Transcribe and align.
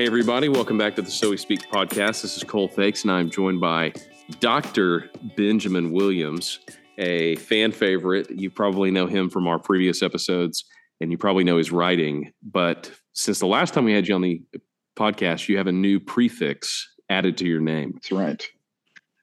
Hey, 0.00 0.06
everybody, 0.06 0.48
welcome 0.48 0.78
back 0.78 0.96
to 0.96 1.02
the 1.02 1.10
So 1.10 1.28
We 1.28 1.36
Speak 1.36 1.70
podcast. 1.70 2.22
This 2.22 2.34
is 2.34 2.42
Cole 2.42 2.70
Feix, 2.70 3.02
and 3.02 3.12
I'm 3.12 3.28
joined 3.28 3.60
by 3.60 3.92
Dr. 4.38 5.10
Benjamin 5.36 5.92
Williams, 5.92 6.60
a 6.96 7.36
fan 7.36 7.70
favorite. 7.70 8.30
You 8.30 8.48
probably 8.50 8.90
know 8.90 9.06
him 9.06 9.28
from 9.28 9.46
our 9.46 9.58
previous 9.58 10.02
episodes, 10.02 10.64
and 11.02 11.12
you 11.12 11.18
probably 11.18 11.44
know 11.44 11.58
his 11.58 11.70
writing. 11.70 12.32
But 12.42 12.90
since 13.12 13.40
the 13.40 13.46
last 13.46 13.74
time 13.74 13.84
we 13.84 13.92
had 13.92 14.08
you 14.08 14.14
on 14.14 14.22
the 14.22 14.40
podcast, 14.96 15.50
you 15.50 15.58
have 15.58 15.66
a 15.66 15.72
new 15.72 16.00
prefix 16.00 16.88
added 17.10 17.36
to 17.36 17.46
your 17.46 17.60
name. 17.60 17.90
That's 17.92 18.10
right. 18.10 18.48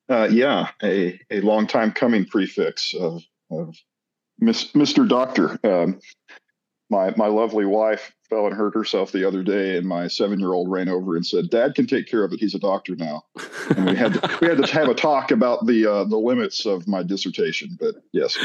Uh, 0.07 0.28
yeah, 0.30 0.70
a, 0.84 1.20
a 1.32 1.41
long 1.41 1.66
time 1.66 1.91
coming 1.91 2.23
prefix 2.23 2.94
of, 2.94 3.24
of 3.50 3.75
Mr. 4.39 5.10
Doctor. 5.10 5.57
Um, 5.64 6.00
my 6.89 7.14
my 7.18 7.27
lovely 7.27 7.65
wife 7.65 8.14
fell 8.29 8.46
and 8.46 8.55
hurt 8.55 8.73
herself 8.73 9.11
the 9.11 9.27
other 9.27 9.43
day, 9.43 9.77
and 9.77 9.87
my 9.87 10.07
seven 10.07 10.39
year 10.39 10.54
old 10.54 10.69
ran 10.69 10.89
over 10.89 11.15
and 11.15 11.25
said, 11.25 11.50
"Dad 11.50 11.75
can 11.75 11.87
take 11.87 12.07
care 12.07 12.23
of 12.23 12.32
it. 12.33 12.39
He's 12.39 12.55
a 12.55 12.60
doctor 12.60 12.96
now." 12.96 13.23
And 13.75 13.89
we 13.89 13.96
had 13.96 14.13
to, 14.13 14.37
we 14.41 14.47
had 14.47 14.63
to 14.63 14.73
have 14.73 14.87
a 14.87 14.93
talk 14.93 15.32
about 15.32 15.65
the 15.65 15.86
uh, 15.86 16.04
the 16.05 16.18
limits 16.18 16.65
of 16.65 16.87
my 16.87 17.04
dissertation. 17.04 17.77
But 17.79 17.96
yes, 18.13 18.37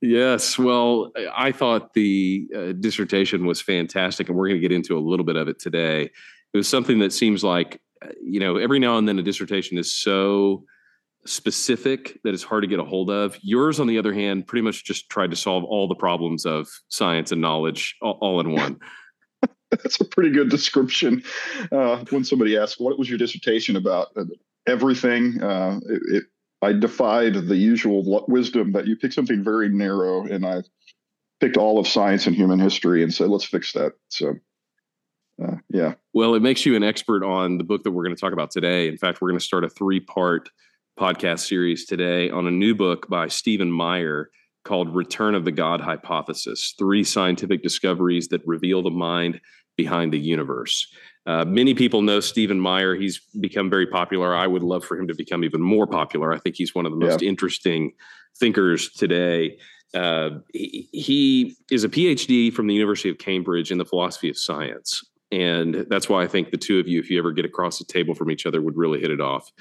yes. 0.00 0.58
Well, 0.58 1.12
I 1.34 1.52
thought 1.52 1.94
the 1.94 2.48
uh, 2.54 2.72
dissertation 2.72 3.46
was 3.46 3.60
fantastic, 3.60 4.28
and 4.28 4.36
we're 4.36 4.48
going 4.48 4.60
to 4.60 4.66
get 4.68 4.74
into 4.74 4.96
a 4.96 5.00
little 5.00 5.24
bit 5.24 5.36
of 5.36 5.48
it 5.48 5.58
today. 5.58 6.10
It 6.52 6.56
was 6.56 6.68
something 6.68 6.98
that 7.00 7.12
seems 7.12 7.44
like 7.44 7.80
uh, 8.02 8.08
you 8.22 8.40
know 8.40 8.56
every 8.56 8.78
now 8.78 8.96
and 8.96 9.06
then 9.06 9.18
a 9.18 9.22
dissertation 9.22 9.78
is 9.78 9.92
so 9.92 10.64
specific 11.28 12.18
that 12.24 12.34
is 12.34 12.42
hard 12.42 12.62
to 12.62 12.68
get 12.68 12.78
a 12.78 12.84
hold 12.84 13.10
of. 13.10 13.38
Yours, 13.42 13.80
on 13.80 13.86
the 13.86 13.98
other 13.98 14.12
hand, 14.12 14.46
pretty 14.46 14.62
much 14.62 14.84
just 14.84 15.08
tried 15.10 15.30
to 15.30 15.36
solve 15.36 15.64
all 15.64 15.86
the 15.86 15.94
problems 15.94 16.46
of 16.46 16.68
science 16.88 17.32
and 17.32 17.40
knowledge 17.40 17.96
all, 18.00 18.18
all 18.20 18.40
in 18.40 18.52
one. 18.52 18.78
That's 19.70 20.00
a 20.00 20.04
pretty 20.04 20.30
good 20.30 20.48
description. 20.48 21.22
Uh, 21.70 22.04
when 22.10 22.24
somebody 22.24 22.56
asks, 22.56 22.80
"What 22.80 22.98
was 22.98 23.08
your 23.08 23.18
dissertation 23.18 23.76
about?" 23.76 24.08
Uh, 24.16 24.24
everything. 24.66 25.42
Uh, 25.42 25.80
it, 25.86 26.02
it, 26.16 26.24
I 26.62 26.72
defied 26.72 27.34
the 27.34 27.56
usual 27.56 28.24
wisdom 28.28 28.72
that 28.72 28.86
you 28.86 28.96
pick 28.96 29.12
something 29.12 29.44
very 29.44 29.68
narrow, 29.68 30.24
and 30.24 30.44
I 30.44 30.62
picked 31.40 31.56
all 31.56 31.78
of 31.78 31.86
science 31.86 32.26
and 32.26 32.34
human 32.34 32.58
history 32.58 33.02
and 33.02 33.12
said, 33.12 33.28
"Let's 33.28 33.44
fix 33.44 33.72
that." 33.72 33.92
So. 34.08 34.34
Uh, 35.40 35.54
yeah. 35.68 35.94
Well, 36.14 36.34
it 36.34 36.42
makes 36.42 36.66
you 36.66 36.74
an 36.74 36.82
expert 36.82 37.22
on 37.22 37.58
the 37.58 37.64
book 37.64 37.84
that 37.84 37.92
we're 37.92 38.02
going 38.02 38.16
to 38.16 38.20
talk 38.20 38.32
about 38.32 38.50
today. 38.50 38.88
In 38.88 38.98
fact, 38.98 39.20
we're 39.20 39.28
going 39.28 39.38
to 39.38 39.44
start 39.44 39.62
a 39.62 39.68
three 39.68 40.00
part 40.00 40.50
podcast 40.98 41.46
series 41.46 41.86
today 41.86 42.28
on 42.28 42.48
a 42.48 42.50
new 42.50 42.74
book 42.74 43.08
by 43.08 43.28
Stephen 43.28 43.70
Meyer 43.70 44.30
called 44.64 44.94
Return 44.94 45.36
of 45.36 45.44
the 45.44 45.52
God 45.52 45.80
Hypothesis 45.80 46.74
Three 46.76 47.04
Scientific 47.04 47.62
Discoveries 47.62 48.28
That 48.28 48.42
Reveal 48.44 48.82
the 48.82 48.90
Mind 48.90 49.40
Behind 49.76 50.12
the 50.12 50.18
Universe. 50.18 50.92
Uh, 51.24 51.44
many 51.44 51.72
people 51.72 52.02
know 52.02 52.18
Stephen 52.18 52.58
Meyer. 52.58 52.96
He's 52.96 53.20
become 53.40 53.70
very 53.70 53.86
popular. 53.86 54.34
I 54.34 54.48
would 54.48 54.64
love 54.64 54.84
for 54.84 54.98
him 54.98 55.06
to 55.06 55.14
become 55.14 55.44
even 55.44 55.62
more 55.62 55.86
popular. 55.86 56.32
I 56.32 56.38
think 56.38 56.56
he's 56.56 56.74
one 56.74 56.84
of 56.84 56.90
the 56.90 56.98
most 56.98 57.22
yeah. 57.22 57.28
interesting 57.28 57.92
thinkers 58.40 58.90
today. 58.90 59.56
Uh, 59.94 60.30
he, 60.52 60.88
he 60.92 61.56
is 61.70 61.84
a 61.84 61.88
PhD 61.88 62.52
from 62.52 62.66
the 62.66 62.74
University 62.74 63.08
of 63.08 63.18
Cambridge 63.18 63.70
in 63.70 63.78
the 63.78 63.84
philosophy 63.84 64.30
of 64.30 64.36
science. 64.36 65.04
And 65.30 65.86
that's 65.88 66.08
why 66.08 66.24
I 66.24 66.26
think 66.26 66.50
the 66.50 66.56
two 66.56 66.80
of 66.80 66.88
you, 66.88 66.98
if 66.98 67.08
you 67.08 67.18
ever 67.18 67.32
get 67.32 67.44
across 67.44 67.78
the 67.78 67.84
table 67.84 68.14
from 68.14 68.30
each 68.30 68.46
other, 68.46 68.60
would 68.60 68.76
really 68.76 69.00
hit 69.00 69.10
it 69.10 69.20
off. 69.20 69.52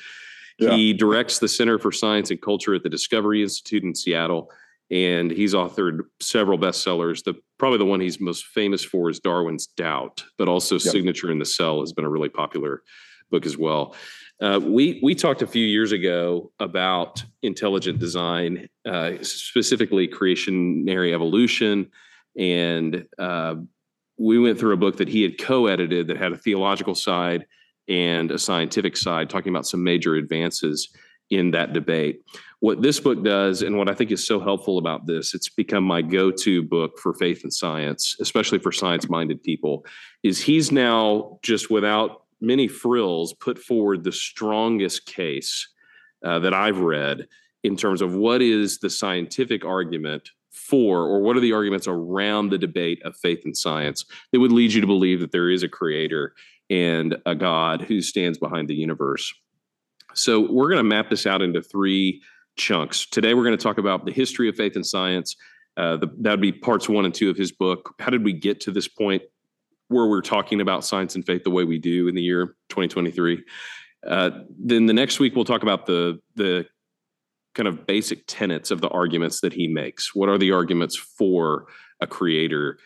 Yeah. 0.60 0.76
He 0.76 0.94
directs 0.94 1.40
the 1.40 1.48
Center 1.48 1.78
for 1.78 1.92
Science 1.92 2.32
and 2.32 2.42
Culture 2.42 2.74
at 2.74 2.84
the 2.84 2.90
Discovery 2.90 3.44
Institute 3.44 3.84
in 3.84 3.94
Seattle, 3.94 4.52
and 4.90 5.30
he's 5.30 5.54
authored 5.54 6.02
several 6.20 6.58
bestsellers. 6.58 7.24
The 7.24 7.36
probably 7.60 7.78
the 7.78 7.86
one 7.86 8.00
he's 8.00 8.20
most 8.20 8.46
famous 8.46 8.84
for 8.84 9.10
is 9.10 9.20
Darwin's 9.20 9.68
Doubt, 9.68 10.24
but 10.38 10.48
also 10.48 10.76
yep. 10.76 10.82
Signature 10.82 11.32
in 11.32 11.40
the 11.40 11.46
Cell 11.46 11.82
has 11.82 11.94
been 11.94 12.06
a 12.06 12.10
really 12.10 12.30
popular 12.30 12.82
book 13.30 13.46
as 13.46 13.58
well. 13.58 13.96
Uh, 14.42 14.60
we 14.64 15.00
we 15.02 15.16
talked 15.16 15.42
a 15.42 15.48
few 15.48 15.66
years 15.66 15.92
ago 15.92 16.52
about 16.60 17.24
intelligent 17.42 18.00
design, 18.00 18.68
uh, 18.86 19.12
specifically 19.22 20.08
creationary 20.08 21.14
evolution, 21.14 21.90
and 22.38 23.06
uh, 23.18 23.56
we 24.18 24.40
went 24.40 24.60
through 24.60 24.74
a 24.74 24.78
book 24.78 24.98
that 24.98 25.08
he 25.08 25.24
had 25.24 25.40
co-edited 25.40 26.08
that 26.08 26.18
had 26.18 26.32
a 26.32 26.38
theological 26.38 26.96
side 26.96 27.46
and 27.88 28.32
a 28.32 28.40
scientific 28.40 28.98
side, 28.98 29.30
talking 29.30 29.50
about 29.50 29.68
some 29.68 29.84
major 29.84 30.16
advances 30.16 30.90
in 31.30 31.52
that 31.52 31.74
debate. 31.74 32.22
What 32.60 32.82
this 32.82 33.00
book 33.00 33.24
does, 33.24 33.62
and 33.62 33.78
what 33.78 33.90
I 33.90 33.94
think 33.94 34.12
is 34.12 34.26
so 34.26 34.40
helpful 34.40 34.78
about 34.78 35.06
this, 35.06 35.34
it's 35.34 35.50
become 35.50 35.84
my 35.84 36.02
go 36.02 36.32
to 36.32 36.64
book 36.64 36.98
for 37.00 37.14
faith 37.14 37.44
and 37.44 37.54
science, 37.54 38.16
especially 38.20 38.60
for 38.60 38.72
science 38.72 39.10
minded 39.10 39.44
people, 39.44 39.86
is 40.24 40.42
he's 40.42 40.72
now 40.72 41.40
just 41.44 41.70
without 41.70 42.24
many 42.42 42.68
frills 42.68 43.34
put 43.34 43.60
forward 43.60 44.04
the 44.04 44.12
strongest 44.12 45.06
case 45.06 45.68
uh, 46.24 46.40
that 46.40 46.54
I've 46.54 46.80
read 46.80 47.28
in 47.64 47.76
terms 47.76 48.02
of 48.02 48.16
what 48.16 48.42
is 48.42 48.80
the 48.80 48.90
scientific 48.90 49.66
argument 49.66 50.30
for, 50.50 51.04
or 51.04 51.22
what 51.22 51.38
are 51.38 51.42
the 51.42 51.54
arguments 51.54 51.88
around 51.88 52.50
the 52.50 52.58
debate 52.58 53.02
of 53.04 53.16
faith 53.16 53.42
and 53.46 53.56
science 53.56 54.06
that 54.32 54.40
would 54.40 54.52
lead 54.52 54.74
you 54.74 54.82
to 54.82 54.88
believe 54.88 55.20
that 55.20 55.32
there 55.32 55.50
is 55.50 55.64
a 55.64 55.70
creator 55.70 56.34
and 56.70 57.18
a 57.26 57.36
God 57.36 57.82
who 57.82 58.02
stands 58.02 58.38
behind 58.38 58.68
the 58.68 58.76
universe. 58.76 59.34
So 60.14 60.52
we're 60.52 60.70
going 60.70 60.78
to 60.78 60.84
map 60.84 61.10
this 61.10 61.26
out 61.26 61.42
into 61.42 61.62
three 61.62 62.22
chunks. 62.58 63.06
Today, 63.06 63.34
we're 63.34 63.44
going 63.44 63.58
to 63.58 63.64
talk 63.64 63.78
about 63.78 64.06
the 64.06 64.12
history 64.12 64.50
of 64.50 64.56
faith 64.56 64.76
and 64.76 64.86
science. 64.86 65.36
Uh, 65.78 65.98
that 66.20 66.32
would 66.32 66.42
be 66.42 66.52
parts 66.52 66.90
one 66.90 67.06
and 67.06 67.14
two 67.14 67.30
of 67.30 67.38
his 67.38 67.52
book. 67.52 67.94
How 68.00 68.10
did 68.10 68.24
we 68.24 68.34
get 68.34 68.60
to 68.62 68.72
this 68.72 68.88
point 68.88 69.22
where 69.90 70.08
we're 70.08 70.22
talking 70.22 70.60
about 70.60 70.84
science 70.84 71.16
and 71.16 71.26
faith 71.26 71.44
the 71.44 71.52
way 71.52 71.64
we 71.64 71.78
do 71.78 72.08
in 72.08 72.16
the 72.16 72.22
year 72.22 72.56
2023? 72.70 73.44
Uh, 74.06 74.32
then 74.60 74.88
the 74.88 74.94
next 74.94 75.20
week 75.20 75.36
we'll 75.36 75.46
talk 75.46 75.64
about 75.64 75.86
the 75.86 76.20
the 76.36 76.66
kind 77.54 77.68
of 77.68 77.88
basic 77.88 78.24
tenets 78.28 78.70
of 78.70 78.82
the 78.82 78.90
arguments 78.90 79.42
that 79.42 79.54
he 79.54 79.68
makes. 79.68 80.14
What 80.14 80.30
are 80.30 80.38
the 80.38 80.52
arguments 80.52 80.96
for 80.96 81.66
a 82.00 82.08
creator? 82.08 82.78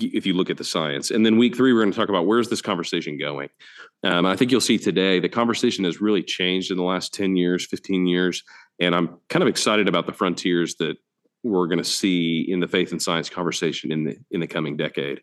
If 0.00 0.26
you 0.26 0.34
look 0.34 0.50
at 0.50 0.56
the 0.56 0.64
science. 0.64 1.10
And 1.10 1.24
then 1.24 1.38
week 1.38 1.56
three, 1.56 1.72
we're 1.72 1.80
going 1.80 1.92
to 1.92 1.98
talk 1.98 2.08
about 2.08 2.26
where's 2.26 2.48
this 2.48 2.60
conversation 2.60 3.18
going. 3.18 3.48
Um, 4.04 4.26
I 4.26 4.36
think 4.36 4.50
you'll 4.50 4.60
see 4.60 4.78
today 4.78 5.18
the 5.18 5.28
conversation 5.28 5.84
has 5.84 6.00
really 6.00 6.22
changed 6.22 6.70
in 6.70 6.76
the 6.76 6.82
last 6.82 7.14
10 7.14 7.36
years, 7.36 7.66
15 7.66 8.06
years. 8.06 8.42
And 8.78 8.94
I'm 8.94 9.18
kind 9.28 9.42
of 9.42 9.48
excited 9.48 9.88
about 9.88 10.06
the 10.06 10.12
frontiers 10.12 10.76
that 10.76 10.96
we're 11.42 11.66
going 11.66 11.78
to 11.78 11.84
see 11.84 12.40
in 12.48 12.60
the 12.60 12.68
faith 12.68 12.92
and 12.92 13.00
science 13.00 13.30
conversation 13.30 13.92
in 13.92 14.04
the 14.04 14.16
in 14.30 14.40
the 14.40 14.46
coming 14.46 14.76
decade. 14.76 15.22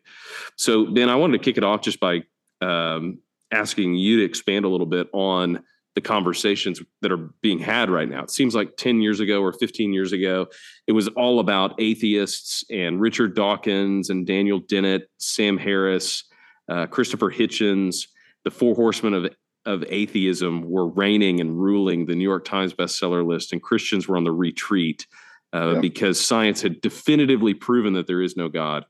So, 0.56 0.86
Ben, 0.86 1.08
I 1.08 1.16
wanted 1.16 1.38
to 1.38 1.44
kick 1.44 1.58
it 1.58 1.64
off 1.64 1.82
just 1.82 2.00
by 2.00 2.22
um, 2.60 3.18
asking 3.52 3.94
you 3.94 4.18
to 4.18 4.24
expand 4.24 4.64
a 4.64 4.68
little 4.68 4.86
bit 4.86 5.08
on 5.12 5.62
the 5.96 6.00
conversations 6.02 6.80
that 7.00 7.10
are 7.10 7.30
being 7.40 7.58
had 7.58 7.90
right 7.90 8.08
now. 8.08 8.22
It 8.22 8.30
seems 8.30 8.54
like 8.54 8.76
10 8.76 9.00
years 9.00 9.18
ago 9.18 9.42
or 9.42 9.52
15 9.52 9.92
years 9.92 10.12
ago, 10.12 10.46
it 10.86 10.92
was 10.92 11.08
all 11.08 11.40
about 11.40 11.74
atheists 11.80 12.62
and 12.70 13.00
Richard 13.00 13.34
Dawkins 13.34 14.10
and 14.10 14.26
Daniel 14.26 14.60
Dennett, 14.60 15.10
Sam 15.16 15.56
Harris, 15.56 16.24
uh, 16.68 16.86
Christopher 16.86 17.32
Hitchens, 17.32 18.06
the 18.44 18.50
four 18.50 18.74
horsemen 18.76 19.14
of 19.14 19.28
of 19.64 19.84
atheism 19.88 20.62
were 20.70 20.86
reigning 20.86 21.40
and 21.40 21.60
ruling 21.60 22.06
the 22.06 22.14
New 22.14 22.22
York 22.22 22.44
Times 22.44 22.72
bestseller 22.72 23.26
list, 23.26 23.52
and 23.52 23.60
Christians 23.60 24.06
were 24.06 24.16
on 24.16 24.22
the 24.22 24.30
retreat 24.30 25.08
uh, 25.52 25.72
yeah. 25.74 25.80
because 25.80 26.24
science 26.24 26.62
had 26.62 26.80
definitively 26.80 27.52
proven 27.52 27.94
that 27.94 28.06
there 28.06 28.22
is 28.22 28.36
no 28.36 28.48
God. 28.48 28.84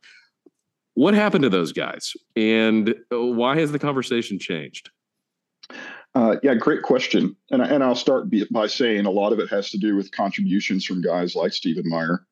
What 0.92 1.14
happened 1.14 1.44
to 1.44 1.48
those 1.48 1.72
guys, 1.72 2.12
and 2.36 2.94
why 3.10 3.58
has 3.58 3.72
the 3.72 3.78
conversation 3.78 4.38
changed? 4.38 4.90
Uh, 6.16 6.36
yeah, 6.42 6.54
great 6.54 6.80
question. 6.80 7.36
And, 7.50 7.60
and 7.60 7.84
I'll 7.84 7.94
start 7.94 8.28
by 8.50 8.68
saying 8.68 9.04
a 9.04 9.10
lot 9.10 9.34
of 9.34 9.38
it 9.38 9.50
has 9.50 9.68
to 9.72 9.78
do 9.78 9.94
with 9.94 10.10
contributions 10.12 10.86
from 10.86 11.02
guys 11.02 11.36
like 11.36 11.52
Stephen 11.52 11.86
Meyer. 11.86 12.24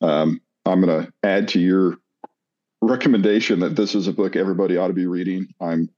Um, 0.00 0.40
I'm 0.64 0.80
going 0.80 1.02
to 1.02 1.12
add 1.24 1.48
to 1.48 1.58
your 1.58 1.96
recommendation 2.82 3.58
that 3.58 3.74
this 3.74 3.96
is 3.96 4.06
a 4.06 4.12
book 4.12 4.36
everybody 4.36 4.76
ought 4.76 4.86
to 4.86 4.92
be 4.92 5.06
reading. 5.06 5.48
I'm 5.60 5.90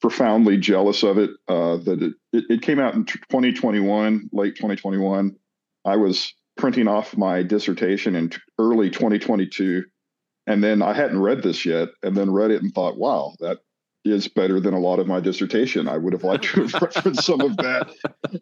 profoundly 0.00 0.56
jealous 0.56 1.02
of 1.02 1.18
it. 1.18 1.30
Uh, 1.48 1.78
that 1.78 2.00
it, 2.00 2.12
it, 2.32 2.44
it, 2.48 2.62
came 2.62 2.78
out 2.78 2.94
in 2.94 3.04
2021, 3.06 4.30
late 4.32 4.54
2021. 4.54 5.34
I 5.84 5.96
was 5.96 6.32
printing 6.56 6.86
off 6.86 7.16
my 7.16 7.42
dissertation 7.42 8.14
in 8.14 8.30
early 8.60 8.88
2022. 8.88 9.82
And 10.46 10.62
then 10.62 10.80
I 10.80 10.92
hadn't 10.92 11.20
read 11.20 11.42
this 11.42 11.66
yet, 11.66 11.88
and 12.04 12.16
then 12.16 12.30
read 12.30 12.52
it 12.52 12.62
and 12.62 12.72
thought, 12.72 12.98
wow, 12.98 13.34
that 13.40 13.58
is 14.04 14.28
better 14.28 14.60
than 14.60 14.74
a 14.74 14.78
lot 14.78 14.98
of 14.98 15.06
my 15.06 15.20
dissertation. 15.20 15.88
I 15.88 15.96
would 15.96 16.12
have 16.12 16.24
liked 16.24 16.44
to 16.44 16.66
have 16.66 16.74
referenced 16.82 17.24
some 17.24 17.40
of 17.40 17.56
that. 17.56 17.90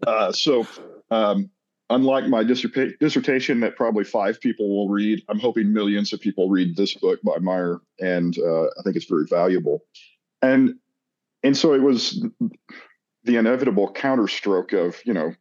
Uh, 0.06 0.32
so, 0.32 0.66
um, 1.10 1.50
unlike 1.88 2.26
my 2.26 2.42
dissertation 2.42 3.60
that 3.60 3.76
probably 3.76 4.04
five 4.04 4.40
people 4.40 4.68
will 4.68 4.88
read, 4.88 5.22
I'm 5.28 5.38
hoping 5.38 5.72
millions 5.72 6.12
of 6.12 6.20
people 6.20 6.48
read 6.48 6.76
this 6.76 6.94
book 6.94 7.20
by 7.22 7.38
Meyer, 7.38 7.80
and 8.00 8.36
uh, 8.38 8.64
I 8.64 8.82
think 8.82 8.96
it's 8.96 9.06
very 9.06 9.26
valuable. 9.28 9.80
And 10.40 10.74
and 11.44 11.56
so 11.56 11.74
it 11.74 11.82
was 11.82 12.24
the 13.24 13.36
inevitable 13.36 13.92
counterstroke 13.92 14.72
of 14.72 14.96
you 15.04 15.14
know 15.14 15.34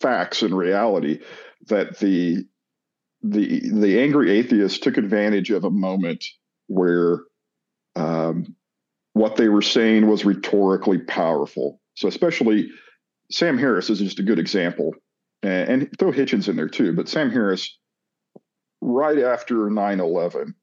facts 0.00 0.42
and 0.42 0.56
reality 0.56 1.20
that 1.68 1.98
the 1.98 2.44
the 3.22 3.60
the 3.70 4.00
angry 4.00 4.38
atheist 4.38 4.82
took 4.82 4.98
advantage 4.98 5.50
of 5.50 5.64
a 5.64 5.70
moment 5.70 6.24
where 6.66 7.20
um, 7.94 8.54
what 9.16 9.36
they 9.36 9.48
were 9.48 9.62
saying 9.62 10.06
was 10.06 10.26
rhetorically 10.26 10.98
powerful. 10.98 11.80
So, 11.94 12.06
especially 12.06 12.68
Sam 13.30 13.56
Harris 13.56 13.88
is 13.88 13.98
just 13.98 14.18
a 14.18 14.22
good 14.22 14.38
example, 14.38 14.94
and, 15.42 15.70
and 15.70 15.98
throw 15.98 16.12
Hitchens 16.12 16.50
in 16.50 16.56
there 16.56 16.68
too. 16.68 16.92
But 16.92 17.08
Sam 17.08 17.30
Harris, 17.30 17.78
right 18.82 19.18
after 19.18 19.70
9 19.70 20.00
11, 20.00 20.54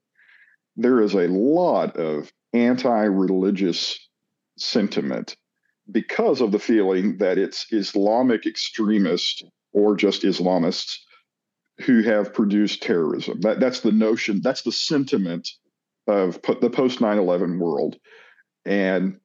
there 0.75 1.01
is 1.01 1.15
a 1.15 1.27
lot 1.29 1.97
of 1.97 2.31
anti 2.53 3.05
religious 3.05 3.97
sentiment 4.59 5.35
because 5.91 6.39
of 6.39 6.51
the 6.51 6.59
feeling 6.59 7.17
that 7.17 7.39
it's 7.39 7.65
Islamic 7.71 8.45
extremists 8.45 9.41
or 9.71 9.95
just 9.95 10.21
Islamists 10.21 10.97
who 11.79 12.03
have 12.03 12.35
produced 12.35 12.83
terrorism. 12.83 13.41
That, 13.41 13.59
that's 13.59 13.79
the 13.79 13.91
notion, 13.91 14.41
that's 14.43 14.61
the 14.61 14.71
sentiment 14.71 15.49
of 16.05 16.39
the 16.61 16.69
post 16.69 17.01
9 17.01 17.17
11 17.17 17.57
world. 17.57 17.97
And 18.65 19.19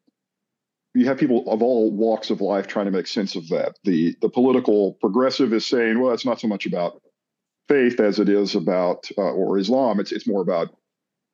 you 0.94 1.06
have 1.06 1.18
people 1.18 1.50
of 1.50 1.62
all 1.62 1.90
walks 1.90 2.30
of 2.30 2.40
life 2.40 2.66
trying 2.66 2.86
to 2.86 2.90
make 2.90 3.06
sense 3.06 3.36
of 3.36 3.48
that. 3.48 3.76
The, 3.84 4.16
the 4.20 4.28
political 4.28 4.94
progressive 4.94 5.52
is 5.52 5.66
saying, 5.66 6.00
well, 6.00 6.12
it's 6.12 6.24
not 6.24 6.40
so 6.40 6.48
much 6.48 6.66
about 6.66 7.00
faith 7.68 8.00
as 8.00 8.18
it 8.18 8.28
is 8.28 8.54
about, 8.54 9.08
uh, 9.16 9.22
or 9.22 9.58
Islam, 9.58 10.00
it's, 10.00 10.12
it's 10.12 10.26
more 10.26 10.40
about 10.40 10.74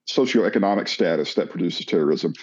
socioeconomic 0.09 0.89
status 0.89 1.35
that 1.35 1.51
produces 1.51 1.87
terrorism. 1.87 2.35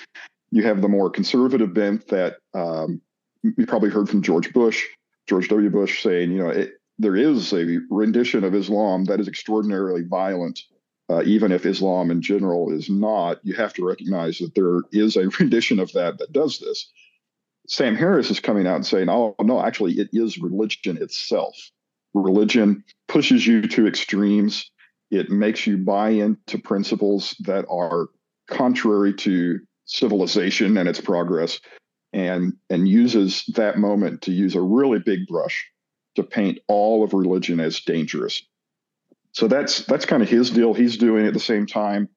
You 0.51 0.63
have 0.63 0.81
the 0.81 0.87
more 0.87 1.09
conservative 1.09 1.73
bent 1.73 2.07
that 2.07 2.37
um, 2.53 3.01
you 3.43 3.65
probably 3.65 3.89
heard 3.89 4.09
from 4.09 4.21
George 4.21 4.51
Bush, 4.53 4.85
George 5.27 5.47
W. 5.49 5.69
Bush 5.69 6.01
saying, 6.01 6.31
you 6.31 6.39
know, 6.39 6.49
it, 6.49 6.73
there 6.97 7.15
is 7.15 7.53
a 7.53 7.79
rendition 7.89 8.43
of 8.43 8.55
Islam 8.55 9.05
that 9.05 9.19
is 9.19 9.27
extraordinarily 9.27 10.03
violent. 10.03 10.59
Uh, 11.11 11.21
even 11.23 11.51
if 11.51 11.65
Islam 11.65 12.09
in 12.09 12.21
general 12.21 12.71
is 12.71 12.89
not, 12.89 13.39
you 13.43 13.53
have 13.55 13.73
to 13.73 13.85
recognize 13.85 14.37
that 14.37 14.55
there 14.55 14.79
is 14.93 15.17
a 15.17 15.27
rendition 15.39 15.79
of 15.79 15.91
that 15.91 16.17
that 16.19 16.31
does 16.31 16.59
this. 16.59 16.89
Sam 17.67 17.95
Harris 17.95 18.31
is 18.31 18.39
coming 18.39 18.65
out 18.65 18.77
and 18.77 18.85
saying, 18.85 19.09
oh, 19.09 19.35
no, 19.41 19.61
actually, 19.61 19.93
it 19.93 20.09
is 20.13 20.37
religion 20.37 20.97
itself. 21.01 21.55
Religion 22.13 22.83
pushes 23.09 23.45
you 23.45 23.61
to 23.61 23.87
extremes. 23.87 24.71
It 25.09 25.29
makes 25.29 25.67
you 25.67 25.77
buy 25.77 26.11
into 26.11 26.57
principles 26.59 27.35
that 27.41 27.65
are 27.69 28.07
contrary 28.49 29.13
to 29.15 29.59
civilization 29.85 30.77
and 30.77 30.87
its 30.87 31.01
progress 31.01 31.59
and 32.13 32.53
and 32.69 32.87
uses 32.87 33.43
that 33.55 33.77
moment 33.77 34.21
to 34.21 34.31
use 34.31 34.55
a 34.55 34.61
really 34.61 34.99
big 34.99 35.27
brush 35.27 35.65
to 36.15 36.23
paint 36.23 36.59
all 36.67 37.03
of 37.03 37.13
religion 37.13 37.59
as 37.59 37.79
dangerous. 37.81 38.41
So 39.33 39.47
that's 39.47 39.85
that's 39.85 40.05
kind 40.05 40.21
of 40.21 40.29
his 40.29 40.49
deal. 40.49 40.73
He's 40.73 40.97
doing 40.97 41.25
at 41.25 41.33
the 41.33 41.39
same 41.39 41.65
time. 41.65 42.09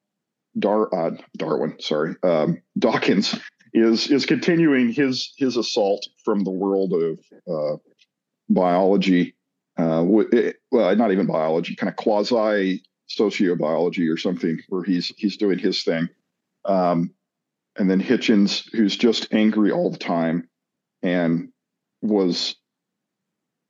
Dar, 0.57 0.93
uh, 0.93 1.11
Darwin, 1.37 1.75
sorry, 1.79 2.15
um, 2.23 2.61
Dawkins 2.77 3.37
is 3.73 4.09
is 4.09 4.25
continuing 4.25 4.91
his 4.91 5.33
his 5.37 5.57
assault 5.57 6.05
from 6.23 6.43
the 6.43 6.51
world 6.51 6.93
of 6.93 7.19
uh, 7.47 7.77
biology 8.49 9.35
uh, 9.77 10.05
it, 10.31 10.57
well, 10.71 10.95
not 10.95 11.11
even 11.11 11.25
biology, 11.25 11.75
kind 11.75 11.89
of 11.89 11.95
quasi 11.95 12.83
sociobiology 13.09 14.11
or 14.11 14.17
something, 14.17 14.59
where 14.69 14.83
he's 14.83 15.07
he's 15.17 15.37
doing 15.37 15.59
his 15.59 15.83
thing. 15.83 16.07
Um, 16.63 17.13
and 17.77 17.89
then 17.91 18.01
Hitchens, 18.01 18.69
who's 18.73 18.95
just 18.95 19.33
angry 19.33 19.71
all 19.71 19.91
the 19.91 19.97
time, 19.97 20.47
and 21.03 21.49
was 22.01 22.55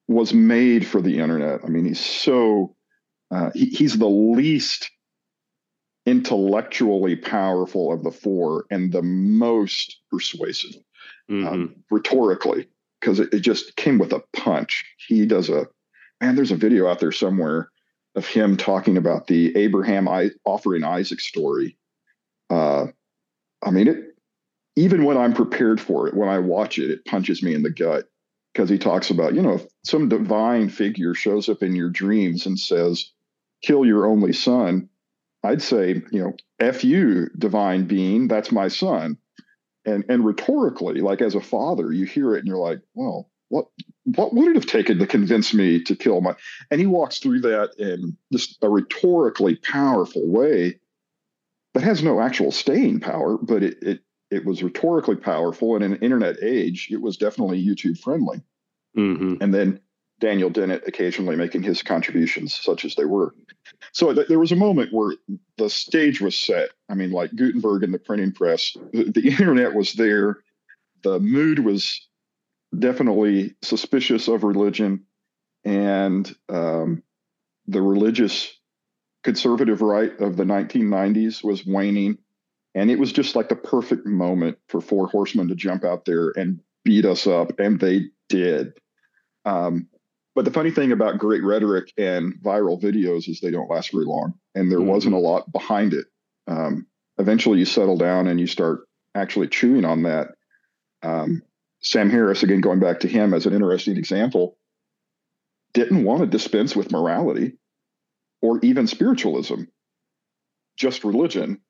was 0.08 0.34
made 0.34 0.86
for 0.86 1.02
the 1.02 1.18
internet. 1.18 1.62
I 1.64 1.68
mean, 1.68 1.86
he's 1.86 2.00
so 2.00 2.75
uh, 3.32 3.52
he, 3.54 3.66
he's 3.66 3.98
the 3.98 4.08
least 4.08 4.90
intellectually 6.06 7.16
powerful 7.16 7.92
of 7.92 8.04
the 8.04 8.12
four 8.12 8.66
and 8.70 8.92
the 8.92 9.02
most 9.02 10.02
persuasive 10.12 10.76
mm-hmm. 11.30 11.48
um, 11.48 11.76
rhetorically 11.90 12.68
because 13.02 13.20
it, 13.20 13.34
it, 13.34 13.40
just 13.40 13.76
came 13.76 13.98
with 13.98 14.14
a 14.14 14.22
punch. 14.34 14.86
He 15.08 15.26
does 15.26 15.50
a 15.50 15.68
man, 16.22 16.36
there's 16.36 16.52
a 16.52 16.56
video 16.56 16.88
out 16.88 17.00
there 17.00 17.12
somewhere 17.12 17.72
of 18.16 18.26
him 18.26 18.56
talking 18.56 18.98
about 18.98 19.28
the 19.28 19.56
Abraham 19.58 20.08
I, 20.08 20.30
offering 20.46 20.84
Isaac 20.84 21.20
story. 21.20 21.78
Uh, 22.50 22.88
I 23.64 23.72
mean, 23.72 23.88
it 23.88 24.16
even 24.76 25.06
when 25.06 25.18
I'm 25.18 25.34
prepared 25.34 25.80
for 25.80 26.08
it, 26.08 26.14
when 26.14 26.30
I 26.30 26.40
watch 26.40 26.78
it, 26.78 26.92
it 26.92 27.06
punches 27.06 27.42
me 27.42 27.54
in 27.54 27.64
the 27.64 27.70
gut 27.70 28.06
because 28.54 28.70
he 28.70 28.78
talks 28.78 29.10
about, 29.10 29.34
you 29.34 29.42
know, 29.42 29.54
if 29.54 29.66
some 29.84 30.10
divine 30.10 30.70
figure 30.70 31.14
shows 31.14 31.50
up 31.50 31.64
in 31.64 31.76
your 31.76 31.90
dreams 31.90 32.46
and 32.46 32.60
says, 32.60 33.12
kill 33.62 33.86
your 33.86 34.06
only 34.06 34.34
son, 34.34 34.90
I'd 35.44 35.62
say, 35.62 36.02
you 36.12 36.24
know, 36.24 36.34
F 36.60 36.84
you, 36.84 37.30
divine 37.38 37.86
being, 37.86 38.28
that's 38.28 38.52
my 38.52 38.68
son. 38.68 39.18
And 39.86 40.04
and 40.10 40.26
rhetorically, 40.26 41.02
like 41.02 41.22
as 41.22 41.36
a 41.36 41.42
father, 41.42 41.92
you 41.92 42.06
hear 42.06 42.36
it 42.36 42.40
and 42.40 42.48
you're 42.48 42.58
like, 42.58 42.80
well, 42.96 43.30
what 43.50 43.68
what 44.04 44.34
would 44.34 44.50
it 44.50 44.56
have 44.56 44.66
taken 44.66 45.00
to 45.00 45.08
convince 45.08 45.54
me 45.54 45.82
to 45.84 45.96
kill 45.96 46.22
my 46.22 46.36
and 46.72 46.80
he 46.80 46.88
walks 46.88 47.20
through 47.20 47.40
that 47.42 47.72
in 47.78 48.18
just 48.32 48.58
a 48.62 48.70
rhetorically 48.70 49.56
powerful 49.56 50.28
way 50.28 50.80
that 51.74 51.84
has 51.84 52.04
no 52.04 52.20
actual 52.20 52.52
staying 52.52 53.00
power 53.00 53.38
but 53.38 53.64
it 53.64 53.78
it 53.82 54.00
it 54.32 54.46
was 54.46 54.64
rhetorically 54.64 55.16
powerful 55.16 55.76
and 55.76 55.84
in 55.84 55.94
an 55.94 56.00
internet 56.00 56.42
age 56.42 56.90
it 56.92 57.02
was 57.02 57.18
definitely 57.18 57.64
youtube 57.64 57.98
friendly 58.00 58.42
mm-hmm. 58.98 59.36
and 59.42 59.54
then 59.54 59.80
daniel 60.20 60.50
dennett 60.50 60.88
occasionally 60.88 61.36
making 61.36 61.64
his 61.64 61.82
contributions 61.82 62.54
such 62.54 62.86
as 62.86 62.96
they 62.96 63.06
were 63.06 63.34
so 63.92 64.14
th- 64.14 64.28
there 64.28 64.40
was 64.40 64.52
a 64.52 64.56
moment 64.56 64.94
where 64.94 65.14
the 65.58 65.70
stage 65.70 66.22
was 66.22 66.38
set 66.38 66.70
i 66.90 66.94
mean 66.94 67.12
like 67.12 67.36
gutenberg 67.36 67.84
and 67.84 67.94
the 67.94 68.00
printing 68.00 68.32
press 68.32 68.76
the, 68.94 69.12
the 69.12 69.28
internet 69.30 69.74
was 69.74 69.94
there 69.94 70.38
the 71.06 71.20
mood 71.20 71.60
was 71.60 72.02
definitely 72.78 73.56
suspicious 73.62 74.28
of 74.28 74.44
religion, 74.44 75.06
and 75.64 76.36
um, 76.50 77.04
the 77.68 77.82
religious 77.82 78.52
conservative 79.24 79.82
right 79.82 80.20
of 80.20 80.38
the 80.38 80.44
1990s 80.44 81.44
was 81.44 81.66
waning. 81.66 82.18
And 82.74 82.92
it 82.92 83.00
was 83.00 83.14
just 83.14 83.36
like 83.36 83.50
the 83.50 83.56
perfect 83.56 84.06
moment 84.06 84.58
for 84.68 84.82
Four 84.82 85.08
Horsemen 85.08 85.48
to 85.48 85.56
jump 85.56 85.86
out 85.86 86.06
there 86.06 86.32
and 86.32 86.60
beat 86.84 87.06
us 87.06 87.26
up, 87.26 87.58
and 87.60 87.80
they 87.80 88.08
did. 88.28 88.74
Um, 89.46 89.88
but 90.36 90.44
the 90.44 90.52
funny 90.52 90.70
thing 90.70 90.92
about 90.92 91.18
great 91.18 91.44
rhetoric 91.44 91.94
and 91.98 92.36
viral 92.44 92.80
videos 92.80 93.30
is 93.30 93.40
they 93.40 93.52
don't 93.52 93.70
last 93.70 93.92
very 93.94 94.06
long, 94.06 94.34
and 94.54 94.70
there 94.70 94.80
mm-hmm. 94.80 94.90
wasn't 94.90 95.16
a 95.16 95.20
lot 95.20 95.52
behind 95.52 95.94
it. 95.94 96.06
Um, 96.48 96.88
eventually, 97.18 97.58
you 97.58 97.66
settle 97.66 97.98
down 97.98 98.28
and 98.28 98.40
you 98.40 98.46
start 98.46 98.82
actually 99.16 99.48
chewing 99.48 99.86
on 99.86 100.04
that. 100.04 100.36
Um, 101.02 101.42
Sam 101.82 102.10
Harris, 102.10 102.44
again, 102.44 102.62
going 102.62 102.80
back 102.80 103.00
to 103.02 103.08
him 103.08 103.34
as 103.34 103.46
an 103.46 103.54
interesting 103.54 103.96
example, 103.96 104.58
didn't 105.74 106.04
want 106.04 106.22
to 106.22 106.28
dispense 106.28 106.76
with 106.76 106.92
morality 106.92 107.54
or 108.42 108.60
even 108.62 108.88
spiritualism, 108.88 109.64
just 110.78 111.04
religion. 111.04 111.62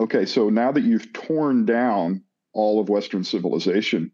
Okay, 0.00 0.26
so 0.26 0.48
now 0.48 0.72
that 0.72 0.84
you've 0.84 1.12
torn 1.12 1.64
down 1.64 2.22
all 2.52 2.80
of 2.80 2.88
Western 2.88 3.24
civilization, 3.24 4.12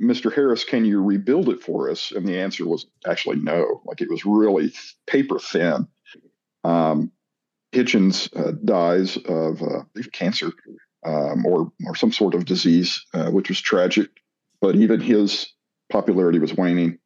Mr. 0.00 0.32
Harris, 0.32 0.64
can 0.64 0.84
you 0.84 1.02
rebuild 1.02 1.48
it 1.48 1.60
for 1.60 1.90
us? 1.90 2.12
And 2.12 2.26
the 2.26 2.38
answer 2.38 2.66
was 2.66 2.86
actually 3.06 3.36
no. 3.36 3.82
Like 3.84 4.00
it 4.00 4.10
was 4.10 4.24
really 4.24 4.72
paper 5.06 5.38
thin. 5.38 5.88
Um, 6.64 7.12
Hitchens 7.72 8.34
uh, 8.36 8.52
dies 8.64 9.16
of 9.16 9.62
uh, 9.62 9.82
cancer 10.12 10.52
um, 11.04 11.44
or 11.44 11.70
or 11.86 11.94
some 11.94 12.12
sort 12.12 12.34
of 12.34 12.44
disease, 12.44 13.04
uh, 13.14 13.30
which 13.30 13.48
was 13.48 13.60
tragic. 13.60 14.08
But 14.60 14.76
even 14.76 15.00
his 15.00 15.52
popularity 15.90 16.38
was 16.38 16.54
waning, 16.54 16.98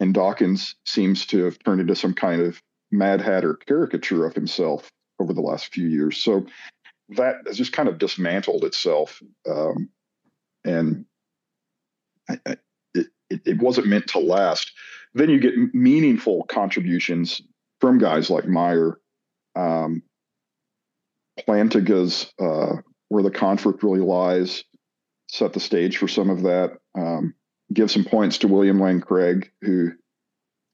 and 0.00 0.14
Dawkins 0.14 0.76
seems 0.84 1.26
to 1.26 1.44
have 1.44 1.58
turned 1.58 1.80
into 1.80 1.96
some 1.96 2.14
kind 2.14 2.42
of 2.42 2.60
Mad 2.90 3.20
Hatter 3.20 3.54
caricature 3.54 4.24
of 4.24 4.34
himself 4.34 4.90
over 5.18 5.32
the 5.32 5.40
last 5.40 5.72
few 5.72 5.86
years. 5.86 6.22
So 6.22 6.46
that 7.10 7.36
has 7.46 7.56
just 7.56 7.72
kind 7.72 7.88
of 7.88 7.98
dismantled 7.98 8.64
itself, 8.64 9.22
um, 9.48 9.90
and 10.64 11.04
I, 12.28 12.38
I, 12.46 12.56
it, 12.94 13.06
it 13.46 13.58
wasn't 13.58 13.88
meant 13.88 14.08
to 14.08 14.18
last. 14.18 14.72
Then 15.14 15.30
you 15.30 15.38
get 15.38 15.54
meaningful 15.74 16.44
contributions 16.44 17.40
from 17.80 17.98
guys 17.98 18.30
like 18.30 18.46
Meyer. 18.46 18.98
Um, 19.56 20.02
Plantinga's 21.40 22.32
uh, 22.40 22.76
where 23.08 23.22
the 23.22 23.30
conflict 23.30 23.82
really 23.82 24.00
lies, 24.00 24.64
set 25.28 25.52
the 25.52 25.60
stage 25.60 25.98
for 25.98 26.08
some 26.08 26.30
of 26.30 26.42
that. 26.42 26.78
Um, 26.94 27.34
give 27.72 27.90
some 27.90 28.04
points 28.04 28.38
to 28.38 28.48
William 28.48 28.80
Lane 28.80 29.00
Craig, 29.00 29.50
who 29.62 29.92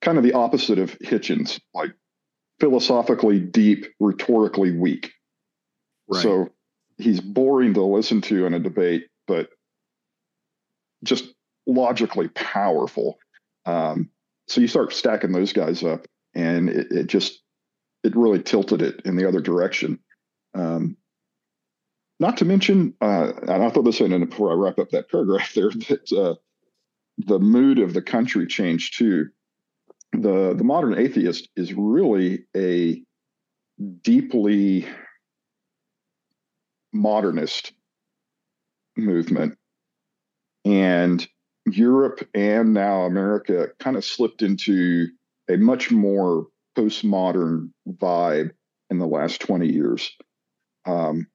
kind 0.01 0.19
of 0.19 0.25
the 0.25 0.35
opposite 0.35 0.79
of 0.79 0.99
Hitchens, 0.99 1.61
like 1.75 1.93
philosophically 2.59 3.41
deep, 3.41 3.87
rhetorically 3.99 4.73
weak. 4.73 5.13
Right. 6.09 6.23
So 6.23 6.51
he's 6.99 7.21
boring 7.21 7.75
to 7.75 7.83
listen 7.83 8.21
to 8.23 8.47
in 8.47 8.55
a 8.55 8.61
debate, 8.61 9.09
but 9.27 9.49
just 11.05 11.33
logically 11.67 12.29
powerful. 12.29 13.19
Um, 13.67 14.11
so 14.49 14.61
you 14.61 14.69
start 14.69 14.93
stacking 14.93 15.33
those 15.33 15.53
guys 15.53 15.83
up, 15.83 16.07
and 16.35 16.69
it, 16.69 16.91
it, 16.91 17.07
just 17.07 17.43
it 18.03 18.17
really 18.17 18.43
tilted 18.43 18.83
it 18.83 19.03
in 19.05 19.17
the 19.17 19.29
other 19.29 19.41
direction. 19.41 19.99
Um, 20.55 20.97
not 22.19 22.37
to 22.39 22.45
mention, 22.45 22.95
uh, 23.01 23.33
and 23.43 23.63
I'll 23.63 23.71
throw 23.71 23.83
this 23.83 24.01
in 24.01 24.29
before 24.29 24.51
I 24.51 24.55
wrap 24.55 24.79
up 24.79 24.91
that 24.91 25.11
paragraph 25.11 25.53
there, 25.55 25.71
that 25.71 26.13
uh, 26.13 26.35
the 27.19 27.39
mood 27.39 27.79
of 27.79 27.95
the 27.95 28.03
country 28.03 28.47
changed 28.47 28.99
too. 28.99 29.29
The, 30.13 30.55
the 30.55 30.65
modern 30.65 30.99
atheist 30.99 31.49
is 31.57 31.73
really 31.73 32.45
a 32.57 33.03
deeply 34.03 34.87
modernist 36.93 37.73
movement. 38.97 39.57
And 40.65 41.27
Europe 41.73 42.27
and 42.35 42.73
now 42.73 43.03
America 43.03 43.69
kind 43.79 43.97
of 43.97 44.05
slipped 44.05 44.43
into 44.43 45.09
a 45.51 45.57
much 45.57 45.91
more 45.91 46.47
postmodern 46.77 47.71
vibe 47.89 48.51
in 48.91 48.99
the 48.99 49.07
last 49.07 49.41
20 49.41 49.71
years. 49.71 50.11
Um, 50.87 51.27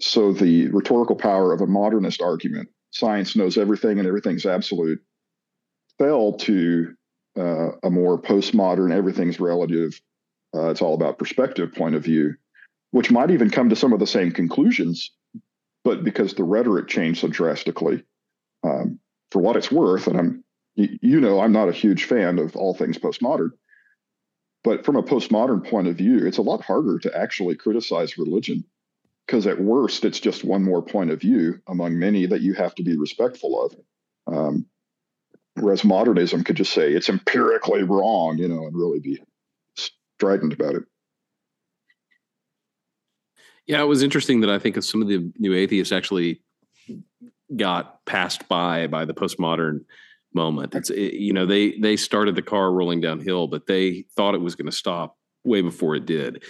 so 0.00 0.32
the 0.32 0.68
rhetorical 0.68 1.16
power 1.16 1.52
of 1.52 1.60
a 1.60 1.66
modernist 1.66 2.20
argument, 2.20 2.68
science 2.90 3.36
knows 3.36 3.56
everything 3.56 3.98
and 3.98 4.08
everything's 4.08 4.46
absolute, 4.46 5.00
fell 5.98 6.32
to 6.32 6.94
uh, 7.38 7.70
a 7.82 7.90
more 7.90 8.20
postmodern, 8.20 8.92
everything's 8.92 9.40
relative, 9.40 10.00
uh, 10.54 10.70
it's 10.70 10.82
all 10.82 10.94
about 10.94 11.18
perspective 11.18 11.74
point 11.74 11.94
of 11.94 12.04
view, 12.04 12.34
which 12.92 13.10
might 13.10 13.30
even 13.30 13.50
come 13.50 13.68
to 13.68 13.76
some 13.76 13.92
of 13.92 14.00
the 14.00 14.06
same 14.06 14.30
conclusions, 14.30 15.10
but 15.84 16.04
because 16.04 16.34
the 16.34 16.44
rhetoric 16.44 16.88
changed 16.88 17.20
so 17.20 17.28
drastically. 17.28 18.04
Um, 18.62 18.98
for 19.34 19.40
what 19.40 19.56
it's 19.56 19.72
worth, 19.72 20.06
and 20.06 20.16
I'm, 20.16 20.44
you, 20.76 21.20
know, 21.20 21.40
I'm 21.40 21.50
not 21.50 21.68
a 21.68 21.72
huge 21.72 22.04
fan 22.04 22.38
of 22.38 22.54
all 22.54 22.72
things 22.72 22.96
postmodern, 22.96 23.50
but 24.62 24.84
from 24.84 24.94
a 24.94 25.02
postmodern 25.02 25.68
point 25.68 25.88
of 25.88 25.96
view, 25.96 26.24
it's 26.24 26.38
a 26.38 26.42
lot 26.42 26.62
harder 26.62 27.00
to 27.00 27.18
actually 27.18 27.56
criticize 27.56 28.16
religion 28.16 28.62
because 29.26 29.48
at 29.48 29.60
worst, 29.60 30.04
it's 30.04 30.20
just 30.20 30.44
one 30.44 30.62
more 30.62 30.82
point 30.82 31.10
of 31.10 31.20
view 31.20 31.58
among 31.66 31.98
many 31.98 32.26
that 32.26 32.42
you 32.42 32.54
have 32.54 32.76
to 32.76 32.84
be 32.84 32.96
respectful 32.96 33.60
of. 33.64 33.74
Um, 34.32 34.66
whereas 35.54 35.82
modernism 35.82 36.44
could 36.44 36.54
just 36.54 36.72
say 36.72 36.92
it's 36.92 37.08
empirically 37.08 37.82
wrong, 37.82 38.38
you 38.38 38.46
know, 38.46 38.68
and 38.68 38.76
really 38.76 39.00
be 39.00 39.20
strident 39.74 40.52
about 40.52 40.76
it. 40.76 40.84
Yeah, 43.66 43.82
it 43.82 43.86
was 43.86 44.04
interesting 44.04 44.42
that 44.42 44.50
I 44.50 44.60
think 44.60 44.76
of 44.76 44.84
some 44.84 45.02
of 45.02 45.08
the 45.08 45.32
new 45.38 45.54
atheists 45.54 45.92
actually 45.92 46.40
got 47.56 48.04
passed 48.06 48.48
by 48.48 48.86
by 48.86 49.04
the 49.04 49.14
postmodern 49.14 49.80
moment. 50.32 50.74
It's 50.74 50.90
it, 50.90 51.14
you 51.14 51.32
know 51.32 51.46
they 51.46 51.78
they 51.78 51.96
started 51.96 52.34
the 52.34 52.42
car 52.42 52.72
rolling 52.72 53.00
downhill, 53.00 53.46
but 53.46 53.66
they 53.66 54.04
thought 54.16 54.34
it 54.34 54.40
was 54.40 54.54
going 54.54 54.70
to 54.70 54.76
stop 54.76 55.16
way 55.44 55.62
before 55.62 55.94
it 55.94 56.06
did. 56.06 56.42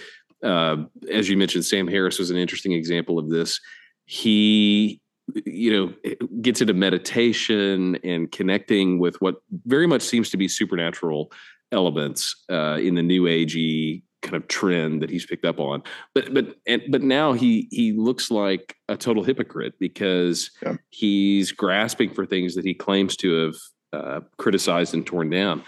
Uh, 0.43 0.77
as 1.11 1.29
you 1.29 1.37
mentioned, 1.37 1.65
Sam 1.65 1.87
Harris 1.87 2.19
was 2.19 2.29
an 2.29 2.37
interesting 2.37 2.73
example 2.73 3.19
of 3.19 3.29
this. 3.29 3.59
He 4.05 5.01
you 5.45 5.73
know 5.73 6.13
gets 6.41 6.61
into 6.61 6.73
meditation 6.73 7.97
and 8.03 8.31
connecting 8.31 8.99
with 8.99 9.19
what 9.21 9.35
very 9.65 9.87
much 9.87 10.01
seems 10.01 10.29
to 10.29 10.37
be 10.37 10.47
supernatural 10.47 11.31
elements 11.71 12.43
uh, 12.51 12.77
in 12.79 12.95
the 12.95 13.01
new 13.01 13.23
agey 13.23 14.03
kind 14.25 14.35
of 14.35 14.47
trend 14.47 15.01
that 15.01 15.09
he's 15.09 15.25
picked 15.25 15.45
up 15.45 15.59
on. 15.59 15.83
But 16.13 16.33
but 16.33 16.55
and 16.67 16.81
but 16.89 17.01
now 17.01 17.33
he 17.33 17.67
he 17.71 17.93
looks 17.93 18.29
like 18.31 18.75
a 18.89 18.97
total 18.97 19.23
hypocrite 19.23 19.75
because 19.79 20.51
yeah. 20.61 20.75
he's 20.89 21.51
grasping 21.51 22.13
for 22.13 22.25
things 22.25 22.55
that 22.55 22.65
he 22.65 22.73
claims 22.73 23.15
to 23.17 23.45
have 23.45 23.55
uh, 23.93 24.19
criticized 24.37 24.93
and 24.93 25.05
torn 25.05 25.29
down. 25.29 25.63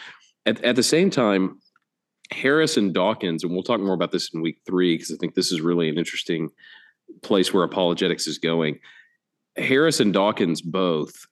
At, 0.46 0.64
at 0.64 0.76
the 0.76 0.84
same 0.84 1.10
time, 1.10 1.60
Harris 2.32 2.78
and 2.78 2.94
Dawkins, 2.94 3.44
and 3.44 3.54
we'll 3.54 3.64
talk 3.64 3.80
more 3.80 3.94
about 3.94 4.12
this 4.12 4.30
in 4.34 4.42
week 4.42 4.60
three 4.66 4.96
because 4.96 5.12
I 5.12 5.18
think 5.18 5.36
this 5.36 5.52
is 5.52 5.62
really 5.62 5.90
an 5.90 5.98
interesting 5.98 6.50
place 7.22 7.54
where 7.54 7.64
apologetics 7.64 8.28
is 8.28 8.38
going. 8.38 8.80
Harris 9.56 10.00
and 10.00 10.14
Dawkins 10.14 10.62
both 10.62 11.26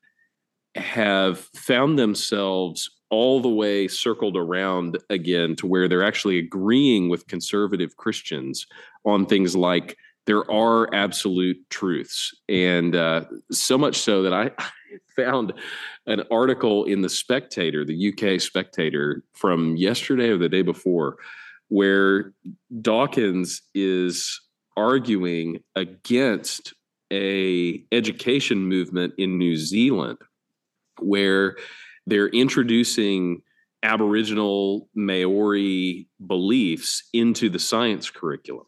have 0.75 1.39
found 1.55 1.98
themselves 1.98 2.89
all 3.09 3.41
the 3.41 3.50
way 3.50 3.88
circled 3.88 4.35
around 4.35 4.97
again 5.09 5.55
to 5.57 5.67
where 5.67 5.88
they're 5.88 6.03
actually 6.03 6.39
agreeing 6.39 7.09
with 7.09 7.27
conservative 7.27 7.97
Christians 7.97 8.65
on 9.05 9.25
things 9.25 9.55
like 9.55 9.97
there 10.25 10.50
are 10.50 10.93
absolute 10.93 11.57
truths. 11.69 12.33
And 12.50 12.95
uh, 12.95 13.25
so 13.51 13.77
much 13.77 13.97
so 13.97 14.24
that 14.24 14.33
I 14.33 14.51
found 15.15 15.53
an 16.07 16.24
article 16.31 16.85
in 16.85 17.01
the 17.01 17.09
Spectator, 17.09 17.85
the 17.85 18.09
UK 18.12 18.41
Spectator, 18.41 19.24
from 19.33 19.75
yesterday 19.75 20.29
or 20.29 20.38
the 20.38 20.50
day 20.50 20.63
before, 20.63 21.17
where 21.67 22.33
Dawkins 22.81 23.62
is 23.74 24.41
arguing 24.77 25.59
against 25.75 26.74
a 27.13 27.83
education 27.91 28.67
movement 28.67 29.13
in 29.17 29.38
New 29.38 29.55
Zealand 29.55 30.17
where 31.00 31.55
they're 32.07 32.29
introducing 32.29 33.41
Aboriginal 33.83 34.89
Maori 34.95 36.07
beliefs 36.25 37.03
into 37.13 37.50
the 37.50 37.59
science 37.59 38.09
curriculum. 38.09 38.65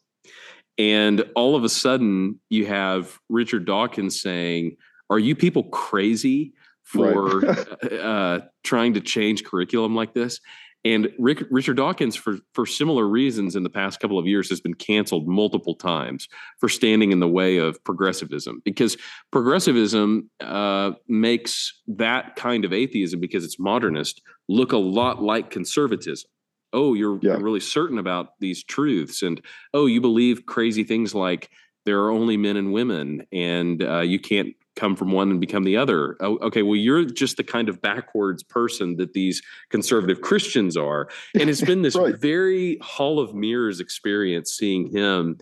And 0.78 1.24
all 1.36 1.56
of 1.56 1.64
a 1.64 1.70
sudden, 1.70 2.40
you 2.50 2.68
have 2.68 3.18
Richard 3.30 3.66
Dawkins 3.66 4.22
saying, 4.22 4.78
Are 5.10 5.18
you 5.18 5.36
people 5.36 5.64
crazy 5.64 6.54
for 6.84 7.40
right. 7.40 7.68
uh, 7.94 8.40
trying 8.64 8.94
to 8.94 9.02
change 9.02 9.44
curriculum 9.44 9.96
like 9.96 10.14
this? 10.14 10.40
And 10.86 11.10
Rick, 11.20 11.44
Richard 11.50 11.78
Dawkins, 11.78 12.16
for, 12.16 12.38
for 12.54 12.66
similar 12.66 13.08
reasons 13.08 13.56
in 13.56 13.64
the 13.64 13.70
past 13.70 14.00
couple 14.00 14.18
of 14.18 14.26
years, 14.26 14.50
has 14.50 14.62
been 14.62 14.74
canceled 14.74 15.28
multiple 15.28 15.76
times 15.76 16.28
for 16.60 16.70
standing 16.70 17.12
in 17.12 17.20
the 17.20 17.28
way 17.28 17.58
of 17.58 17.84
progressivism 17.84 18.62
because 18.64 18.96
progressivism 19.32 20.30
uh, 20.40 20.92
makes 21.08 21.74
that 21.88 22.36
kind 22.36 22.64
of 22.64 22.72
atheism, 22.72 23.20
because 23.20 23.44
it's 23.44 23.60
modernist, 23.60 24.22
look 24.48 24.72
a 24.72 24.78
lot 24.78 25.22
like 25.22 25.50
conservatism. 25.50 26.30
Oh, 26.74 26.94
you're, 26.94 27.20
yeah. 27.22 27.34
really 27.34 27.60
certain 27.60 27.98
about 27.98 28.40
these 28.40 28.64
truths. 28.64 29.24
And 29.24 29.42
oh, 29.74 29.88
you 29.88 30.00
believe 30.00 30.46
crazy 30.46 30.84
things 30.84 31.16
like 31.16 31.50
there 31.86 32.00
are 32.02 32.12
only 32.12 32.38
men 32.38 32.58
and 32.58 32.74
women 32.74 33.26
and 33.32 33.82
uh, 33.82 34.02
you 34.02 34.20
can't 34.20 34.54
come 34.78 34.96
from 34.96 35.12
one 35.12 35.30
and 35.30 35.42
become 35.42 35.64
the 35.64 35.76
other. 35.76 36.16
Oh, 36.22 36.38
okay, 36.38 36.62
well, 36.62 36.76
you're 36.76 37.04
just 37.04 37.36
the 37.36 37.44
kind 37.44 37.68
of 37.68 37.82
backwards 37.82 38.44
person 38.44 38.96
that 38.98 39.14
these 39.14 39.42
conservative 39.70 40.22
Christians 40.22 40.78
are. 40.78 41.10
And 41.38 41.50
it's 41.50 41.62
been 41.62 41.82
this 41.84 41.96
right. 41.96 42.18
very 42.18 42.78
Hall 42.82 43.20
of 43.20 43.34
Mirrors 43.34 43.80
experience 43.82 44.52
seeing 44.52 44.88
him 44.88 45.38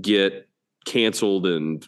get 0.00 0.48
canceled 0.84 1.46
and 1.46 1.86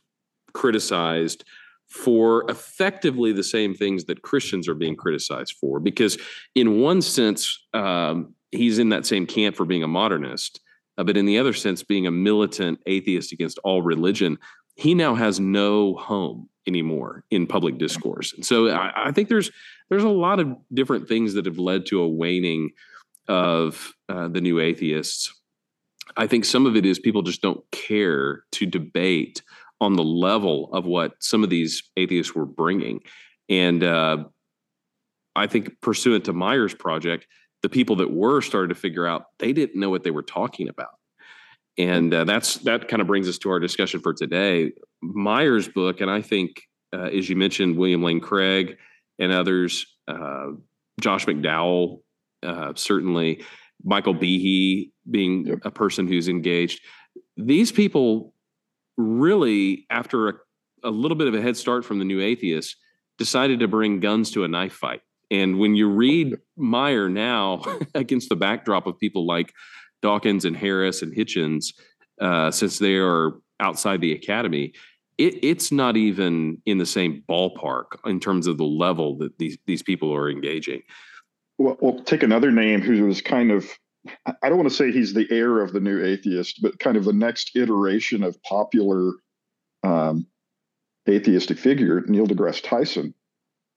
criticized 0.54 1.44
for 1.88 2.50
effectively 2.50 3.32
the 3.32 3.44
same 3.44 3.74
things 3.74 4.04
that 4.04 4.22
Christians 4.22 4.66
are 4.68 4.74
being 4.74 4.96
criticized 4.96 5.56
for. 5.60 5.78
Because, 5.78 6.16
in 6.54 6.80
one 6.80 7.02
sense, 7.02 7.66
um, 7.74 8.34
he's 8.50 8.78
in 8.78 8.88
that 8.90 9.04
same 9.04 9.26
camp 9.26 9.56
for 9.56 9.66
being 9.66 9.82
a 9.82 9.88
modernist. 9.88 10.60
Uh, 10.98 11.04
but 11.04 11.16
in 11.16 11.26
the 11.26 11.38
other 11.38 11.52
sense, 11.52 11.82
being 11.82 12.06
a 12.06 12.10
militant 12.10 12.78
atheist 12.86 13.32
against 13.32 13.58
all 13.64 13.82
religion, 13.82 14.38
he 14.74 14.94
now 14.94 15.14
has 15.14 15.38
no 15.38 15.94
home 15.94 16.48
anymore 16.66 17.24
in 17.30 17.46
public 17.46 17.78
discourse. 17.78 18.32
And 18.32 18.44
so 18.44 18.68
I, 18.68 19.08
I, 19.08 19.12
think 19.12 19.28
there's 19.28 19.50
there's 19.88 20.04
a 20.04 20.08
lot 20.08 20.40
of 20.40 20.54
different 20.72 21.08
things 21.08 21.34
that 21.34 21.46
have 21.46 21.58
led 21.58 21.86
to 21.86 22.00
a 22.00 22.08
waning 22.08 22.70
of 23.28 23.92
uh, 24.08 24.28
the 24.28 24.40
new 24.40 24.60
atheists. 24.60 25.32
I 26.16 26.26
think 26.26 26.44
some 26.44 26.66
of 26.66 26.76
it 26.76 26.86
is 26.86 26.98
people 26.98 27.22
just 27.22 27.42
don't 27.42 27.64
care 27.70 28.44
to 28.52 28.66
debate 28.66 29.42
on 29.80 29.94
the 29.94 30.04
level 30.04 30.72
of 30.72 30.86
what 30.86 31.14
some 31.20 31.42
of 31.42 31.50
these 31.50 31.82
atheists 31.96 32.34
were 32.34 32.46
bringing, 32.46 33.00
and 33.48 33.82
uh, 33.82 34.24
I 35.34 35.46
think 35.46 35.80
pursuant 35.80 36.24
to 36.26 36.32
Meyer's 36.32 36.74
project, 36.74 37.26
the 37.62 37.68
people 37.68 37.96
that 37.96 38.12
were 38.12 38.40
started 38.40 38.68
to 38.68 38.74
figure 38.74 39.06
out 39.06 39.26
they 39.38 39.52
didn't 39.52 39.80
know 39.80 39.90
what 39.90 40.04
they 40.04 40.10
were 40.10 40.22
talking 40.22 40.68
about 40.68 40.90
and 41.78 42.12
uh, 42.12 42.24
that's 42.24 42.56
that 42.58 42.88
kind 42.88 43.00
of 43.00 43.06
brings 43.06 43.28
us 43.28 43.38
to 43.38 43.50
our 43.50 43.60
discussion 43.60 44.00
for 44.00 44.12
today. 44.12 44.72
Meyer's 45.02 45.68
book, 45.68 46.00
and 46.00 46.10
I 46.10 46.22
think, 46.22 46.62
uh, 46.92 47.04
as 47.04 47.28
you 47.28 47.36
mentioned, 47.36 47.76
William 47.76 48.02
Lane 48.02 48.20
Craig 48.20 48.76
and 49.18 49.32
others, 49.32 49.86
uh, 50.08 50.48
Josh 51.00 51.26
McDowell, 51.26 52.00
uh, 52.42 52.72
certainly, 52.74 53.44
Michael 53.84 54.14
Behe 54.14 54.90
being 55.10 55.46
yep. 55.46 55.58
a 55.64 55.70
person 55.70 56.06
who's 56.06 56.28
engaged. 56.28 56.80
These 57.36 57.72
people 57.72 58.34
really, 58.96 59.86
after 59.90 60.28
a, 60.28 60.34
a 60.84 60.90
little 60.90 61.16
bit 61.16 61.28
of 61.28 61.34
a 61.34 61.40
head 61.40 61.56
start 61.56 61.84
from 61.84 61.98
the 61.98 62.04
new 62.04 62.20
atheists, 62.20 62.76
decided 63.18 63.60
to 63.60 63.68
bring 63.68 64.00
guns 64.00 64.30
to 64.32 64.44
a 64.44 64.48
knife 64.48 64.72
fight. 64.74 65.00
And 65.30 65.58
when 65.58 65.74
you 65.74 65.88
read 65.88 66.36
Meyer 66.56 67.08
now 67.08 67.62
against 67.94 68.28
the 68.28 68.36
backdrop 68.36 68.86
of 68.86 68.98
people 68.98 69.26
like 69.26 69.52
Dawkins 70.02 70.44
and 70.44 70.56
Harris 70.56 71.02
and 71.02 71.14
Hitchens, 71.14 71.72
uh, 72.20 72.50
since 72.50 72.78
they 72.78 72.96
are 72.96 73.32
outside 73.60 74.00
the 74.00 74.12
academy, 74.12 74.72
it, 75.18 75.42
it's 75.42 75.72
not 75.72 75.96
even 75.96 76.60
in 76.66 76.78
the 76.78 76.86
same 76.86 77.22
ballpark 77.28 77.98
in 78.04 78.20
terms 78.20 78.46
of 78.46 78.58
the 78.58 78.64
level 78.64 79.16
that 79.18 79.38
these 79.38 79.56
these 79.66 79.82
people 79.82 80.12
are 80.12 80.30
engaging. 80.30 80.82
Well, 81.58 82.02
take 82.04 82.22
another 82.22 82.50
name 82.50 82.80
who 82.80 83.04
was 83.06 83.20
kind 83.20 83.50
of 83.50 83.66
I 84.26 84.48
don't 84.48 84.58
want 84.58 84.68
to 84.68 84.74
say 84.74 84.90
he's 84.90 85.14
the 85.14 85.28
heir 85.30 85.60
of 85.60 85.72
the 85.72 85.80
new 85.80 86.04
atheist, 86.04 86.60
but 86.60 86.78
kind 86.78 86.96
of 86.96 87.04
the 87.04 87.12
next 87.12 87.54
iteration 87.54 88.24
of 88.24 88.42
popular 88.42 89.12
um, 89.84 90.26
atheistic 91.08 91.58
figure, 91.58 92.02
Neil 92.06 92.26
deGrasse 92.26 92.62
Tyson, 92.62 93.14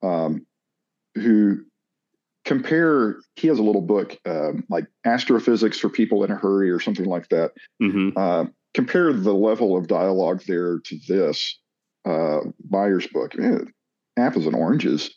um, 0.01 0.45
who 1.15 1.63
compare. 2.45 3.17
He 3.35 3.47
has 3.47 3.59
a 3.59 3.63
little 3.63 3.81
book 3.81 4.17
um, 4.25 4.63
like 4.69 4.85
Astrophysics 5.05 5.79
for 5.79 5.89
People 5.89 6.23
in 6.23 6.31
a 6.31 6.35
Hurry 6.35 6.69
or 6.69 6.79
something 6.79 7.05
like 7.05 7.27
that. 7.29 7.51
Mm-hmm. 7.81 8.17
Uh, 8.17 8.45
compare 8.73 9.11
the 9.11 9.33
level 9.33 9.75
of 9.75 9.87
dialogue 9.87 10.43
there 10.47 10.79
to 10.79 10.99
this 11.07 11.59
uh, 12.05 12.39
Meyer's 12.69 13.07
book. 13.07 13.37
Man, 13.37 13.73
apples 14.17 14.45
and 14.45 14.55
oranges, 14.55 15.13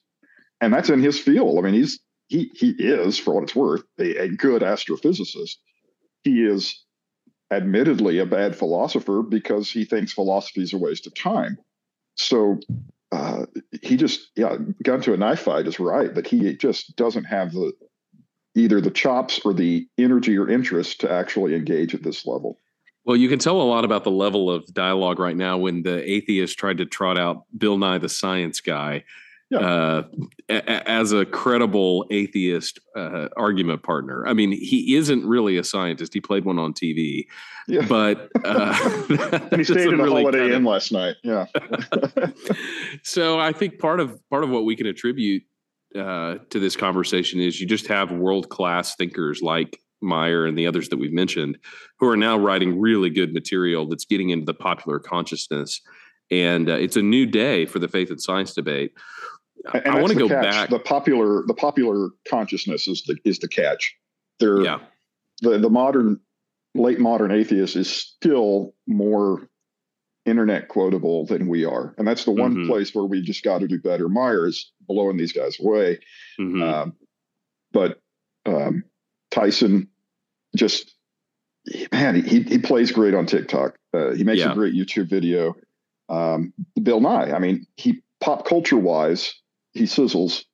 and 0.60 0.72
that's 0.72 0.90
in 0.90 1.02
his 1.02 1.20
field. 1.20 1.58
I 1.58 1.62
mean, 1.62 1.74
he's 1.74 2.00
he 2.28 2.50
he 2.54 2.70
is, 2.78 3.18
for 3.18 3.34
what 3.34 3.44
it's 3.44 3.54
worth, 3.56 3.84
a, 3.98 4.16
a 4.16 4.28
good 4.28 4.62
astrophysicist. 4.62 5.56
He 6.24 6.44
is 6.44 6.84
admittedly 7.50 8.18
a 8.18 8.26
bad 8.26 8.56
philosopher 8.56 9.22
because 9.22 9.70
he 9.70 9.84
thinks 9.84 10.12
philosophy 10.12 10.62
is 10.62 10.72
a 10.72 10.78
waste 10.78 11.06
of 11.06 11.14
time. 11.14 11.58
So 12.16 12.58
uh, 13.12 13.46
he 13.82 13.96
just 13.96 14.30
yeah 14.36 14.56
got 14.82 15.02
to 15.02 15.14
a 15.14 15.16
knife 15.16 15.40
fight 15.40 15.66
is 15.66 15.80
right 15.80 16.14
but 16.14 16.26
he 16.26 16.54
just 16.54 16.94
doesn't 16.96 17.24
have 17.24 17.52
the 17.52 17.72
either 18.58 18.80
the 18.80 18.90
chops 18.90 19.40
or 19.44 19.54
the 19.54 19.86
energy 19.96 20.36
or 20.36 20.48
interest 20.48 21.00
to 21.00 21.10
actually 21.10 21.54
engage 21.54 21.94
at 21.94 22.02
this 22.02 22.26
level. 22.26 22.58
Well, 23.04 23.16
you 23.16 23.28
can 23.28 23.38
tell 23.38 23.60
a 23.60 23.62
lot 23.62 23.84
about 23.84 24.04
the 24.04 24.10
level 24.10 24.50
of 24.50 24.66
dialogue 24.74 25.18
right 25.18 25.36
now 25.36 25.56
when 25.56 25.82
the 25.82 26.08
atheist 26.10 26.58
tried 26.58 26.78
to 26.78 26.84
trot 26.84 27.16
out 27.16 27.44
Bill 27.56 27.78
Nye 27.78 27.98
the 27.98 28.08
Science 28.08 28.60
Guy 28.60 29.04
yeah. 29.50 29.58
uh, 29.58 30.02
a- 30.48 30.88
as 30.88 31.12
a 31.12 31.24
credible 31.24 32.06
atheist 32.10 32.78
uh, 32.96 33.28
argument 33.36 33.82
partner. 33.82 34.26
I 34.26 34.32
mean, 34.32 34.52
he 34.52 34.96
isn't 34.96 35.26
really 35.26 35.56
a 35.56 35.64
scientist. 35.64 36.14
He 36.14 36.20
played 36.20 36.44
one 36.44 36.58
on 36.58 36.74
TV, 36.74 37.26
yeah. 37.66 37.86
but 37.88 38.30
uh, 38.44 38.72
he 39.56 39.64
stayed 39.64 39.88
in 39.88 40.00
a 40.00 40.04
really 40.04 40.22
Holiday 40.22 40.54
Inn 40.54 40.64
last 40.64 40.92
night. 40.92 41.16
Yeah. 41.22 41.46
so 43.02 43.38
I 43.38 43.52
think 43.52 43.78
part 43.78 44.00
of 44.00 44.20
part 44.30 44.44
of 44.44 44.50
what 44.50 44.64
we 44.64 44.76
can 44.76 44.86
attribute 44.86 45.42
uh, 45.94 46.36
to 46.50 46.60
this 46.60 46.76
conversation 46.76 47.40
is 47.40 47.60
you 47.60 47.66
just 47.66 47.86
have 47.86 48.12
world 48.12 48.48
class 48.50 48.94
thinkers 48.96 49.40
like 49.42 49.80
Meyer 50.00 50.46
and 50.46 50.56
the 50.56 50.66
others 50.66 50.88
that 50.90 50.98
we've 50.98 51.12
mentioned 51.12 51.58
who 51.98 52.08
are 52.08 52.16
now 52.16 52.38
writing 52.38 52.78
really 52.78 53.10
good 53.10 53.32
material 53.32 53.88
that's 53.88 54.04
getting 54.04 54.30
into 54.30 54.44
the 54.44 54.54
popular 54.54 54.98
consciousness. 54.98 55.80
And 56.30 56.68
uh, 56.68 56.74
it's 56.74 56.96
a 56.96 57.02
new 57.02 57.26
day 57.26 57.66
for 57.66 57.78
the 57.78 57.88
faith 57.88 58.10
and 58.10 58.20
science 58.20 58.52
debate. 58.54 58.92
And 59.74 59.86
I 59.86 60.00
want 60.00 60.12
to 60.12 60.18
go 60.18 60.28
catch. 60.28 60.42
back. 60.42 60.70
The 60.70 60.78
popular 60.78 61.44
the 61.46 61.54
popular 61.54 62.10
consciousness 62.28 62.88
is 62.88 63.02
the 63.06 63.16
is 63.24 63.38
the 63.38 63.48
catch. 63.48 63.94
There, 64.40 64.62
yeah. 64.62 64.78
The 65.42 65.58
the 65.58 65.70
modern 65.70 66.20
late 66.74 67.00
modern 67.00 67.32
atheist 67.32 67.76
is 67.76 67.90
still 67.90 68.74
more 68.86 69.48
internet 70.24 70.68
quotable 70.68 71.26
than 71.26 71.48
we 71.48 71.64
are, 71.64 71.94
and 71.98 72.06
that's 72.06 72.24
the 72.24 72.30
one 72.30 72.54
mm-hmm. 72.54 72.68
place 72.68 72.94
where 72.94 73.04
we 73.04 73.22
just 73.22 73.42
got 73.44 73.58
to 73.58 73.68
do 73.68 73.80
better. 73.80 74.08
Meyer 74.08 74.46
is 74.46 74.72
blowing 74.86 75.16
these 75.16 75.32
guys 75.32 75.58
away, 75.60 75.98
mm-hmm. 76.40 76.62
um, 76.62 76.96
but 77.72 78.00
um, 78.46 78.84
Tyson 79.30 79.88
just 80.56 80.94
man, 81.92 82.22
he 82.22 82.42
he 82.42 82.58
plays 82.58 82.92
great 82.92 83.14
on 83.14 83.26
TikTok. 83.26 83.76
Uh, 83.92 84.12
he 84.12 84.24
makes 84.24 84.40
yeah. 84.40 84.52
a 84.52 84.54
great 84.54 84.74
YouTube 84.74 85.08
video. 85.08 85.54
Um, 86.08 86.52
Bill 86.82 87.00
Nye, 87.00 87.32
I 87.32 87.38
mean, 87.38 87.66
he 87.76 88.02
pop 88.20 88.46
culture 88.46 88.76
wise, 88.76 89.34
he 89.78 89.84
sizzles 89.84 90.44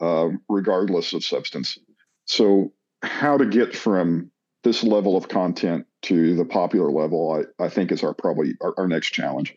uh, 0.00 0.28
regardless 0.48 1.12
of 1.12 1.24
substance. 1.24 1.78
So, 2.26 2.72
how 3.02 3.36
to 3.36 3.46
get 3.46 3.74
from 3.74 4.30
this 4.64 4.84
level 4.84 5.16
of 5.16 5.28
content 5.28 5.86
to 6.02 6.36
the 6.36 6.44
popular 6.44 6.90
level, 6.90 7.44
I, 7.60 7.64
I 7.64 7.68
think, 7.68 7.92
is 7.92 8.02
our 8.02 8.14
probably 8.14 8.54
our, 8.60 8.74
our 8.78 8.88
next 8.88 9.10
challenge. 9.10 9.54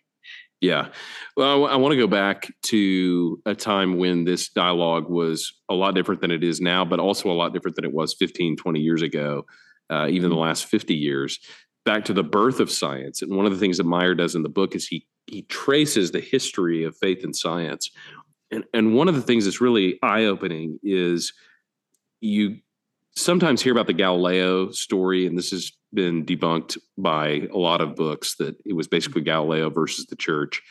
Yeah. 0.62 0.90
Well, 1.36 1.66
I 1.66 1.76
want 1.76 1.92
to 1.92 1.98
go 1.98 2.08
back 2.08 2.52
to 2.64 3.42
a 3.46 3.54
time 3.54 3.98
when 3.98 4.24
this 4.24 4.50
dialogue 4.50 5.10
was 5.10 5.54
a 5.70 5.74
lot 5.74 5.96
different 5.96 6.22
than 6.22 6.32
it 6.32 6.44
is 6.44 6.62
now, 6.62 6.86
but 6.86 7.00
also 7.00 7.30
a 7.30 7.34
lot 7.34 7.54
different 7.54 7.76
than 7.76 7.86
it 7.86 7.94
was 7.94 8.14
15, 8.14 8.56
20 8.56 8.80
years 8.80 9.02
ago, 9.02 9.46
uh, 9.90 10.08
even 10.10 10.30
the 10.30 10.36
last 10.36 10.66
50 10.66 10.96
years. 10.96 11.40
Back 11.84 12.06
to 12.06 12.14
the 12.14 12.24
birth 12.24 12.60
of 12.60 12.72
science. 12.72 13.22
And 13.22 13.36
one 13.36 13.46
of 13.46 13.52
the 13.52 13.60
things 13.60 13.78
that 13.78 13.84
Meyer 13.84 14.16
does 14.16 14.34
in 14.34 14.44
the 14.44 14.50
book 14.50 14.76
is 14.76 14.88
he 14.88 15.06
he 15.28 15.42
traces 15.44 16.12
the 16.12 16.20
history 16.20 16.84
of 16.84 16.96
faith 16.98 17.24
and 17.24 17.36
science 17.36 17.90
and 18.52 18.64
and 18.74 18.94
one 18.94 19.08
of 19.08 19.16
the 19.16 19.22
things 19.22 19.46
that's 19.46 19.62
really 19.62 20.00
eye 20.02 20.26
opening 20.26 20.80
is 20.84 21.34
you 22.22 22.58
sometimes 23.16 23.62
hear 23.62 23.72
about 23.72 23.88
the 23.88 23.94
Galileo 23.94 24.72
story, 24.72 25.26
and 25.26 25.38
this 25.38 25.52
has 25.52 25.72
been 25.94 26.26
debunked 26.26 26.78
by 26.98 27.48
a 27.54 27.58
lot 27.58 27.82
of 27.82 27.96
books 27.96 28.36
that 28.36 28.56
it 28.66 28.74
was 28.74 28.88
basically 28.88 29.22
Galileo 29.22 29.70
versus 29.70 30.06
the 30.08 30.16
church. 30.16 30.62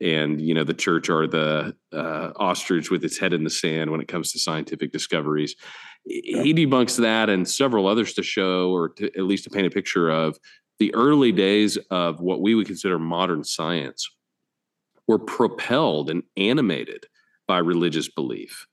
And 0.00 0.40
you 0.40 0.52
know 0.52 0.64
the 0.64 0.74
church 0.74 1.08
are 1.08 1.28
the 1.28 1.76
uh, 1.92 2.32
ostrich 2.36 2.90
with 2.90 3.04
its 3.04 3.18
head 3.18 3.32
in 3.32 3.44
the 3.44 3.50
sand 3.50 3.90
when 3.90 4.00
it 4.00 4.08
comes 4.08 4.32
to 4.32 4.38
scientific 4.38 4.90
discoveries. 4.92 5.54
He 6.04 6.52
debunks 6.52 6.96
that 6.96 7.30
and 7.30 7.48
several 7.48 7.86
others 7.86 8.12
to 8.14 8.24
show, 8.24 8.70
or 8.70 8.88
to, 8.90 9.06
at 9.16 9.24
least 9.24 9.44
to 9.44 9.50
paint 9.50 9.68
a 9.68 9.70
picture 9.70 10.10
of 10.10 10.36
the 10.80 10.92
early 10.94 11.30
days 11.30 11.76
of 11.90 12.20
what 12.20 12.42
we 12.42 12.56
would 12.56 12.66
consider 12.66 12.98
modern 12.98 13.44
science 13.44 14.10
were 15.06 15.20
propelled 15.20 16.10
and 16.10 16.24
animated 16.36 17.06
by 17.52 17.58
religious 17.58 18.08
belief. 18.08 18.66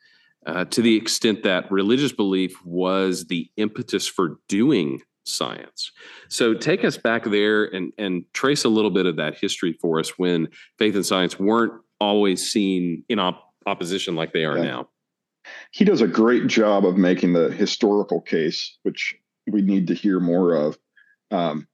Uh, 0.46 0.64
to 0.64 0.82
the 0.82 0.96
extent 0.96 1.44
that 1.44 1.70
religious 1.70 2.14
belief 2.14 2.66
was 2.66 3.26
the 3.26 3.52
impetus 3.58 4.08
for 4.08 4.40
doing 4.48 5.02
science. 5.26 5.92
So 6.30 6.54
take 6.54 6.86
us 6.86 6.96
back 6.96 7.26
there 7.26 7.66
and, 7.66 7.92
and 7.98 8.24
trace 8.32 8.64
a 8.64 8.70
little 8.70 8.90
bit 8.90 9.06
of 9.06 9.18
that 9.18 9.38
history 9.38 9.74
for 9.74 10.00
us 10.00 10.18
when 10.18 10.48
faith 10.78 10.96
and 10.96 11.06
science 11.06 11.38
weren't 11.38 11.74
always 12.00 12.50
seen 12.50 13.04
in 13.10 13.20
op- 13.20 13.54
opposition 13.66 14.16
like 14.16 14.32
they 14.32 14.46
are 14.46 14.58
yeah. 14.58 14.64
now. 14.64 14.90
He 15.72 15.84
does 15.84 16.00
a 16.00 16.08
great 16.08 16.48
job 16.48 16.86
of 16.86 16.96
making 16.96 17.34
the 17.34 17.52
historical 17.52 18.22
case, 18.22 18.78
which 18.84 19.14
we 19.46 19.62
need 19.62 19.88
to 19.88 19.94
hear 19.94 20.22
more 20.22 20.56
of. 20.56 20.78
Um, 21.32 21.68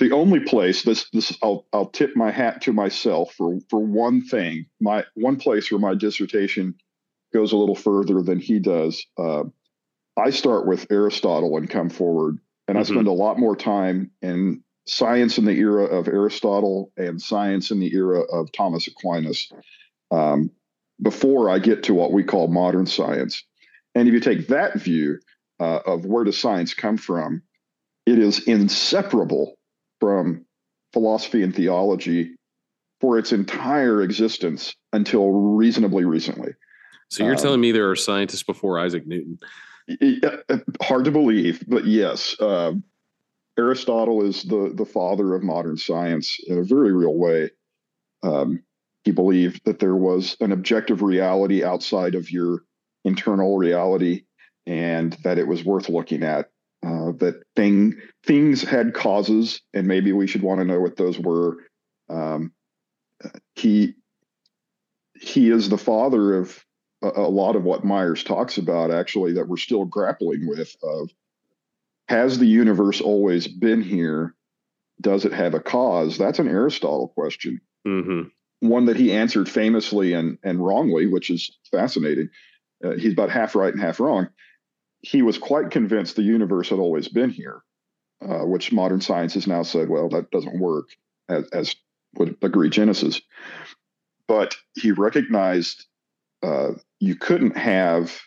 the 0.00 0.12
only 0.12 0.40
place 0.40 0.82
this 0.82 1.08
this 1.12 1.36
I'll 1.42 1.66
I'll 1.72 1.90
tip 1.90 2.16
my 2.16 2.30
hat 2.30 2.62
to 2.62 2.72
myself 2.72 3.34
for 3.34 3.58
for 3.68 3.78
one 3.78 4.22
thing. 4.22 4.66
My 4.80 5.04
one 5.14 5.36
place 5.36 5.70
where 5.70 5.78
my 5.78 5.94
dissertation 5.94 6.74
goes 7.32 7.52
a 7.52 7.56
little 7.56 7.76
further 7.76 8.22
than 8.22 8.40
he 8.40 8.58
does. 8.58 9.04
Uh, 9.16 9.44
I 10.16 10.30
start 10.30 10.66
with 10.66 10.90
Aristotle 10.90 11.56
and 11.56 11.70
come 11.70 11.90
forward, 11.90 12.38
and 12.66 12.76
mm-hmm. 12.76 12.80
I 12.80 12.94
spend 12.94 13.06
a 13.06 13.12
lot 13.12 13.38
more 13.38 13.54
time 13.54 14.10
in 14.22 14.64
science 14.86 15.36
in 15.36 15.44
the 15.44 15.52
era 15.52 15.84
of 15.84 16.08
Aristotle 16.08 16.90
and 16.96 17.20
science 17.20 17.70
in 17.70 17.78
the 17.78 17.94
era 17.94 18.20
of 18.20 18.50
Thomas 18.52 18.88
Aquinas 18.88 19.52
um, 20.10 20.50
before 21.00 21.50
I 21.50 21.58
get 21.58 21.84
to 21.84 21.94
what 21.94 22.12
we 22.12 22.24
call 22.24 22.48
modern 22.48 22.86
science. 22.86 23.44
And 23.94 24.08
if 24.08 24.14
you 24.14 24.20
take 24.20 24.48
that 24.48 24.80
view 24.80 25.20
uh, 25.60 25.80
of 25.86 26.06
where 26.06 26.24
does 26.24 26.38
science 26.38 26.72
come 26.72 26.96
from, 26.96 27.42
it 28.06 28.18
is 28.18 28.46
inseparable 28.48 29.56
from 30.00 30.44
philosophy 30.92 31.42
and 31.42 31.54
theology 31.54 32.32
for 33.00 33.18
its 33.18 33.32
entire 33.32 34.02
existence 34.02 34.74
until 34.92 35.30
reasonably 35.30 36.04
recently. 36.04 36.52
So 37.08 37.24
you're 37.24 37.34
um, 37.34 37.38
telling 37.38 37.60
me 37.60 37.72
there 37.72 37.90
are 37.90 37.96
scientists 37.96 38.42
before 38.42 38.78
Isaac 38.78 39.06
Newton? 39.06 39.38
Uh, 39.90 40.58
hard 40.82 41.04
to 41.04 41.10
believe, 41.10 41.64
but 41.66 41.84
yes, 41.84 42.38
uh, 42.40 42.72
Aristotle 43.58 44.22
is 44.22 44.44
the 44.44 44.72
the 44.74 44.84
father 44.84 45.34
of 45.34 45.42
modern 45.42 45.76
science 45.76 46.38
in 46.46 46.58
a 46.58 46.62
very 46.62 46.92
real 46.92 47.14
way. 47.14 47.50
Um, 48.22 48.62
he 49.02 49.10
believed 49.10 49.64
that 49.64 49.80
there 49.80 49.96
was 49.96 50.36
an 50.40 50.52
objective 50.52 51.02
reality 51.02 51.64
outside 51.64 52.14
of 52.14 52.30
your 52.30 52.62
internal 53.04 53.56
reality, 53.56 54.24
and 54.66 55.14
that 55.24 55.38
it 55.38 55.48
was 55.48 55.64
worth 55.64 55.88
looking 55.88 56.22
at 56.22 56.50
uh, 56.84 57.12
that 57.12 57.42
thing 57.56 58.00
things 58.24 58.62
had 58.62 58.94
causes, 58.94 59.60
and 59.74 59.86
maybe 59.86 60.12
we 60.12 60.26
should 60.26 60.42
want 60.42 60.60
to 60.60 60.64
know 60.64 60.80
what 60.80 60.96
those 60.96 61.18
were. 61.18 61.58
Um, 62.08 62.52
he 63.54 63.94
he 65.14 65.50
is 65.50 65.68
the 65.68 65.78
father 65.78 66.34
of 66.34 66.64
a, 67.02 67.08
a, 67.08 67.28
lot 67.28 67.54
of 67.54 67.64
what 67.64 67.84
Myers 67.84 68.24
talks 68.24 68.56
about, 68.56 68.90
actually, 68.90 69.34
that 69.34 69.46
we're 69.46 69.58
still 69.58 69.84
grappling 69.84 70.48
with. 70.48 70.74
Of 70.82 71.10
has 72.08 72.38
the 72.38 72.46
universe 72.46 73.00
always 73.02 73.46
been 73.46 73.82
here? 73.82 74.34
Does 75.02 75.26
it 75.26 75.32
have 75.32 75.54
a 75.54 75.60
cause? 75.60 76.16
That's 76.16 76.38
an 76.38 76.48
Aristotle 76.48 77.08
question. 77.08 77.60
Mm-hmm. 77.86 78.68
One 78.68 78.86
that 78.86 78.96
he 78.96 79.12
answered 79.12 79.50
famously 79.50 80.14
and 80.14 80.38
and 80.42 80.64
wrongly, 80.64 81.06
which 81.06 81.28
is 81.28 81.58
fascinating. 81.70 82.30
Uh, 82.82 82.92
he's 82.92 83.12
about 83.12 83.30
half 83.30 83.54
right 83.54 83.74
and 83.74 83.82
half 83.82 84.00
wrong 84.00 84.30
he 85.02 85.22
was 85.22 85.38
quite 85.38 85.70
convinced 85.70 86.16
the 86.16 86.22
universe 86.22 86.68
had 86.68 86.78
always 86.78 87.08
been 87.08 87.30
here, 87.30 87.62
uh, 88.22 88.44
which 88.44 88.72
modern 88.72 89.00
science 89.00 89.34
has 89.34 89.46
now 89.46 89.62
said, 89.62 89.88
well, 89.88 90.08
that 90.10 90.30
doesn't 90.30 90.60
work, 90.60 90.88
as, 91.28 91.48
as 91.52 91.76
would 92.14 92.36
agree 92.42 92.70
Genesis. 92.70 93.20
But 94.26 94.56
he 94.74 94.92
recognized 94.92 95.86
uh, 96.42 96.72
you 96.98 97.16
couldn't 97.16 97.56
have 97.56 98.20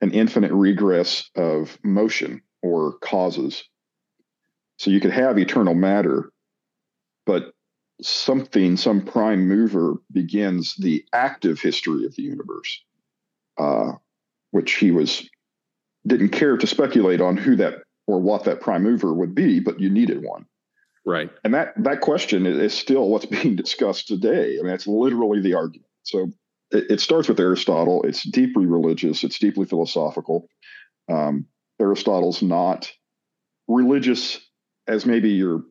an 0.00 0.12
infinite 0.12 0.52
regress 0.52 1.28
of 1.34 1.78
motion 1.82 2.42
or 2.62 2.94
causes. 2.98 3.64
So 4.78 4.90
you 4.90 5.00
could 5.00 5.10
have 5.10 5.38
eternal 5.38 5.74
matter, 5.74 6.30
but 7.26 7.52
something, 8.00 8.76
some 8.76 9.02
prime 9.02 9.48
mover 9.48 9.96
begins 10.12 10.76
the 10.76 11.04
active 11.12 11.60
history 11.60 12.06
of 12.06 12.14
the 12.14 12.22
universe, 12.22 12.84
uh, 13.58 13.92
which 14.52 14.74
he 14.74 14.92
was 14.92 15.28
didn't 16.08 16.30
care 16.30 16.56
to 16.56 16.66
speculate 16.66 17.20
on 17.20 17.36
who 17.36 17.56
that 17.56 17.82
or 18.06 18.20
what 18.20 18.44
that 18.44 18.60
prime 18.60 18.82
mover 18.82 19.12
would 19.12 19.34
be, 19.34 19.60
but 19.60 19.78
you 19.78 19.90
needed 19.90 20.22
one. 20.22 20.46
Right. 21.04 21.30
And 21.44 21.54
that 21.54 21.72
that 21.84 22.00
question 22.00 22.46
is 22.46 22.74
still 22.74 23.08
what's 23.08 23.26
being 23.42 23.56
discussed 23.56 24.08
today. 24.08 24.58
I 24.58 24.62
mean, 24.62 24.66
that's 24.66 24.86
literally 24.86 25.40
the 25.40 25.54
argument. 25.54 25.90
So 26.02 26.32
it, 26.70 26.90
it 26.90 27.00
starts 27.00 27.28
with 27.28 27.40
Aristotle. 27.40 28.02
It's 28.02 28.22
deeply 28.22 28.66
religious. 28.66 29.24
It's 29.24 29.38
deeply 29.38 29.66
philosophical. 29.66 30.48
Um, 31.10 31.46
Aristotle's 31.80 32.42
not 32.42 32.90
religious 33.68 34.40
as 34.86 35.06
maybe 35.06 35.30
your 35.30 35.62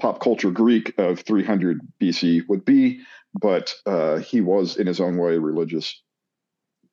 pop 0.00 0.20
culture 0.20 0.50
Greek 0.50 0.92
of 0.98 1.20
300 1.20 1.80
BC 2.00 2.48
would 2.48 2.64
be, 2.64 3.00
but 3.40 3.74
uh, 3.86 4.18
he 4.18 4.40
was 4.40 4.76
in 4.76 4.86
his 4.86 5.00
own 5.00 5.16
way 5.16 5.38
religious. 5.38 6.00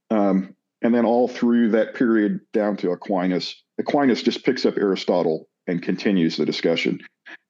Um, 0.09 0.55
and 0.81 0.93
then 0.93 1.05
all 1.05 1.27
through 1.27 1.69
that 1.69 1.93
period 1.93 2.39
down 2.53 2.75
to 2.77 2.91
Aquinas, 2.91 3.61
Aquinas 3.77 4.23
just 4.23 4.43
picks 4.43 4.65
up 4.65 4.77
Aristotle 4.77 5.47
and 5.67 5.81
continues 5.81 6.37
the 6.37 6.45
discussion. 6.45 6.99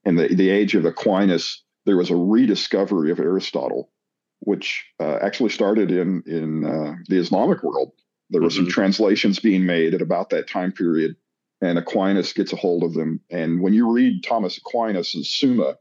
In 0.04 0.16
the, 0.16 0.28
the 0.28 0.50
age 0.50 0.76
of 0.76 0.86
Aquinas, 0.86 1.64
there 1.86 1.98
was 1.98 2.10
a 2.10 2.16
rediscovery 2.16 3.12
of 3.12 3.20
Aristotle, 3.20 3.90
which 4.40 4.86
uh, 5.00 5.18
actually 5.22 5.50
started 5.50 5.92
in, 5.92 6.24
in 6.26 6.66
uh, 6.66 6.96
the 7.08 7.18
Islamic 7.18 7.64
world. 7.64 7.94
There 8.30 8.42
were 8.42 8.48
mm-hmm. 8.48 8.66
some 8.66 8.70
translations 8.70 9.40
being 9.40 9.66
made 9.66 9.94
at 9.94 10.02
about 10.02 10.30
that 10.32 10.50
time 10.50 10.72
period, 10.72 11.16
and 11.62 11.78
Aquinas 11.78 12.34
gets 12.34 12.54
a 12.54 12.58
hold 12.58 12.84
of 12.84 12.94
them. 12.94 13.22
And 13.30 13.62
when 13.62 13.74
you 13.74 13.92
read 13.92 14.24
Thomas 14.24 14.58
Aquinas' 14.58 15.38
Summa, 15.38 15.78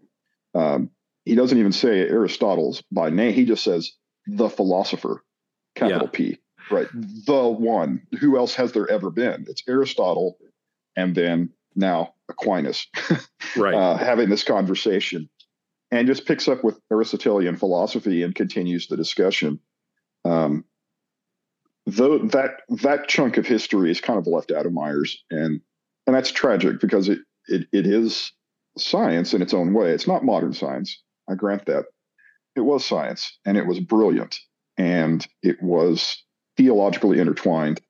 um, 0.54 0.90
he 1.24 1.34
doesn't 1.34 1.58
even 1.58 1.72
say 1.72 2.00
Aristotle's 2.00 2.82
by 2.92 3.10
name. 3.10 3.34
He 3.34 3.44
just 3.44 3.64
says 3.64 3.92
the 4.26 4.48
philosopher, 4.48 5.24
capital 5.74 6.08
yeah. 6.12 6.12
P 6.12 6.38
right. 6.70 6.88
The 6.92 7.48
one. 7.48 8.02
Who 8.20 8.36
else 8.36 8.54
has 8.54 8.72
there 8.72 8.90
ever 8.90 9.10
been? 9.10 9.46
It's 9.48 9.62
aristotle 9.68 10.38
and 10.96 11.14
then 11.14 11.50
now 11.74 12.14
aquinas. 12.28 12.86
Right. 13.56 13.74
Uh, 13.74 13.96
having 13.96 14.28
this 14.28 14.44
conversation. 14.44 15.28
And 15.90 16.06
just 16.06 16.24
picks 16.24 16.46
up 16.46 16.62
with 16.62 16.78
aristotelian 16.92 17.56
philosophy 17.56 18.22
and 18.22 18.32
continues 18.32 18.86
the 18.86 18.96
discussion. 18.96 19.58
Um, 20.24 20.64
though 21.86 22.18
that 22.18 22.60
that 22.82 23.08
chunk 23.08 23.38
of 23.38 23.46
history 23.46 23.90
is 23.90 24.00
kind 24.00 24.20
of 24.20 24.28
left 24.28 24.52
out 24.52 24.66
of 24.66 24.72
Meyer's. 24.72 25.24
And 25.30 25.60
and 26.06 26.14
that's 26.14 26.30
tragic 26.30 26.80
because 26.80 27.08
it 27.08 27.18
it, 27.48 27.66
it 27.72 27.86
is 27.86 28.30
science 28.78 29.34
in 29.34 29.42
its 29.42 29.54
own 29.54 29.72
way. 29.72 29.90
It's 29.90 30.06
not 30.06 30.24
modern 30.24 30.52
science. 30.52 31.02
I 31.28 31.34
grant 31.34 31.66
that. 31.66 31.86
It 32.54 32.60
was 32.60 32.84
science 32.84 33.36
and 33.44 33.56
it 33.56 33.66
was 33.66 33.80
brilliant. 33.80 34.38
And 34.78 35.26
it 35.42 35.60
was 35.60 36.22
theologically 36.56 37.18
intertwined. 37.18 37.80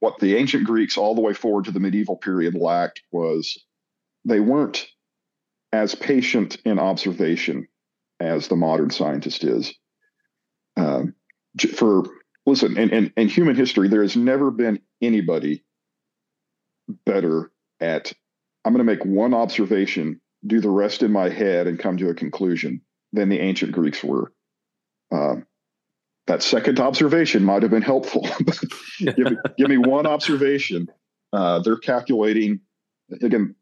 What 0.00 0.18
the 0.20 0.36
ancient 0.36 0.64
Greeks, 0.64 0.96
all 0.96 1.14
the 1.14 1.20
way 1.20 1.34
forward 1.34 1.64
to 1.64 1.72
the 1.72 1.80
medieval 1.80 2.16
period, 2.16 2.54
lacked 2.54 3.02
was 3.10 3.58
they 4.24 4.40
weren't 4.40 4.86
as 5.72 5.94
patient 5.94 6.56
in 6.64 6.78
observation 6.78 7.66
as 8.20 8.48
the 8.48 8.56
modern 8.56 8.90
scientist 8.90 9.44
is. 9.44 9.74
Um, 10.76 11.14
for 11.74 12.04
listen, 12.46 12.76
in, 12.78 12.90
in, 12.90 13.12
in 13.16 13.28
human 13.28 13.56
history, 13.56 13.88
there 13.88 14.02
has 14.02 14.16
never 14.16 14.50
been 14.50 14.80
anybody 15.02 15.64
better 17.04 17.50
at. 17.80 18.12
I'm 18.64 18.72
going 18.72 18.86
to 18.86 18.92
make 18.92 19.04
one 19.04 19.34
observation, 19.34 20.20
do 20.46 20.60
the 20.60 20.70
rest 20.70 21.02
in 21.02 21.12
my 21.12 21.28
head, 21.28 21.66
and 21.66 21.78
come 21.78 21.96
to 21.98 22.10
a 22.10 22.14
conclusion 22.14 22.82
than 23.12 23.28
the 23.28 23.40
ancient 23.40 23.72
Greeks 23.72 24.02
were. 24.04 24.32
Um, 25.10 25.46
that 26.28 26.42
second 26.42 26.78
observation 26.78 27.42
might 27.42 27.62
have 27.62 27.70
been 27.70 27.82
helpful. 27.82 28.20
give, 28.98 29.18
me, 29.18 29.36
give, 29.58 29.68
me, 29.68 29.78
one 29.78 30.06
observation. 30.06 30.88
Uh, 31.32 31.58
they're 31.60 31.78
calculating, 31.78 32.60
again, 33.22 33.54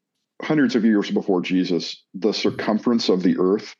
hundreds 0.42 0.74
of 0.74 0.84
years 0.84 1.10
before 1.10 1.40
Jesus, 1.40 2.02
the 2.12 2.32
circumference 2.32 3.08
of 3.08 3.22
the 3.22 3.36
earth, 3.38 3.74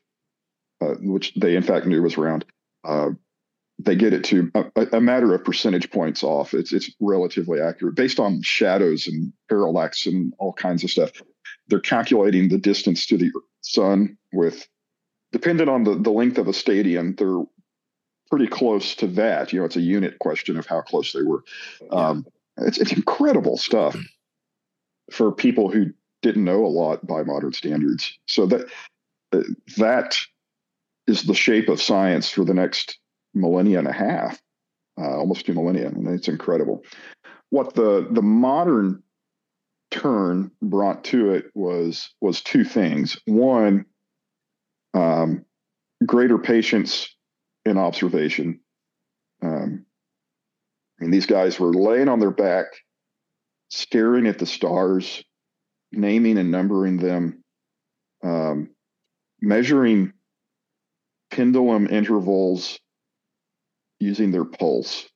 uh, 0.81 0.95
which 1.01 1.33
they 1.35 1.55
in 1.57 1.63
fact 1.63 1.85
knew 1.85 2.01
was 2.01 2.17
round. 2.17 2.45
Uh, 2.87 3.09
they 3.79 3.95
get 3.95 4.13
it 4.13 4.23
to 4.23 4.49
a, 4.55 4.87
a, 4.93 5.01
matter 5.01 5.35
of 5.35 5.43
percentage 5.43 5.91
points 5.91 6.23
off. 6.23 6.53
It's 6.53 6.73
it's 6.73 6.89
relatively 6.99 7.61
accurate 7.61 7.93
based 7.93 8.19
on 8.19 8.41
shadows 8.41 9.05
and 9.05 9.31
parallax 9.49 10.07
and 10.07 10.33
all 10.39 10.53
kinds 10.53 10.83
of 10.83 10.89
stuff. 10.89 11.11
They're 11.67 11.79
calculating 11.79 12.47
the 12.49 12.57
distance 12.57 13.05
to 13.07 13.17
the 13.17 13.31
sun 13.61 14.17
with, 14.33 14.67
dependent 15.31 15.69
on 15.69 15.83
the, 15.83 15.95
the 15.95 16.09
length 16.09 16.39
of 16.39 16.47
a 16.47 16.53
stadium, 16.53 17.13
they're 17.15 17.43
pretty 18.29 18.47
close 18.47 18.95
to 18.95 19.07
that. 19.07 19.51
You 19.51 19.59
know, 19.59 19.65
it's 19.65 19.75
a 19.75 19.81
unit 19.81 20.19
question 20.19 20.57
of 20.57 20.65
how 20.65 20.81
close 20.81 21.13
they 21.13 21.23
were. 21.23 21.43
Um, 21.91 22.25
it's 22.57 22.77
it's 22.77 22.91
incredible 22.91 23.57
stuff 23.57 23.95
for 25.11 25.31
people 25.31 25.69
who 25.69 25.93
didn't 26.21 26.43
know 26.43 26.65
a 26.65 26.67
lot 26.67 27.05
by 27.05 27.23
modern 27.23 27.53
standards. 27.53 28.17
So 28.25 28.45
that 28.47 28.67
uh, 29.31 29.43
that 29.77 30.17
is 31.07 31.23
the 31.23 31.33
shape 31.33 31.69
of 31.69 31.81
science 31.81 32.29
for 32.29 32.43
the 32.43 32.53
next 32.53 32.99
millennia 33.33 33.79
and 33.79 33.87
a 33.87 33.93
half, 33.93 34.41
uh, 34.99 35.17
almost 35.17 35.45
two 35.45 35.53
millennia, 35.53 35.87
and 35.87 36.07
it's 36.07 36.27
incredible. 36.27 36.83
What 37.49 37.75
the 37.75 38.07
the 38.11 38.21
modern 38.21 39.03
turn 39.91 40.51
brought 40.61 41.03
to 41.05 41.31
it 41.31 41.45
was 41.53 42.13
was 42.21 42.41
two 42.41 42.63
things. 42.63 43.17
One, 43.25 43.85
um, 44.93 45.45
greater 46.05 46.37
patience 46.37 47.15
in 47.67 47.77
observation. 47.77 48.59
Um, 49.41 49.85
and 50.99 51.13
these 51.13 51.25
guys 51.25 51.59
were 51.59 51.73
laying 51.73 52.07
on 52.07 52.19
their 52.19 52.31
back, 52.31 52.65
staring 53.69 54.27
at 54.27 54.39
the 54.39 54.45
stars, 54.45 55.23
naming 55.91 56.37
and 56.37 56.51
numbering 56.51 56.97
them, 56.97 57.43
um, 58.23 58.69
measuring 59.41 60.13
pendulum 61.29 61.87
intervals 61.87 62.79
using 63.99 64.31
their 64.31 64.45
pulse 64.45 65.07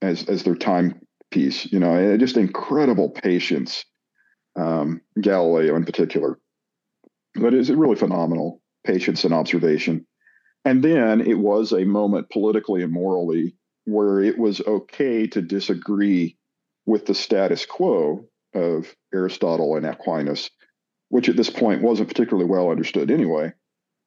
as 0.00 0.28
as 0.28 0.42
their 0.42 0.54
timepiece. 0.54 1.70
You 1.72 1.80
know, 1.80 2.16
just 2.16 2.36
incredible 2.36 3.10
patience. 3.10 3.84
Um, 4.54 5.00
Galileo 5.18 5.76
in 5.76 5.86
particular, 5.86 6.38
but 7.34 7.54
it's 7.54 7.70
really 7.70 7.96
phenomenal 7.96 8.60
patience 8.84 9.24
and 9.24 9.32
observation. 9.32 10.06
And 10.64 10.82
then 10.82 11.20
it 11.20 11.38
was 11.38 11.72
a 11.72 11.84
moment 11.84 12.30
politically 12.30 12.82
and 12.82 12.92
morally 12.92 13.56
where 13.84 14.20
it 14.20 14.38
was 14.38 14.60
okay 14.60 15.26
to 15.28 15.42
disagree 15.42 16.36
with 16.86 17.06
the 17.06 17.14
status 17.14 17.66
quo 17.66 18.28
of 18.54 18.94
Aristotle 19.12 19.76
and 19.76 19.86
Aquinas, 19.86 20.50
which 21.08 21.28
at 21.28 21.36
this 21.36 21.50
point 21.50 21.82
wasn't 21.82 22.08
particularly 22.08 22.48
well 22.48 22.70
understood 22.70 23.10
anyway. 23.10 23.52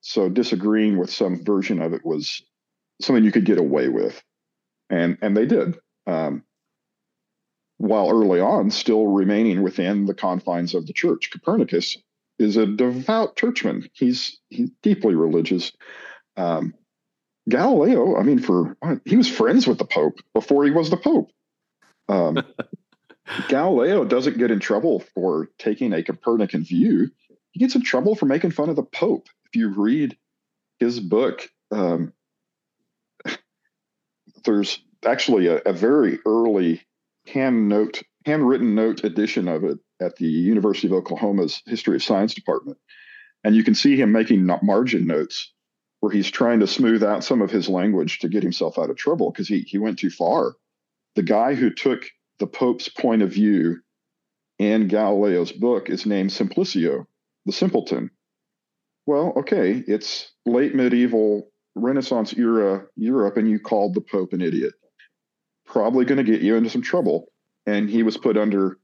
So 0.01 0.29
disagreeing 0.29 0.97
with 0.97 1.09
some 1.09 1.43
version 1.43 1.81
of 1.81 1.93
it 1.93 2.05
was 2.05 2.41
something 3.01 3.23
you 3.23 3.31
could 3.31 3.45
get 3.45 3.57
away 3.57 3.89
with, 3.89 4.21
and 4.89 5.17
and 5.21 5.35
they 5.35 5.45
did. 5.45 5.77
Um, 6.07 6.43
while 7.77 8.09
early 8.09 8.39
on, 8.39 8.71
still 8.71 9.07
remaining 9.07 9.61
within 9.61 10.05
the 10.05 10.13
confines 10.13 10.73
of 10.73 10.87
the 10.87 10.93
church, 10.93 11.31
Copernicus 11.31 11.97
is 12.39 12.55
a 12.55 12.65
devout 12.65 13.35
churchman. 13.35 13.89
He's 13.93 14.39
he's 14.49 14.69
deeply 14.81 15.15
religious. 15.15 15.71
Um, 16.37 16.73
Galileo, 17.47 18.17
I 18.17 18.23
mean, 18.23 18.39
for 18.39 18.75
he 19.05 19.17
was 19.17 19.29
friends 19.29 19.67
with 19.67 19.77
the 19.77 19.85
Pope 19.85 20.19
before 20.33 20.65
he 20.65 20.71
was 20.71 20.89
the 20.89 20.97
Pope. 20.97 21.31
Um, 22.09 22.43
Galileo 23.47 24.03
doesn't 24.05 24.37
get 24.37 24.51
in 24.51 24.59
trouble 24.59 25.03
for 25.13 25.49
taking 25.57 25.93
a 25.93 26.03
Copernican 26.03 26.63
view. 26.63 27.09
He 27.51 27.59
gets 27.59 27.75
in 27.75 27.81
trouble 27.81 28.15
for 28.15 28.25
making 28.25 28.51
fun 28.51 28.69
of 28.69 28.75
the 28.75 28.83
Pope. 28.83 29.27
If 29.45 29.55
you 29.55 29.69
read 29.69 30.17
his 30.79 30.99
book, 30.99 31.47
um, 31.71 32.13
there's 34.43 34.79
actually 35.05 35.47
a, 35.47 35.57
a, 35.57 35.73
very 35.73 36.19
early 36.25 36.81
hand 37.27 37.69
note, 37.69 38.01
handwritten 38.25 38.75
note 38.75 39.03
edition 39.03 39.47
of 39.47 39.63
it 39.63 39.79
at 40.01 40.15
the 40.17 40.27
University 40.27 40.87
of 40.87 40.93
Oklahoma's 40.93 41.61
History 41.65 41.95
of 41.95 42.03
Science 42.03 42.33
department, 42.33 42.77
and 43.43 43.55
you 43.55 43.63
can 43.63 43.75
see 43.75 43.95
him 43.95 44.11
making 44.11 44.45
margin 44.61 45.07
notes 45.07 45.53
where 46.05 46.13
he's 46.13 46.29
trying 46.29 46.59
to 46.59 46.67
smooth 46.67 47.01
out 47.01 47.23
some 47.23 47.41
of 47.41 47.49
his 47.49 47.67
language 47.67 48.19
to 48.19 48.29
get 48.29 48.43
himself 48.43 48.77
out 48.77 48.91
of 48.91 48.95
trouble 48.95 49.31
because 49.31 49.47
he, 49.47 49.61
he 49.61 49.79
went 49.79 49.97
too 49.97 50.11
far. 50.11 50.53
The 51.15 51.23
guy 51.23 51.55
who 51.55 51.71
took 51.71 52.05
the 52.37 52.45
Pope's 52.45 52.89
point 52.89 53.23
of 53.23 53.33
view 53.33 53.79
in 54.59 54.87
Galileo's 54.87 55.51
book 55.51 55.89
is 55.89 56.05
named 56.05 56.29
Simplicio, 56.29 57.07
the 57.47 57.51
simpleton. 57.51 58.11
Well, 59.07 59.33
okay, 59.37 59.83
it's 59.87 60.31
late 60.45 60.75
medieval 60.75 61.49
Renaissance 61.73 62.33
era 62.33 62.85
Europe, 62.95 63.37
and 63.37 63.49
you 63.49 63.57
called 63.57 63.95
the 63.95 64.01
Pope 64.01 64.33
an 64.33 64.41
idiot. 64.41 64.73
Probably 65.65 66.05
going 66.05 66.23
to 66.23 66.31
get 66.31 66.41
you 66.41 66.55
into 66.55 66.69
some 66.69 66.83
trouble. 66.83 67.31
And 67.65 67.89
he 67.89 68.03
was 68.03 68.15
put 68.15 68.37
under, 68.37 68.77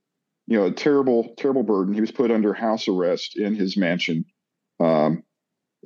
you 0.48 0.58
know, 0.58 0.66
a 0.66 0.72
terrible, 0.72 1.36
terrible 1.38 1.62
burden. 1.62 1.94
He 1.94 2.02
was 2.02 2.12
put 2.12 2.32
under 2.32 2.52
house 2.52 2.88
arrest 2.88 3.38
in 3.38 3.54
his 3.54 3.78
mansion. 3.78 4.26
Um, 4.80 5.22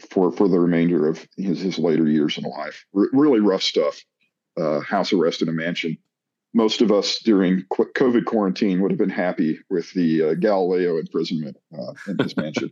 for 0.09 0.31
for 0.31 0.47
the 0.47 0.59
remainder 0.59 1.07
of 1.07 1.25
his 1.37 1.61
his 1.61 1.79
later 1.79 2.07
years 2.07 2.37
in 2.37 2.43
life. 2.43 2.85
R- 2.95 3.09
really 3.13 3.39
rough 3.39 3.63
stuff. 3.63 4.03
Uh, 4.57 4.79
house 4.79 5.11
arrest 5.11 5.41
in 5.41 5.49
a 5.49 5.53
mansion. 5.53 5.97
Most 6.53 6.81
of 6.81 6.89
us 6.89 7.19
during 7.19 7.63
COVID 7.63 8.23
quarantine 8.23 8.81
would 8.81 8.91
have 8.91 8.97
been 8.97 9.09
happy 9.09 9.59
with 9.69 9.91
the 9.91 10.23
uh, 10.23 10.33
Galileo 10.35 10.97
imprisonment 10.97 11.57
uh, 11.77 11.93
in 12.07 12.17
his 12.17 12.37
mansion. 12.37 12.71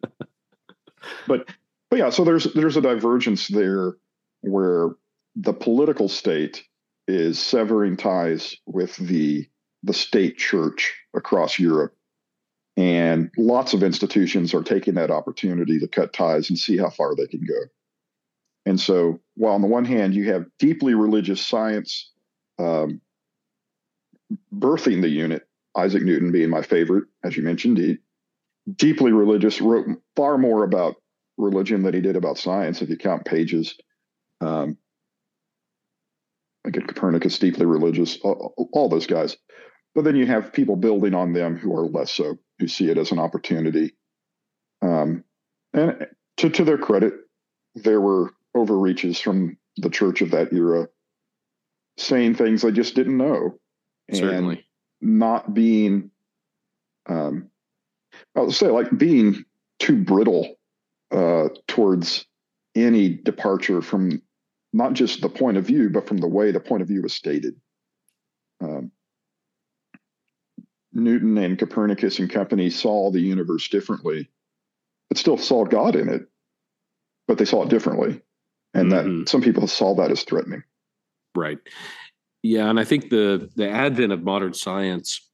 but 1.27 1.49
but 1.89 1.99
yeah, 1.99 2.09
so 2.09 2.23
there's 2.23 2.45
there's 2.53 2.77
a 2.77 2.81
divergence 2.81 3.47
there 3.47 3.93
where 4.41 4.91
the 5.35 5.53
political 5.53 6.07
state 6.07 6.63
is 7.07 7.39
severing 7.39 7.97
ties 7.97 8.55
with 8.65 8.95
the 8.95 9.47
the 9.83 9.93
state 9.93 10.37
church 10.37 10.95
across 11.13 11.59
Europe. 11.59 11.93
And 12.75 13.29
lots 13.37 13.73
of 13.73 13.83
institutions 13.83 14.53
are 14.53 14.63
taking 14.63 14.95
that 14.95 15.11
opportunity 15.11 15.79
to 15.79 15.87
cut 15.87 16.11
ties 16.11 16.49
and 16.49 16.57
see 16.57 16.77
how 16.77 16.89
far 16.89 17.15
they 17.15 17.27
can 17.27 17.45
go. 17.45 17.59
And 18.65 18.79
so, 18.79 19.19
while 19.35 19.53
on 19.53 19.61
the 19.61 19.67
one 19.67 19.85
hand, 19.85 20.15
you 20.15 20.31
have 20.31 20.45
deeply 20.57 20.95
religious 20.95 21.45
science 21.45 22.11
um, 22.57 23.01
birthing 24.55 25.01
the 25.01 25.09
unit, 25.09 25.47
Isaac 25.75 26.03
Newton 26.03 26.31
being 26.31 26.49
my 26.49 26.61
favorite, 26.61 27.05
as 27.23 27.35
you 27.35 27.43
mentioned, 27.43 27.77
he 27.77 27.97
deeply 28.75 29.11
religious, 29.11 29.59
wrote 29.59 29.87
far 30.15 30.37
more 30.37 30.63
about 30.63 30.95
religion 31.37 31.83
than 31.83 31.93
he 31.93 32.01
did 32.01 32.15
about 32.15 32.37
science, 32.37 32.81
if 32.81 32.89
you 32.89 32.97
count 32.97 33.25
pages. 33.25 33.75
Um, 34.41 34.77
again, 36.65 36.87
Copernicus, 36.87 37.39
deeply 37.39 37.65
religious, 37.65 38.17
all, 38.23 38.69
all, 38.71 38.89
those 38.89 39.07
guys. 39.07 39.35
But 39.95 40.05
then 40.05 40.15
you 40.15 40.25
have 40.27 40.53
people 40.53 40.75
building 40.75 41.13
on 41.13 41.33
them 41.33 41.57
who 41.57 41.75
are 41.75 41.85
less 41.85 42.11
so, 42.11 42.37
who 42.63 42.67
see 42.69 42.89
it 42.89 42.97
as 42.97 43.11
an 43.11 43.19
opportunity. 43.19 43.93
Um, 44.81 45.25
and 45.73 46.07
to, 46.37 46.49
to 46.49 46.63
their 46.63 46.77
credit, 46.77 47.13
there 47.75 47.99
were 47.99 48.33
overreaches 48.55 49.19
from 49.19 49.57
the 49.75 49.89
church 49.89 50.21
of 50.21 50.31
that 50.31 50.53
era 50.53 50.87
saying 51.97 52.35
things 52.35 52.61
they 52.61 52.71
just 52.71 52.95
didn't 52.95 53.17
know. 53.17 53.59
And 54.07 54.17
Certainly. 54.17 54.65
not 55.01 55.53
being, 55.53 56.11
um, 57.09 57.49
I'll 58.33 58.51
say, 58.51 58.67
like 58.67 58.97
being 58.97 59.43
too 59.79 60.01
brittle 60.01 60.55
uh, 61.11 61.49
towards 61.67 62.25
any 62.75 63.09
departure 63.09 63.81
from 63.81 64.21
not 64.71 64.93
just 64.93 65.19
the 65.19 65.29
point 65.29 65.57
of 65.57 65.65
view, 65.65 65.89
but 65.89 66.07
from 66.07 66.17
the 66.17 66.29
way 66.29 66.51
the 66.51 66.61
point 66.61 66.81
of 66.81 66.87
view 66.87 67.01
was 67.01 67.13
stated. 67.13 67.55
Um, 68.61 68.91
Newton 70.93 71.37
and 71.37 71.57
Copernicus 71.57 72.19
and 72.19 72.29
company 72.29 72.69
saw 72.69 73.11
the 73.11 73.19
universe 73.19 73.67
differently, 73.67 74.29
but 75.09 75.17
still 75.17 75.37
saw 75.37 75.65
God 75.65 75.95
in 75.95 76.09
it, 76.09 76.27
but 77.27 77.37
they 77.37 77.45
saw 77.45 77.63
it 77.63 77.69
differently. 77.69 78.21
And 78.73 78.91
mm-hmm. 78.91 79.19
that 79.19 79.29
some 79.29 79.41
people 79.41 79.67
saw 79.67 79.95
that 79.95 80.11
as 80.11 80.23
threatening. 80.23 80.63
Right. 81.35 81.59
Yeah. 82.41 82.69
And 82.69 82.79
I 82.79 82.83
think 82.83 83.09
the 83.09 83.49
the 83.55 83.69
advent 83.69 84.11
of 84.11 84.23
modern 84.23 84.53
science 84.53 85.29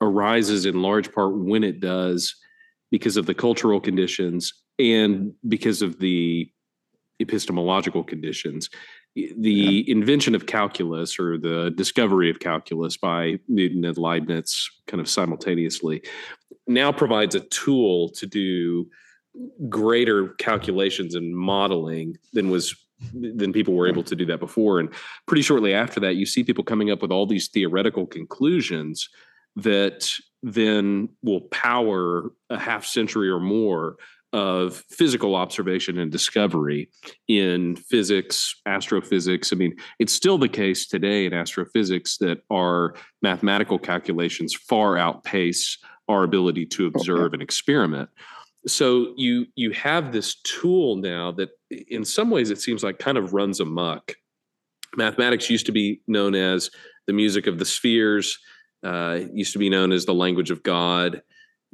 arises 0.00 0.66
in 0.66 0.82
large 0.82 1.12
part 1.12 1.36
when 1.36 1.62
it 1.64 1.80
does 1.80 2.34
because 2.90 3.16
of 3.16 3.26
the 3.26 3.34
cultural 3.34 3.80
conditions 3.80 4.52
and 4.78 5.32
because 5.46 5.82
of 5.82 5.98
the 5.98 6.50
epistemological 7.20 8.04
conditions. 8.04 8.68
The 9.14 9.50
yeah. 9.50 9.92
invention 9.92 10.34
of 10.34 10.46
calculus 10.46 11.20
or 11.20 11.38
the 11.38 11.72
discovery 11.76 12.30
of 12.30 12.40
calculus 12.40 12.96
by 12.96 13.38
Newton 13.46 13.84
and 13.84 13.96
Leibniz 13.96 14.68
kind 14.88 15.00
of 15.00 15.08
simultaneously 15.08 16.02
now 16.66 16.90
provides 16.90 17.34
a 17.34 17.40
tool 17.40 18.08
to 18.10 18.26
do 18.26 18.88
greater 19.68 20.28
calculations 20.30 21.14
and 21.14 21.36
modeling 21.36 22.16
than 22.32 22.50
was 22.50 22.74
than 23.12 23.52
people 23.52 23.74
were 23.74 23.88
able 23.88 24.04
to 24.04 24.16
do 24.16 24.24
that 24.24 24.38
before 24.38 24.78
and 24.78 24.88
pretty 25.26 25.42
shortly 25.42 25.74
after 25.74 26.00
that 26.00 26.14
you 26.14 26.24
see 26.24 26.44
people 26.44 26.64
coming 26.64 26.90
up 26.90 27.02
with 27.02 27.10
all 27.10 27.26
these 27.26 27.48
theoretical 27.48 28.06
conclusions 28.06 29.08
that 29.56 30.08
then 30.42 31.08
will 31.22 31.40
power 31.40 32.30
a 32.50 32.58
half 32.58 32.86
century 32.86 33.28
or 33.28 33.40
more 33.40 33.96
of 34.34 34.82
physical 34.90 35.36
observation 35.36 35.96
and 35.96 36.10
discovery 36.10 36.90
in 37.28 37.76
physics, 37.76 38.60
astrophysics. 38.66 39.52
I 39.52 39.56
mean, 39.56 39.76
it's 40.00 40.12
still 40.12 40.38
the 40.38 40.48
case 40.48 40.88
today 40.88 41.24
in 41.24 41.32
astrophysics 41.32 42.18
that 42.18 42.42
our 42.50 42.96
mathematical 43.22 43.78
calculations 43.78 44.52
far 44.52 44.98
outpace 44.98 45.78
our 46.08 46.24
ability 46.24 46.66
to 46.66 46.86
observe 46.88 47.26
okay. 47.26 47.34
and 47.34 47.42
experiment. 47.42 48.10
So 48.66 49.14
you 49.16 49.46
you 49.54 49.70
have 49.70 50.10
this 50.10 50.34
tool 50.42 50.96
now 50.96 51.30
that 51.32 51.50
in 51.70 52.04
some 52.04 52.28
ways 52.28 52.50
it 52.50 52.60
seems 52.60 52.82
like 52.82 52.98
kind 52.98 53.16
of 53.16 53.34
runs 53.34 53.60
amok. 53.60 54.16
Mathematics 54.96 55.48
used 55.48 55.66
to 55.66 55.72
be 55.72 56.00
known 56.08 56.34
as 56.34 56.70
the 57.06 57.12
music 57.12 57.46
of 57.46 57.60
the 57.60 57.64
spheres, 57.64 58.36
uh, 58.82 59.20
used 59.32 59.52
to 59.52 59.60
be 59.60 59.68
known 59.70 59.92
as 59.92 60.06
the 60.06 60.14
language 60.14 60.50
of 60.50 60.64
God 60.64 61.22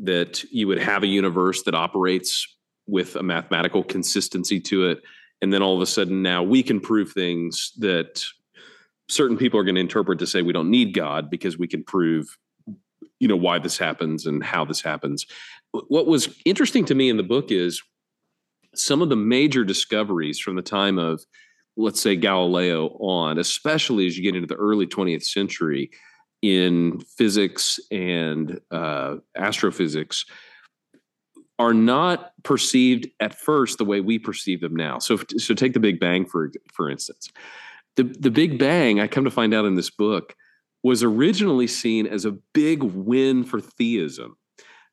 that 0.03 0.43
you 0.45 0.67
would 0.67 0.79
have 0.79 1.03
a 1.03 1.07
universe 1.07 1.63
that 1.65 1.75
operates 1.75 2.47
with 2.87 3.17
a 3.17 3.23
mathematical 3.23 3.85
consistency 3.85 4.61
to 4.61 4.89
it. 4.89 5.03
And 5.43 5.53
then 5.53 5.63
all 5.63 5.77
of 5.77 5.83
a 5.83 5.87
sudden 5.87 6.23
now 6.23 6.43
we 6.43 6.63
can 6.63 6.81
prove 6.81 7.13
things 7.13 7.73
that 7.79 8.25
certain 9.09 9.37
people 9.37 9.59
are 9.59 9.65
going 9.65 9.75
to 9.75 9.81
interpret 9.81 10.19
to 10.21 10.27
say 10.27 10.43
we 10.43 10.53
don't 10.53 10.71
need 10.71 10.95
god 10.95 11.31
because 11.31 11.59
we 11.59 11.67
can 11.67 11.83
prove 11.83 12.37
you 13.19 13.29
know 13.29 13.37
why 13.37 13.59
this 13.59 13.77
happens 13.77 14.27
and 14.27 14.43
how 14.43 14.65
this 14.65 14.81
happens. 14.81 15.27
What 15.73 16.07
was 16.07 16.35
interesting 16.45 16.87
to 16.87 16.95
me 16.95 17.11
in 17.11 17.17
the 17.19 17.23
book 17.23 17.51
is 17.51 17.83
some 18.75 19.03
of 19.03 19.09
the 19.09 19.17
major 19.17 19.65
discoveries 19.65 20.39
from 20.39 20.57
the 20.57 20.63
time 20.63 20.99
of 20.99 21.23
let's 21.77 22.01
say 22.01 22.17
galileo 22.17 22.89
on 22.99 23.39
especially 23.39 24.07
as 24.07 24.17
you 24.17 24.23
get 24.23 24.35
into 24.35 24.47
the 24.47 24.61
early 24.61 24.87
20th 24.87 25.25
century 25.25 25.91
in 26.43 27.01
physics 27.01 27.79
and 27.91 28.61
uh, 28.71 29.17
astrophysics 29.37 30.25
are 31.59 31.75
not 31.75 32.33
perceived 32.43 33.07
at 33.21 33.35
first 33.35 33.77
the 33.77 33.85
way 33.85 34.01
we 34.01 34.19
perceive 34.19 34.63
them 34.63 34.75
now. 34.75 34.99
So, 34.99 35.19
so 35.37 35.53
take 35.53 35.75
the 35.75 35.81
Big 35.81 36.01
Bang 36.01 36.25
for 36.25 36.51
for 36.73 36.89
instance. 36.89 37.29
The 37.97 38.05
the 38.05 38.31
Big 38.31 38.59
Bang, 38.59 38.99
I 39.01 39.07
come 39.07 39.25
to 39.25 39.31
find 39.31 39.53
out 39.53 39.67
in 39.67 39.75
this 39.75 39.91
book, 39.91 40.35
was 40.83 41.03
originally 41.03 41.67
seen 41.67 42.07
as 42.07 42.25
a 42.25 42.39
big 42.55 42.83
win 42.83 43.45
for 43.45 43.61
theism, 43.61 44.39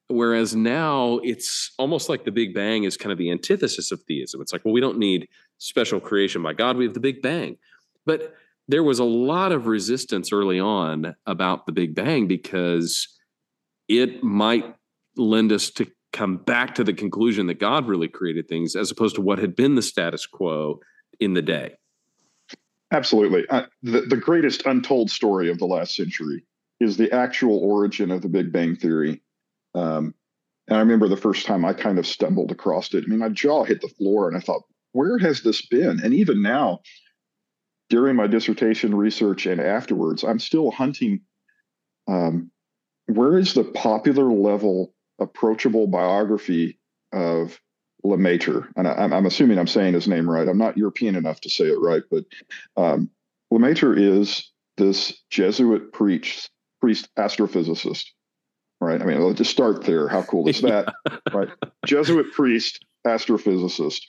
whereas 0.10 0.56
now 0.58 1.20
it's 1.24 1.72
almost 1.80 2.10
like 2.10 2.26
the 2.26 2.32
Big 2.32 2.54
Bang 2.54 2.84
is 2.84 2.98
kind 2.98 3.14
of 3.14 3.18
the 3.18 3.32
antithesis 3.32 3.94
of 3.94 4.02
theism. 4.04 4.42
It's 4.42 4.52
like, 4.52 4.66
well, 4.66 4.74
we 4.74 4.82
don't 4.82 4.98
need 4.98 5.30
special 5.60 6.02
creation 6.02 6.44
by 6.44 6.52
God; 6.52 6.76
we 6.76 6.84
have 6.84 6.94
the 6.94 7.00
Big 7.00 7.22
Bang, 7.22 7.58
but 8.06 8.36
there 8.68 8.84
was 8.84 9.00
a 9.00 9.06
lot 9.06 9.52
of 9.52 9.68
resistance 9.68 10.32
early 10.32 10.60
on 10.60 11.16
about 11.26 11.66
the 11.66 11.72
Big 11.72 11.96
Bang 11.96 12.28
because 12.28 13.08
it 13.88 14.24
might 14.24 14.76
lend 15.16 15.52
us 15.52 15.70
to 15.72 15.88
come 16.14 16.38
back 16.38 16.76
to 16.76 16.84
the 16.84 16.94
conclusion 16.94 17.48
that 17.48 17.60
God 17.60 17.88
really 17.88 18.08
created 18.08 18.48
things 18.48 18.76
as 18.76 18.92
opposed 18.92 19.16
to 19.16 19.22
what 19.22 19.40
had 19.40 19.56
been 19.56 19.76
the 19.76 19.82
status 19.82 20.26
quo 20.26 20.80
in 21.20 21.34
the 21.34 21.42
day. 21.42 21.76
Absolutely. 22.92 23.46
Uh, 23.50 23.66
the, 23.84 24.02
the 24.02 24.18
greatest 24.18 24.66
untold 24.66 25.12
story 25.12 25.50
of 25.50 25.60
the 25.60 25.66
last 25.66 25.96
century 25.96 26.46
is 26.80 26.98
the 26.98 27.12
actual 27.12 27.60
origin 27.60 28.12
of 28.12 28.22
the 28.22 28.30
Big 28.30 28.52
Bang 28.52 28.76
Theory. 28.76 29.22
Um, 29.76 30.14
and 30.68 30.78
I 30.78 30.80
remember 30.80 31.08
the 31.08 31.18
first 31.18 31.46
time 31.46 31.66
I 31.66 31.74
kind 31.74 32.00
of 32.00 32.08
stumbled 32.08 32.52
across 32.52 32.94
it. 32.94 33.04
I 33.06 33.10
mean, 33.10 33.20
my 33.20 33.30
jaw 33.30 33.64
hit 33.64 33.82
the 33.82 33.88
floor 33.88 34.28
and 34.28 34.38
I 34.38 34.40
thought, 34.40 34.64
where 34.92 35.18
has 35.18 35.42
this 35.42 35.66
been? 35.66 36.00
And 36.04 36.14
even 36.14 36.42
now, 36.42 36.80
during 37.90 38.16
my 38.16 38.28
dissertation 38.28 38.94
research 38.96 39.46
and 39.46 39.62
afterwards, 39.62 40.24
I'm 40.24 40.40
still 40.40 40.72
hunting. 40.72 41.22
Um, 42.08 42.52
where 43.08 43.38
is 43.38 43.54
the 43.54 43.64
popular 43.64 44.32
level, 44.32 44.94
approachable 45.20 45.88
biography 45.88 46.80
of 47.14 47.60
Lemaitre? 48.04 48.68
And 48.76 48.88
I, 48.88 49.18
am 49.18 49.26
assuming 49.26 49.58
I'm 49.58 49.68
saying 49.68 49.94
his 49.94 50.08
name 50.08 50.30
right. 50.30 50.48
I'm 50.48 50.58
not 50.58 50.78
European 50.78 51.16
enough 51.16 51.42
to 51.42 51.50
say 51.50 51.66
it 51.66 51.80
right, 51.80 52.04
but 52.12 52.26
um, 52.76 53.10
Lemaitre 53.52 53.98
is 53.98 54.52
this 54.76 55.22
Jesuit 55.30 55.94
priest, 55.94 56.50
priest 56.82 57.08
astrophysicist, 57.18 58.06
right? 58.82 59.02
I 59.02 59.06
mean, 59.06 59.22
let's 59.22 59.38
just 59.38 59.52
start 59.52 59.86
there. 59.86 60.08
How 60.10 60.24
cool 60.24 60.48
is 60.50 60.62
that, 60.62 60.94
right? 61.34 61.50
Jesuit 61.86 62.32
priest 62.34 62.86
astrophysicist 63.06 64.02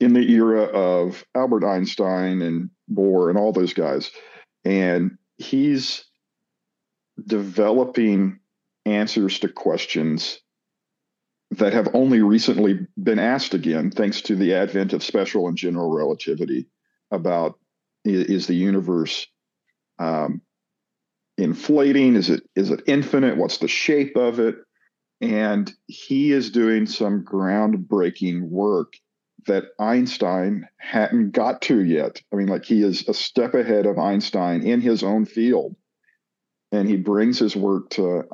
in 0.00 0.14
the 0.14 0.32
era 0.32 0.62
of 0.62 1.24
Albert 1.34 1.64
Einstein 1.64 2.42
and 2.42 2.70
Bohr 2.90 3.28
and 3.28 3.38
all 3.38 3.52
those 3.52 3.74
guys. 3.74 4.10
And 4.64 5.18
he's 5.36 6.04
developing 7.26 8.40
answers 8.86 9.38
to 9.40 9.48
questions 9.48 10.40
that 11.52 11.72
have 11.72 11.88
only 11.94 12.20
recently 12.20 12.86
been 13.02 13.18
asked 13.18 13.54
again, 13.54 13.90
thanks 13.90 14.22
to 14.22 14.36
the 14.36 14.54
advent 14.54 14.92
of 14.92 15.02
special 15.02 15.48
and 15.48 15.56
general 15.56 15.90
relativity 15.94 16.66
about 17.10 17.58
is 18.04 18.46
the 18.46 18.54
universe 18.54 19.26
um, 19.98 20.40
inflating? 21.36 22.16
Is 22.16 22.30
it 22.30 22.42
is 22.54 22.70
it 22.70 22.82
infinite? 22.86 23.36
What's 23.36 23.58
the 23.58 23.68
shape 23.68 24.16
of 24.16 24.38
it? 24.38 24.56
And 25.20 25.70
he 25.86 26.32
is 26.32 26.50
doing 26.50 26.86
some 26.86 27.24
groundbreaking 27.24 28.42
work 28.42 28.94
that 29.46 29.64
Einstein 29.78 30.68
hadn't 30.76 31.30
got 31.30 31.62
to 31.62 31.82
yet. 31.82 32.20
I 32.32 32.36
mean, 32.36 32.48
like 32.48 32.64
he 32.64 32.82
is 32.82 33.08
a 33.08 33.14
step 33.14 33.54
ahead 33.54 33.86
of 33.86 33.98
Einstein 33.98 34.62
in 34.66 34.80
his 34.80 35.02
own 35.02 35.24
field. 35.24 35.76
And 36.72 36.88
he 36.88 36.96
brings 36.96 37.38
his 37.38 37.56
work 37.56 37.90
to 37.90 38.24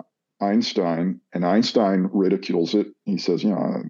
Einstein, 0.40 1.20
and 1.32 1.44
Einstein 1.44 2.10
ridicules 2.12 2.74
it. 2.74 2.88
He 3.04 3.18
says, 3.18 3.42
you 3.42 3.50
know, 3.50 3.84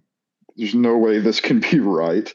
there's 0.57 0.75
no 0.75 0.97
way 0.97 1.19
this 1.19 1.41
can 1.41 1.61
be 1.61 1.81
right. 1.81 2.33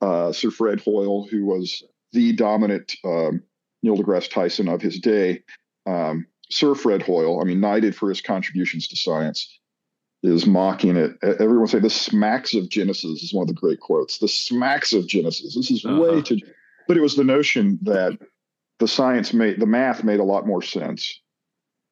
Uh, 0.00 0.32
Sir 0.32 0.50
Fred 0.50 0.80
Hoyle, 0.80 1.26
who 1.26 1.44
was 1.44 1.82
the 2.12 2.32
dominant 2.32 2.96
um, 3.04 3.42
Neil 3.82 3.96
deGrasse 3.96 4.30
Tyson 4.30 4.68
of 4.68 4.80
his 4.80 4.98
day, 4.98 5.42
um, 5.86 6.26
Sir 6.50 6.74
Fred 6.74 7.02
Hoyle, 7.02 7.40
I 7.40 7.44
mean, 7.44 7.60
knighted 7.60 7.94
for 7.94 8.08
his 8.08 8.20
contributions 8.20 8.88
to 8.88 8.96
science, 8.96 9.59
is 10.22 10.46
mocking 10.46 10.96
it. 10.96 11.12
Everyone 11.22 11.66
say 11.66 11.78
the 11.78 11.90
smacks 11.90 12.54
of 12.54 12.68
Genesis 12.68 13.22
is 13.22 13.32
one 13.32 13.44
of 13.44 13.48
the 13.48 13.60
great 13.60 13.80
quotes. 13.80 14.18
The 14.18 14.28
smacks 14.28 14.92
of 14.92 15.06
Genesis. 15.06 15.54
This 15.54 15.70
is 15.70 15.84
uh-huh. 15.84 16.00
way 16.00 16.22
too. 16.22 16.38
But 16.86 16.96
it 16.96 17.00
was 17.00 17.16
the 17.16 17.24
notion 17.24 17.78
that 17.82 18.18
the 18.78 18.88
science 18.88 19.32
made 19.32 19.60
the 19.60 19.66
math 19.66 20.04
made 20.04 20.20
a 20.20 20.24
lot 20.24 20.46
more 20.46 20.62
sense 20.62 21.20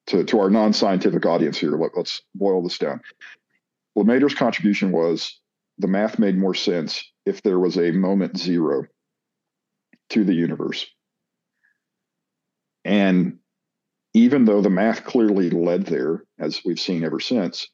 to 0.08 0.24
to 0.24 0.40
our 0.40 0.50
non-scientific 0.50 1.24
audience 1.24 1.56
here. 1.56 1.76
Let, 1.76 1.96
us 1.96 2.20
boil 2.34 2.62
this 2.62 2.78
down. 2.78 3.00
Lemaitre's 3.96 4.34
contribution 4.34 4.92
was 4.92 5.38
the 5.78 5.88
math 5.88 6.18
made 6.18 6.36
more 6.36 6.54
sense 6.54 7.04
if 7.24 7.42
there 7.42 7.58
was 7.58 7.78
a 7.78 7.92
moment 7.92 8.36
zero 8.36 8.84
to 10.10 10.24
the 10.24 10.34
universe. 10.34 10.86
And 12.84 13.38
even 14.14 14.44
though 14.44 14.62
the 14.62 14.70
math 14.70 15.04
clearly 15.04 15.50
led 15.50 15.86
there, 15.86 16.24
as 16.38 16.62
we've 16.64 16.80
seen 16.80 17.04
ever 17.04 17.20
since, 17.20 17.68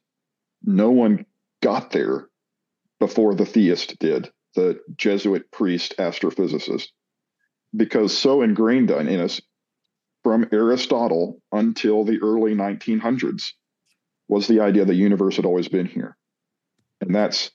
no 0.65 0.91
one 0.91 1.27
got 1.63 1.91
there 1.91 2.29
before 3.01 3.35
the 3.35 3.47
theist 3.47 3.99
did, 3.99 4.31
the 4.55 4.81
Jesuit 4.97 5.51
priest 5.51 5.95
astrophysicist, 5.99 6.89
because 7.77 8.17
so 8.17 8.43
ingrained 8.43 8.91
in 8.91 9.21
us 9.21 9.41
from 10.23 10.49
Aristotle 10.53 11.43
until 11.53 12.05
the 12.05 12.21
early 12.23 12.55
1900s 12.55 13.53
was 14.29 14.47
the 14.49 14.61
idea 14.61 14.85
the 14.85 14.95
universe 14.95 15.37
had 15.37 15.45
always 15.45 15.69
been 15.69 15.87
here. 15.87 16.17
And 17.01 17.15
that's 17.15 17.51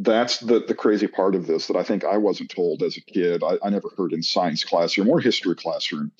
that's 0.00 0.38
the, 0.38 0.60
the 0.60 0.74
crazy 0.74 1.08
part 1.08 1.34
of 1.34 1.46
this 1.46 1.66
that 1.66 1.76
I 1.76 1.82
think 1.82 2.04
I 2.04 2.18
wasn't 2.18 2.50
told 2.50 2.82
as 2.82 2.96
a 2.96 3.00
kid. 3.00 3.42
I, 3.42 3.58
I 3.62 3.70
never 3.70 3.90
heard 3.96 4.12
in 4.12 4.22
science 4.22 4.64
classroom 4.64 5.08
or 5.08 5.20
history 5.20 5.56
classroom. 5.56 6.12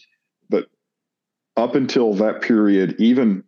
But 0.50 0.68
up 1.56 1.74
until 1.76 2.14
that 2.14 2.42
period, 2.42 2.96
even 2.98 3.44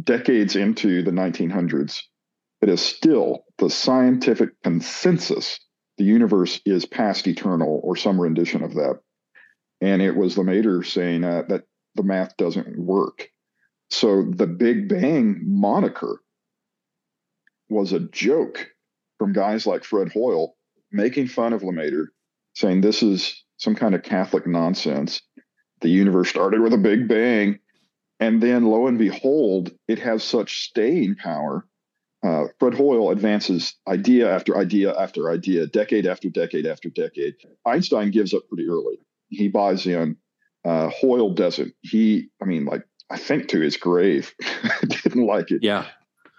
decades 0.00 0.56
into 0.56 1.02
the 1.02 1.10
1900s, 1.10 2.00
it 2.60 2.68
is 2.68 2.80
still 2.80 3.44
the 3.58 3.70
scientific 3.70 4.50
consensus 4.62 5.58
the 5.98 6.04
universe 6.04 6.60
is 6.64 6.86
past 6.86 7.26
eternal 7.26 7.80
or 7.84 7.96
some 7.96 8.20
rendition 8.20 8.62
of 8.62 8.74
that. 8.74 9.00
And 9.80 10.00
it 10.00 10.16
was 10.16 10.36
Lemaitre 10.36 10.82
saying 10.84 11.24
uh, 11.24 11.42
that 11.48 11.64
the 11.94 12.02
math 12.02 12.36
doesn't 12.36 12.78
work. 12.78 13.28
So 13.90 14.22
the 14.22 14.46
Big 14.46 14.88
Bang 14.88 15.42
moniker 15.44 16.20
was 17.68 17.92
a 17.92 18.00
joke 18.00 18.68
from 19.18 19.32
guys 19.32 19.66
like 19.66 19.84
Fred 19.84 20.10
Hoyle 20.12 20.56
making 20.90 21.28
fun 21.28 21.52
of 21.52 21.62
Lemaitre, 21.62 22.08
saying 22.54 22.80
this 22.80 23.02
is 23.02 23.44
some 23.58 23.74
kind 23.74 23.94
of 23.94 24.02
Catholic 24.02 24.46
nonsense. 24.46 25.20
The 25.82 25.88
universe 25.88 26.30
started 26.30 26.62
with 26.62 26.72
a 26.72 26.78
Big 26.78 27.06
Bang 27.06 27.58
and 28.22 28.40
then 28.40 28.66
lo 28.66 28.86
and 28.86 28.98
behold, 28.98 29.72
it 29.88 29.98
has 29.98 30.22
such 30.22 30.62
staying 30.62 31.16
power. 31.16 31.66
Uh, 32.24 32.44
Fred 32.60 32.72
Hoyle 32.72 33.10
advances 33.10 33.74
idea 33.88 34.32
after 34.32 34.56
idea 34.56 34.96
after 34.96 35.28
idea, 35.28 35.66
decade 35.66 36.06
after 36.06 36.30
decade 36.30 36.64
after 36.64 36.88
decade. 36.88 37.34
Einstein 37.66 38.12
gives 38.12 38.32
up 38.32 38.42
pretty 38.48 38.68
early. 38.68 39.00
He 39.28 39.48
buys 39.48 39.88
in. 39.88 40.16
Uh, 40.64 40.88
Hoyle 40.90 41.34
doesn't. 41.34 41.74
He, 41.80 42.28
I 42.40 42.44
mean, 42.44 42.64
like 42.64 42.84
I 43.10 43.18
think 43.18 43.48
to 43.48 43.60
his 43.60 43.76
grave, 43.76 44.32
didn't 44.86 45.26
like 45.26 45.50
it. 45.50 45.64
Yeah. 45.64 45.86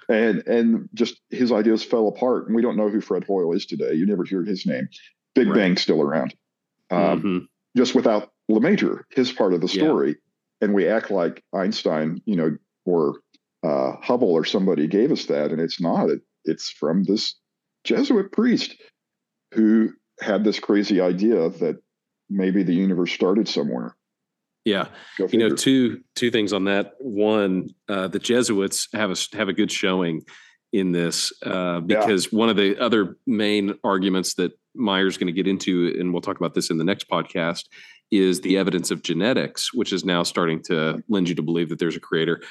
And 0.08 0.48
and 0.48 0.88
just 0.94 1.20
his 1.32 1.52
ideas 1.52 1.84
fell 1.84 2.08
apart. 2.08 2.48
And 2.48 2.56
we 2.56 2.62
don't 2.62 2.78
know 2.78 2.88
who 2.88 3.02
Fred 3.02 3.26
Hoyle 3.26 3.52
is 3.52 3.66
today. 3.66 3.94
You 3.94 4.06
never 4.06 4.24
hear 4.24 4.46
his 4.46 4.66
name. 4.66 4.88
Big 5.36 5.48
right. 5.50 5.56
Bang 5.56 5.76
still 5.76 6.02
around. 6.02 6.34
Um, 6.90 7.00
mm-hmm. 7.00 7.38
Just 7.76 7.94
without 7.94 8.32
Lemaitre, 8.48 9.04
his 9.10 9.34
part 9.34 9.54
of 9.54 9.60
the 9.60 9.68
story 9.68 10.16
and 10.64 10.74
we 10.74 10.88
act 10.88 11.12
like 11.12 11.44
Einstein, 11.54 12.22
you 12.26 12.36
know, 12.36 12.58
or 12.86 13.20
uh, 13.64 13.94
Hubble 14.02 14.32
or 14.32 14.46
somebody 14.46 14.88
gave 14.88 15.12
us 15.12 15.26
that, 15.26 15.52
and 15.52 15.60
it's 15.60 15.82
not. 15.82 16.10
It, 16.10 16.22
it's 16.46 16.70
from 16.70 17.04
this 17.04 17.36
Jesuit 17.84 18.32
priest 18.32 18.76
who 19.54 19.92
had 20.22 20.44
this 20.44 20.60
crazy 20.60 21.02
idea 21.02 21.50
that 21.50 21.82
maybe 22.30 22.64
the 22.64 22.74
universe 22.74 23.12
started 23.12 23.48
somewhere. 23.48 23.96
Yeah, 24.66 24.88
you 25.20 25.38
know, 25.38 25.50
two 25.50 26.02
two 26.16 26.32
things 26.32 26.54
on 26.54 26.64
that. 26.66 26.94
One, 27.00 27.70
uh, 27.90 28.08
the 28.08 28.20
Jesuits 28.20 28.88
have 28.94 29.12
a 29.12 29.16
have 29.36 29.50
a 29.50 29.54
good 29.54 29.72
showing 29.72 30.22
in 30.72 30.94
this 30.94 31.34
uh, 31.46 31.82
because 31.82 32.32
yeah. 32.32 32.40
one 32.40 32.48
of 32.48 32.56
the 32.56 32.78
other 32.80 33.18
main 33.28 33.78
arguments 33.84 34.36
that 34.36 34.54
Meyer's 34.74 35.18
going 35.18 35.28
to 35.28 35.34
get 35.34 35.48
into, 35.48 35.94
and 36.00 36.14
we'll 36.14 36.22
talk 36.22 36.38
about 36.38 36.54
this 36.54 36.70
in 36.70 36.78
the 36.78 36.86
next 36.86 37.10
podcast, 37.10 37.66
is 38.20 38.42
the 38.42 38.58
evidence 38.58 38.92
of 38.92 39.02
genetics, 39.02 39.74
which 39.74 39.92
is 39.92 40.06
now 40.06 40.24
starting 40.24 40.62
to 40.64 41.04
lend 41.10 41.30
you 41.30 41.36
to 41.36 41.42
believe 41.42 41.70
that 41.70 41.80
there's 41.80 41.96
a 41.96 42.00
creator. 42.00 42.42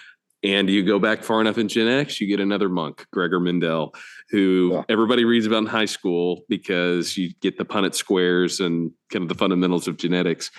And 0.44 0.68
you 0.68 0.84
go 0.84 0.98
back 0.98 1.22
far 1.22 1.40
enough 1.40 1.56
in 1.56 1.68
genetics, 1.68 2.20
you 2.20 2.26
get 2.26 2.40
another 2.40 2.68
monk, 2.68 3.06
Gregor 3.12 3.38
Mendel, 3.38 3.94
who 4.30 4.70
yeah. 4.72 4.82
everybody 4.88 5.24
reads 5.24 5.46
about 5.46 5.58
in 5.58 5.66
high 5.66 5.84
school 5.84 6.42
because 6.48 7.16
you 7.16 7.30
get 7.40 7.58
the 7.58 7.64
Punnett 7.64 7.94
squares 7.94 8.58
and 8.58 8.90
kind 9.12 9.22
of 9.22 9.28
the 9.28 9.36
fundamentals 9.36 9.86
of 9.86 9.98
genetics. 9.98 10.50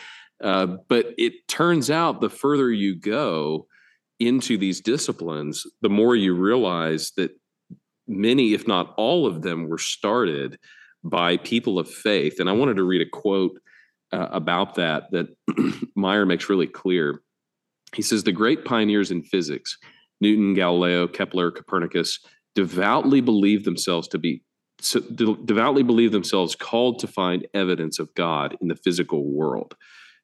Uh, 0.42 0.78
but 0.88 1.14
it 1.18 1.48
turns 1.50 1.92
out 1.92 2.22
the 2.22 2.30
further 2.30 2.72
you 2.72 2.96
go 2.96 3.68
into 4.20 4.58
these 4.58 4.80
disciplines, 4.80 5.66
the 5.82 5.90
more 5.90 6.16
you 6.16 6.34
realize 6.34 7.12
that 7.18 7.32
many, 8.08 8.54
if 8.54 8.68
not 8.68 8.94
all 8.96 9.28
of 9.28 9.42
them, 9.42 9.68
were 9.68 9.78
started 9.78 10.58
by 11.04 11.36
people 11.38 11.78
of 11.78 11.90
faith. 11.90 12.40
And 12.40 12.50
I 12.50 12.54
wanted 12.54 12.78
to 12.78 12.84
read 12.84 13.02
a 13.02 13.10
quote 13.10 13.60
uh, 14.14 14.30
about 14.32 14.76
that 14.76 15.12
that 15.12 15.28
Meyer 15.96 16.26
makes 16.26 16.50
really 16.50 16.68
clear. 16.68 17.22
He 17.96 18.02
says 18.02 18.24
the 18.24 18.32
great 18.32 18.64
pioneers 18.64 19.12
in 19.12 19.24
physics, 19.24 19.78
Newton, 20.22 20.54
Galileo, 20.54 21.08
Kepler, 21.08 21.52
Copernicus, 21.52 22.20
devoutly 22.56 23.22
believed 23.22 23.66
themselves 23.66 24.08
to 24.10 24.18
be 24.18 24.44
so 24.80 25.00
de- 25.00 25.38
devoutly 25.46 25.84
believed 25.84 26.14
themselves 26.14 26.56
called 26.56 27.00
to 27.00 27.08
find 27.08 27.48
evidence 27.54 28.00
of 28.00 28.14
God 28.16 28.58
in 28.62 28.68
the 28.68 28.76
physical 28.76 29.32
world. 29.32 29.76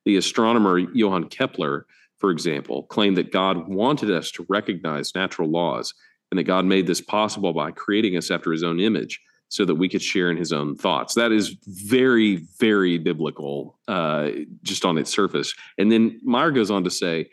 The 0.05 0.17
astronomer 0.17 0.79
Johann 0.79 1.29
Kepler, 1.29 1.85
for 2.17 2.31
example, 2.31 2.83
claimed 2.83 3.17
that 3.17 3.31
God 3.31 3.67
wanted 3.69 4.11
us 4.11 4.31
to 4.31 4.45
recognize 4.49 5.15
natural 5.15 5.49
laws 5.49 5.93
and 6.31 6.37
that 6.37 6.43
God 6.43 6.65
made 6.65 6.87
this 6.87 7.01
possible 7.01 7.53
by 7.53 7.71
creating 7.71 8.17
us 8.17 8.29
after 8.29 8.51
his 8.51 8.63
own 8.63 8.79
image 8.79 9.19
so 9.49 9.65
that 9.65 9.75
we 9.75 9.89
could 9.89 10.01
share 10.01 10.29
in 10.31 10.37
his 10.37 10.53
own 10.53 10.75
thoughts. 10.75 11.15
That 11.15 11.31
is 11.31 11.57
very, 11.65 12.45
very 12.59 12.97
biblical, 12.97 13.77
uh, 13.87 14.29
just 14.61 14.85
on 14.85 14.97
its 14.97 15.11
surface. 15.11 15.53
And 15.77 15.91
then 15.91 16.19
Meyer 16.23 16.51
goes 16.51 16.71
on 16.71 16.83
to 16.83 16.91
say, 16.91 17.29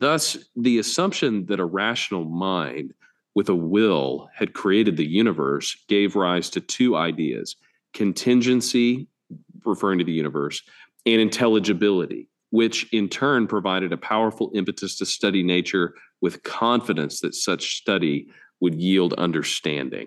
thus, 0.00 0.36
the 0.56 0.78
assumption 0.78 1.46
that 1.46 1.60
a 1.60 1.64
rational 1.64 2.24
mind 2.24 2.92
with 3.34 3.48
a 3.48 3.54
will 3.54 4.28
had 4.34 4.52
created 4.52 4.96
the 4.96 5.06
universe 5.06 5.76
gave 5.88 6.16
rise 6.16 6.50
to 6.50 6.60
two 6.60 6.96
ideas 6.96 7.56
contingency, 7.92 9.08
referring 9.64 9.98
to 9.98 10.04
the 10.04 10.12
universe, 10.12 10.62
and 11.06 11.20
intelligibility, 11.20 12.28
which 12.50 12.92
in 12.92 13.08
turn 13.08 13.46
provided 13.46 13.92
a 13.92 13.96
powerful 13.96 14.50
impetus 14.54 14.96
to 14.96 15.06
study 15.06 15.42
nature 15.42 15.94
with 16.20 16.42
confidence 16.42 17.20
that 17.20 17.34
such 17.34 17.76
study 17.76 18.28
would 18.60 18.74
yield 18.74 19.12
understanding. 19.14 20.06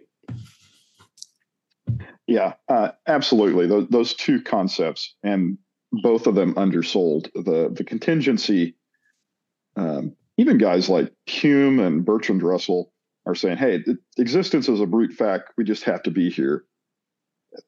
Yeah, 2.27 2.53
uh, 2.69 2.91
absolutely. 3.07 3.67
Those, 3.67 3.87
those 3.89 4.13
two 4.13 4.41
concepts, 4.41 5.15
and 5.23 5.57
both 5.91 6.25
of 6.27 6.35
them 6.35 6.53
undersold. 6.57 7.29
The 7.33 7.69
the 7.75 7.83
contingency, 7.83 8.75
um, 9.75 10.15
even 10.37 10.57
guys 10.57 10.89
like 10.89 11.11
Hume 11.25 11.79
and 11.79 12.05
Bertrand 12.05 12.41
Russell 12.41 12.93
are 13.25 13.35
saying, 13.35 13.57
"Hey, 13.57 13.83
existence 14.17 14.69
is 14.69 14.79
a 14.79 14.85
brute 14.85 15.13
fact. 15.13 15.51
We 15.57 15.65
just 15.65 15.83
have 15.83 16.03
to 16.03 16.11
be 16.11 16.29
here." 16.29 16.63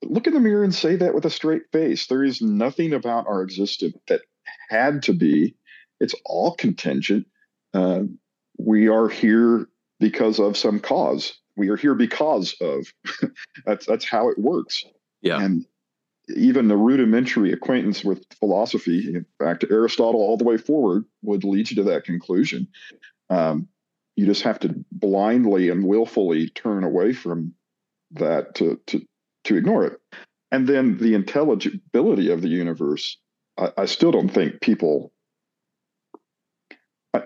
Look 0.04 0.26
in 0.26 0.34
the 0.34 0.40
mirror 0.40 0.64
and 0.64 0.74
say 0.74 0.96
that 0.96 1.14
with 1.14 1.26
a 1.26 1.30
straight 1.30 1.64
face. 1.72 2.08
There 2.08 2.24
is 2.24 2.42
nothing 2.42 2.94
about 2.94 3.28
our 3.28 3.42
existence 3.44 3.96
that 4.08 4.22
had 4.70 5.04
to 5.04 5.14
be. 5.14 5.56
It's 6.00 6.16
all 6.26 6.56
contingent. 6.56 7.28
Uh, 7.74 8.04
we 8.58 8.88
are 8.88 9.10
here 9.10 9.68
because 10.00 10.40
of 10.40 10.58
some 10.58 10.80
cause 10.80 11.38
we 11.58 11.70
are 11.70 11.78
here 11.78 11.96
because 11.96 12.56
of 12.62 12.88
that's 13.66 13.86
that's 13.86 14.06
how 14.06 14.30
it 14.30 14.38
works 14.38 14.84
yeah 15.22 15.40
and 15.40 15.66
even 16.36 16.68
the 16.68 16.78
rudimentary 16.78 17.52
acquaintance 17.52 18.04
with 18.04 18.26
philosophy 18.40 19.14
in 19.14 19.26
fact 19.40 19.66
aristotle 19.70 20.22
all 20.22 20.38
the 20.38 20.44
way 20.44 20.58
forward 20.58 21.06
would 21.22 21.44
lead 21.44 21.70
you 21.70 21.76
to 21.76 21.84
that 21.84 22.04
conclusion 22.04 22.68
um, 23.30 23.68
you 24.16 24.26
just 24.26 24.44
have 24.44 24.60
to 24.60 24.74
blindly 24.92 25.70
and 25.70 25.86
willfully 25.86 26.50
turn 26.50 26.84
away 26.84 27.14
from 27.14 27.54
that 28.12 28.56
to 28.56 28.80
to 28.88 29.06
to 29.46 29.58
ignore 29.58 29.86
it. 29.86 30.00
And 30.52 30.68
then 30.68 30.98
the 30.98 31.16
intelligibility 31.16 32.32
of 32.32 32.42
the 32.42 32.48
universe, 32.48 33.18
I, 33.58 33.72
I 33.78 33.86
still 33.86 34.12
don't 34.12 34.30
think 34.30 34.62
people. 34.62 35.12
I, 37.14 37.24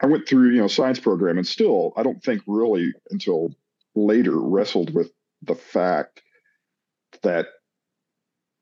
I 0.00 0.06
went 0.06 0.26
through, 0.26 0.50
you 0.50 0.60
know, 0.60 0.68
science 0.68 1.00
program, 1.00 1.38
and 1.38 1.46
still, 1.46 1.92
I 1.96 2.02
don't 2.02 2.22
think 2.22 2.42
really 2.46 2.92
until 3.10 3.54
later 3.94 4.38
wrestled 4.38 4.94
with 4.94 5.10
the 5.42 5.54
fact 5.54 6.22
that 7.22 7.46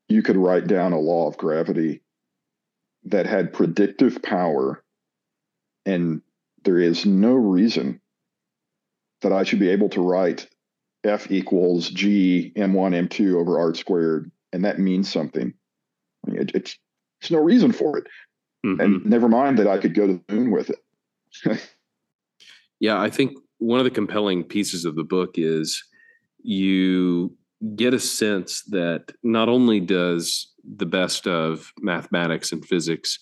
you 0.09 0.23
could 0.23 0.37
write 0.37 0.67
down 0.67 0.93
a 0.93 0.99
law 0.99 1.29
of 1.29 1.37
gravity 1.37 2.03
that 3.05 3.27
had 3.27 3.53
predictive 3.53 4.21
power, 4.23 4.83
and 5.87 6.21
there 6.65 6.79
is 6.79 7.07
no 7.07 7.35
reason 7.35 8.01
that 9.23 9.33
I 9.33 9.45
should 9.45 9.61
be 9.61 9.71
able 9.71 9.89
to 9.91 10.03
write 10.03 10.49
F 11.05 11.31
equals 11.31 11.89
G 11.89 12.53
M1 12.57 13.09
M2 13.09 13.35
over 13.35 13.59
R 13.59 13.75
squared, 13.75 14.31
and 14.53 14.65
that 14.65 14.79
means 14.79 15.11
something. 15.11 15.55
I 16.27 16.31
mean, 16.31 16.43
it, 16.43 16.53
it's 16.55 16.77
there's 17.21 17.31
no 17.31 17.39
reason 17.39 17.73
for 17.73 17.99
it, 17.99 18.07
mm-hmm. 18.67 18.81
and 18.81 19.07
never 19.07 19.29
mind 19.29 19.59
that 19.59 19.69
I 19.69 19.79
could 19.79 19.95
go 19.95 20.07
to 20.07 20.21
the 20.27 20.35
moon 20.35 20.51
with 20.51 20.71
it. 20.71 21.61
yeah, 22.81 23.01
I 23.01 23.11
think 23.11 23.39
one 23.61 23.79
of 23.79 23.85
the 23.85 23.91
compelling 23.91 24.43
pieces 24.43 24.85
of 24.85 24.97
the 24.97 25.05
book 25.05 25.33
is 25.37 25.85
you 26.43 27.37
get 27.77 27.95
a 27.95 28.01
sense 28.01 28.63
that 28.65 29.13
not 29.23 29.49
only 29.49 29.81
does 29.81 30.53
the 30.65 30.87
best 30.87 31.27
of 31.27 31.73
mathematics 31.79 32.53
and 32.53 32.65
physics 32.65 33.19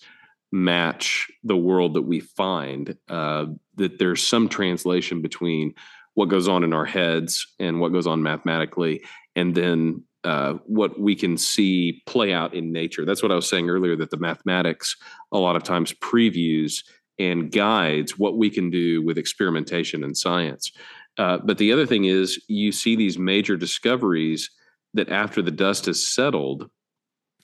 match 0.51 1.27
the 1.43 1.57
world 1.57 1.93
that 1.93 2.03
we 2.03 2.21
find, 2.21 2.97
uh, 3.09 3.45
that 3.75 3.99
there's 3.99 4.25
some 4.25 4.47
translation 4.47 5.21
between 5.21 5.73
what 6.13 6.29
goes 6.29 6.47
on 6.47 6.63
in 6.63 6.73
our 6.73 6.85
heads 6.85 7.45
and 7.59 7.79
what 7.79 7.91
goes 7.91 8.07
on 8.07 8.23
mathematically, 8.23 9.03
and 9.35 9.53
then 9.55 10.03
uh, 10.23 10.53
what 10.65 10.99
we 10.99 11.15
can 11.15 11.37
see 11.37 12.01
play 12.05 12.33
out 12.33 12.53
in 12.53 12.71
nature. 12.71 13.05
That's 13.05 13.21
what 13.21 13.31
I 13.31 13.35
was 13.35 13.47
saying 13.47 13.69
earlier 13.69 13.95
that 13.97 14.09
the 14.09 14.17
mathematics 14.17 14.95
a 15.31 15.37
lot 15.37 15.55
of 15.55 15.63
times 15.63 15.93
previews 15.93 16.83
and 17.19 17.51
guides 17.51 18.17
what 18.17 18.37
we 18.37 18.49
can 18.49 18.69
do 18.69 19.03
with 19.03 19.17
experimentation 19.17 20.03
and 20.03 20.17
science. 20.17 20.71
Uh, 21.17 21.37
but 21.43 21.57
the 21.57 21.71
other 21.71 21.85
thing 21.85 22.05
is, 22.05 22.41
you 22.47 22.71
see 22.71 22.95
these 22.95 23.19
major 23.19 23.57
discoveries 23.57 24.49
that 24.93 25.09
after 25.09 25.41
the 25.41 25.51
dust 25.51 25.85
has 25.85 26.03
settled, 26.05 26.69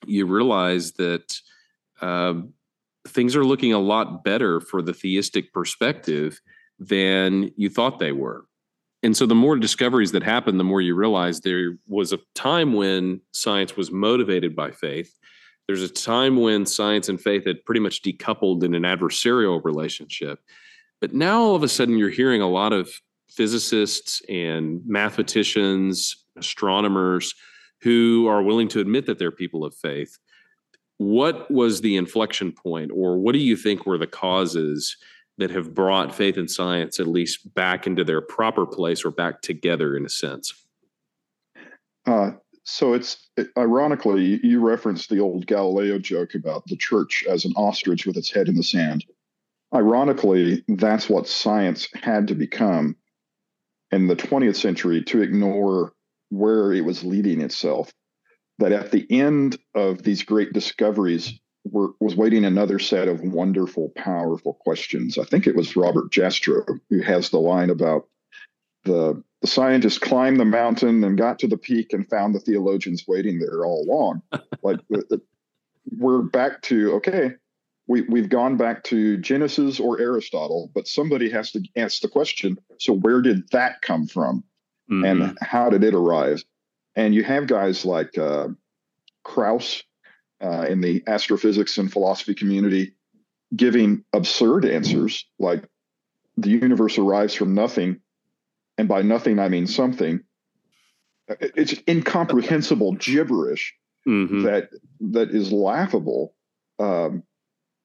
you 0.06 0.26
realize 0.26 0.94
that 0.94 1.38
uh, 2.02 2.36
things 3.08 3.36
are 3.36 3.46
looking 3.46 3.74
a 3.74 3.80
lot 3.80 4.24
better 4.24 4.62
for 4.62 4.82
the 4.82 4.94
theistic 4.94 5.52
perspective 5.54 6.40
than 6.80 7.52
you 7.56 7.70
thought 7.70 8.00
they 8.00 8.12
were. 8.12 8.46
And 9.04 9.16
so, 9.16 9.26
the 9.26 9.36
more 9.36 9.56
discoveries 9.58 10.12
that 10.14 10.24
happen, 10.24 10.58
the 10.58 10.64
more 10.64 10.82
you 10.82 10.96
realize 10.96 11.42
there 11.42 11.78
was 11.88 12.12
a 12.12 12.20
time 12.34 12.74
when 12.74 13.22
science 13.34 13.78
was 13.78 13.92
motivated 13.92 14.56
by 14.56 14.72
faith. 14.72 15.16
There's 15.68 15.82
a 15.82 15.89
time 15.89 16.38
when 16.38 16.66
science 16.66 17.09
and 17.09 17.20
faith 17.20 17.45
had 17.45 17.66
pretty 17.66 17.82
much 17.82 18.01
decoupled 18.01 18.63
in 18.63 18.76
an 18.76 18.84
adversarial 18.84 19.63
relationship. 19.63 20.39
But 21.01 21.13
now 21.13 21.41
all 21.41 21.55
of 21.55 21.63
a 21.63 21.68
sudden, 21.68 21.97
you're 21.97 22.09
hearing 22.09 22.41
a 22.41 22.49
lot 22.49 22.72
of 22.72 22.89
physicists 23.30 24.22
and 24.30 24.82
mathematicians, 24.86 26.26
astronomers 26.38 27.34
who 27.82 28.28
are 28.28 28.43
willing 28.43 28.68
to 28.70 28.80
admit 28.80 29.05
that 29.05 29.20
they're 29.20 29.32
people 29.32 29.66
of 29.66 29.76
faith. 29.76 30.18
What 30.97 31.51
was 31.51 31.82
the 31.82 31.97
inflection 31.97 32.51
point, 32.51 32.91
or 32.93 33.18
what 33.18 33.34
do 33.34 33.39
you 33.39 33.57
think 33.57 33.86
were 33.86 33.97
the 33.97 34.07
causes 34.07 34.95
that 35.38 35.51
have 35.51 35.74
brought 35.74 36.16
faith 36.16 36.38
and 36.38 36.49
science 36.49 36.99
at 36.99 37.07
least 37.07 37.53
back 37.53 37.86
into 37.86 38.05
their 38.05 38.22
proper 38.22 38.66
place 38.66 39.03
or 39.03 39.11
back 39.11 39.41
together 39.41 39.97
in 39.97 40.05
a 40.05 40.09
sense? 40.09 40.53
Uh, 42.05 42.32
so 42.66 42.93
it's 42.93 43.30
it, 43.38 43.49
ironically, 43.57 44.39
you 44.43 44.59
referenced 44.59 45.09
the 45.09 45.20
old 45.20 45.45
Galileo 45.45 45.99
joke 45.99 46.34
about 46.34 46.66
the 46.66 46.76
church 46.76 47.24
as 47.30 47.45
an 47.45 47.53
ostrich 47.55 48.05
with 48.05 48.18
its 48.18 48.32
head 48.32 48.49
in 48.49 48.55
the 48.55 48.63
sand. 48.63 49.05
Ironically, 49.74 50.63
that's 50.68 51.07
what 51.07 51.28
science 51.28 51.88
had 51.93 52.28
to 52.28 52.36
become 52.36 52.95
in 53.91 54.07
the 54.07 54.16
20th 54.16 54.55
century 54.55 55.03
to 55.03 55.22
ignore 55.22 55.93
where 56.30 56.74
it 56.74 56.84
was 56.84 57.03
leading 57.03 57.41
itself. 57.41 57.93
That 58.57 58.72
at 58.72 58.91
the 58.91 59.05
end 59.11 59.59
of 59.76 60.01
these 60.01 60.24
great 60.24 60.53
discoveries 60.53 61.39
were, 61.66 61.89
was 61.99 62.16
waiting 62.16 62.45
another 62.45 62.80
set 62.80 63.07
of 63.07 63.22
wonderful, 63.22 63.91
powerful 63.95 64.53
questions. 64.53 65.18
I 65.18 65.26
think 65.26 65.45
it 65.45 65.55
was 65.55 65.76
Robert 65.76 66.09
Jastrow 66.11 66.80
who 66.89 67.01
has 67.01 67.30
the 67.30 67.39
line 67.39 67.70
about 67.70 68.07
the, 68.86 69.22
the 69.46 69.52
scientists 69.52 70.00
climbed 70.00 70.39
the 70.39 70.46
mountain 70.46 71.04
and 71.04 71.20
got 71.20 71.38
to 71.38 71.48
the 71.48 71.56
peak 71.58 71.93
and 71.93 72.10
found 72.10 72.34
the 72.34 72.39
theologians 72.39 73.04
waiting 73.08 73.38
there 73.38 73.64
all 73.64 73.84
along. 73.88 74.24
like 74.64 74.80
we're 76.00 76.24
back 76.24 76.64
to 76.64 76.93
okay, 76.93 77.34
we, 77.86 78.02
we've 78.02 78.30
gone 78.30 78.58
back 78.58 78.84
to 78.86 79.18
Genesis 79.18 79.80
or 79.80 80.02
Aristotle, 80.02 80.72
but 80.74 80.88
somebody 80.88 81.30
has 81.30 81.52
to 81.52 81.64
ask 81.76 82.02
the 82.02 82.08
question 82.08 82.58
so, 82.80 82.93
where 82.93 83.22
did 83.22 83.48
that 83.52 83.84
come 83.84 84.08
from? 84.08 84.43
Mm-hmm. 84.91 85.06
And 85.06 85.38
how 85.41 85.70
did 85.70 85.84
it 85.84 85.93
arise? 85.93 86.43
And 86.96 87.14
you 87.14 87.24
have 87.24 87.46
guys 87.46 87.86
like 87.86 88.18
uh, 88.18 88.48
Krauss 89.24 89.84
uh, 90.41 90.66
in 90.68 90.82
the 90.82 91.04
astrophysics 91.06 91.78
and 91.78 91.93
philosophy 91.93 92.34
community 92.34 92.93
giving 93.56 94.06
absurd 94.12 94.66
answers 94.66 95.28
like 95.38 95.70
the 96.36 96.50
universe 96.50 96.98
arrives 96.98 97.36
from 97.36 97.54
nothing. 97.54 98.02
And 98.78 98.88
by 98.88 99.02
nothing, 99.02 99.40
I 99.40 99.50
mean 99.50 99.68
something. 99.68 100.22
It's 101.28 101.74
incomprehensible 101.88 102.94
gibberish 102.94 103.74
mm-hmm. 104.08 104.44
that 104.44 104.70
that 105.00 105.32
is 105.32 105.52
laughable. 105.52 106.36
Um, 106.80 107.24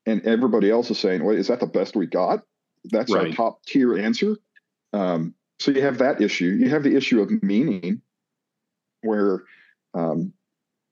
and 0.07 0.22
everybody 0.26 0.70
else 0.70 0.91
is 0.91 0.99
saying, 0.99 1.24
"Wait, 1.24 1.38
is 1.38 1.49
that 1.49 1.61
the 1.61 1.66
best 1.66 1.97
we 1.97 2.07
got? 2.07 2.43
That's 2.84 3.12
right. 3.12 3.28
our 3.28 3.32
top 3.32 3.64
tier 3.64 3.99
answer." 3.99 4.36
Um, 4.93 5.34
so 5.59 5.70
you 5.70 5.82
have 5.82 5.99
that 5.99 6.20
issue. 6.20 6.47
You 6.47 6.70
have 6.70 6.82
the 6.82 6.97
issue 6.97 7.20
of 7.20 7.43
meaning, 7.43 8.03
where 9.03 9.45
um, 9.95 10.32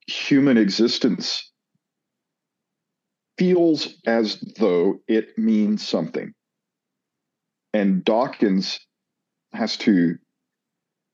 human 0.07 0.57
existence 0.57 1.51
feels 3.37 3.95
as 4.07 4.41
though 4.59 5.01
it 5.07 5.37
means 5.37 5.87
something, 5.87 6.35
and 7.75 8.05
Dawkins 8.05 8.81
has 9.53 9.77
to 9.79 10.19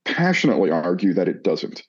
passionately 0.04 0.70
argue 0.70 1.14
that 1.14 1.28
it 1.28 1.42
doesn't 1.42 1.84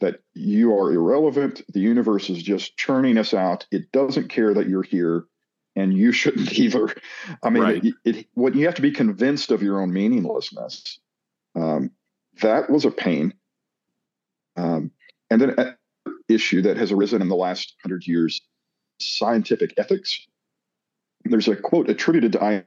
that 0.00 0.22
you 0.34 0.74
are 0.74 0.92
irrelevant. 0.92 1.62
The 1.72 1.80
universe 1.80 2.28
is 2.30 2.42
just 2.42 2.76
churning 2.76 3.18
us 3.18 3.32
out. 3.32 3.66
It 3.70 3.92
doesn't 3.92 4.28
care 4.28 4.52
that 4.54 4.68
you're 4.68 4.82
here, 4.82 5.26
and 5.76 5.94
you 5.94 6.12
shouldn't 6.12 6.52
either. 6.58 6.94
I 7.42 7.50
mean, 7.50 7.62
right. 7.62 7.84
it, 7.84 7.94
it, 8.04 8.26
what 8.34 8.54
you 8.54 8.66
have 8.66 8.74
to 8.74 8.82
be 8.82 8.90
convinced 8.90 9.50
of 9.50 9.62
your 9.62 9.80
own 9.80 9.92
meaninglessness. 9.92 10.98
Um, 11.54 11.90
that 12.42 12.70
was 12.70 12.84
a 12.84 12.90
pain. 12.90 13.34
Um, 14.56 14.90
and 15.30 15.40
then 15.40 15.54
an 15.58 15.76
issue 16.28 16.62
that 16.62 16.76
has 16.76 16.92
arisen 16.92 17.22
in 17.22 17.28
the 17.28 17.36
last 17.36 17.74
hundred 17.82 18.06
years: 18.06 18.40
scientific 18.98 19.74
ethics. 19.76 20.26
There's 21.24 21.48
a 21.48 21.56
quote 21.56 21.90
attributed 21.90 22.32
to 22.32 22.42
Einstein. 22.42 22.64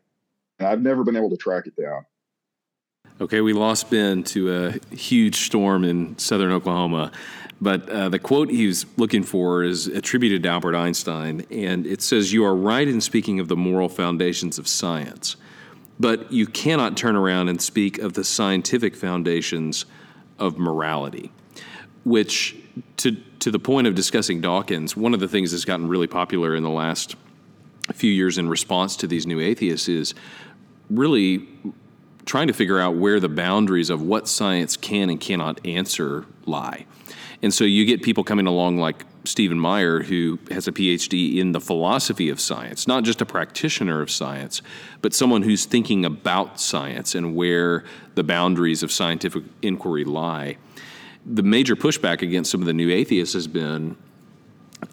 I've 0.60 0.82
never 0.82 1.04
been 1.04 1.18
able 1.18 1.32
to 1.32 1.38
track 1.38 1.66
it 1.66 1.76
down. 1.76 2.06
Okay, 3.22 3.42
we 3.42 3.54
lost 3.54 3.92
Ben 3.92 4.24
to 4.24 4.56
a 4.56 4.96
huge 4.96 5.46
storm 5.46 5.84
in 5.84 6.18
southern 6.18 6.52
Oklahoma. 6.52 7.12
But 7.62 7.88
uh, 7.88 8.10
the 8.10 8.18
quote 8.18 8.50
he's 8.50 8.86
looking 8.98 9.24
for 9.24 9.64
is 9.64 9.86
attributed 9.88 10.44
to 10.44 10.50
Albert 10.50 10.76
Einstein, 10.76 11.46
and 11.52 11.86
it 11.86 12.02
says, 12.02 12.34
You 12.34 12.44
are 12.44 12.56
right 12.56 12.88
in 12.88 13.00
speaking 13.00 13.40
of 13.40 13.48
the 13.48 13.56
moral 13.56 13.88
foundations 13.88 14.58
of 14.58 14.68
science, 14.68 15.36
but 16.00 16.32
you 16.32 16.48
cannot 16.48 16.98
turn 16.98 17.16
around 17.16 17.50
and 17.50 17.62
speak 17.62 18.00
of 18.00 18.14
the 18.14 18.24
scientific 18.24 18.96
foundations 18.96 19.86
of 20.40 20.58
morality. 20.58 21.32
Which, 22.04 22.58
to, 22.98 23.16
to 23.40 23.52
the 23.52 23.60
point 23.60 23.88
of 23.88 23.94
discussing 23.96 24.42
Dawkins, 24.42 24.98
one 24.98 25.14
of 25.14 25.20
the 25.20 25.28
things 25.28 25.52
that's 25.52 25.66
gotten 25.66 25.88
really 25.88 26.08
popular 26.08 26.56
in 26.56 26.64
the 26.64 26.70
last 26.70 27.16
few 27.94 28.12
years 28.12 28.40
in 28.40 28.50
response 28.50 28.98
to 28.98 29.08
these 29.08 29.28
new 29.28 29.40
atheists 29.40 29.88
is 29.88 30.16
really 30.90 31.48
trying 32.26 32.48
to 32.48 32.54
figure 32.54 32.80
out 32.80 32.96
where 32.96 33.20
the 33.20 33.30
boundaries 33.30 33.90
of 33.90 34.02
what 34.02 34.28
science 34.28 34.78
can 34.78 35.10
and 35.10 35.20
cannot 35.20 35.66
answer 35.66 36.26
lie. 36.46 36.86
And 37.42 37.54
so 37.54 37.66
you 37.66 37.86
get 37.86 38.02
people 38.02 38.24
coming 38.24 38.48
along 38.48 38.78
like 38.78 39.06
Stephen 39.26 39.60
Meyer, 39.60 40.04
who 40.04 40.40
has 40.52 40.68
a 40.68 40.72
PhD 40.72 41.38
in 41.38 41.52
the 41.52 41.60
philosophy 41.60 42.30
of 42.30 42.40
science, 42.40 42.88
not 42.88 43.04
just 43.04 43.22
a 43.22 43.26
practitioner 43.26 44.02
of 44.02 44.12
science, 44.12 44.62
but 45.02 45.14
someone 45.14 45.44
who's 45.44 45.66
thinking 45.66 46.06
about 46.06 46.60
science 46.60 47.16
and 47.16 47.36
where 47.36 47.84
the 48.16 48.24
boundaries 48.24 48.84
of 48.84 48.92
scientific 48.92 49.44
inquiry 49.62 50.04
lie. 50.04 50.58
The 51.26 51.44
major 51.44 51.76
pushback 51.76 52.22
against 52.22 52.52
some 52.52 52.62
of 52.62 52.68
the 52.68 52.74
new 52.74 52.90
atheists 52.90 53.34
has 53.34 53.48
been 53.48 53.96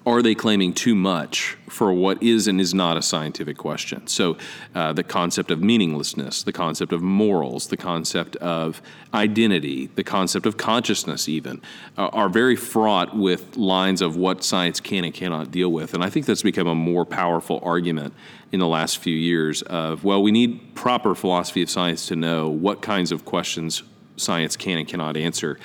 are 0.07 0.22
they 0.22 0.34
claiming 0.34 0.72
too 0.72 0.95
much 0.95 1.57
for 1.68 1.93
what 1.93 2.22
is 2.22 2.49
and 2.49 2.61
is 2.61 2.74
not 2.74 2.97
a 2.97 3.03
scientific 3.03 3.57
question? 3.57 4.07
So, 4.07 4.36
uh, 4.74 4.93
the 4.93 5.03
concept 5.03 5.51
of 5.51 5.62
meaninglessness, 5.62 6.43
the 6.43 6.53
concept 6.53 6.93
of 6.93 7.03
morals, 7.03 7.68
the 7.68 7.76
concept 7.76 8.36
of 8.36 8.82
identity, 9.14 9.86
the 9.95 10.05
concept 10.05 10.47
of 10.47 10.57
consciousness, 10.57 11.28
even, 11.28 11.61
uh, 11.97 12.09
are 12.09 12.28
very 12.28 12.57
fraught 12.57 13.16
with 13.16 13.57
lines 13.57 14.03
of 14.03 14.16
what 14.16 14.45
science 14.45 14.80
can 14.80 15.05
and 15.05 15.14
cannot 15.14 15.51
deal 15.51 15.70
with. 15.70 15.95
And 15.95 16.03
I 16.03 16.11
think 16.11 16.26
that's 16.26 16.43
become 16.43 16.66
a 16.66 16.74
more 16.74 17.05
powerful 17.05 17.61
argument 17.62 18.14
in 18.53 18.61
the 18.61 18.68
last 18.68 18.99
few 18.99 19.14
years 19.14 19.62
of, 19.62 20.05
well, 20.05 20.22
we 20.22 20.32
need 20.32 20.74
proper 20.74 21.14
philosophy 21.14 21.62
of 21.62 21.70
science 21.70 22.07
to 22.07 22.16
know 22.16 22.49
what 22.49 22.82
kinds 22.82 23.12
of 23.12 23.24
questions 23.24 23.82
science 24.21 24.57
can 24.57 24.79
and 24.79 24.87
cannot 24.87 25.16
answer. 25.16 25.59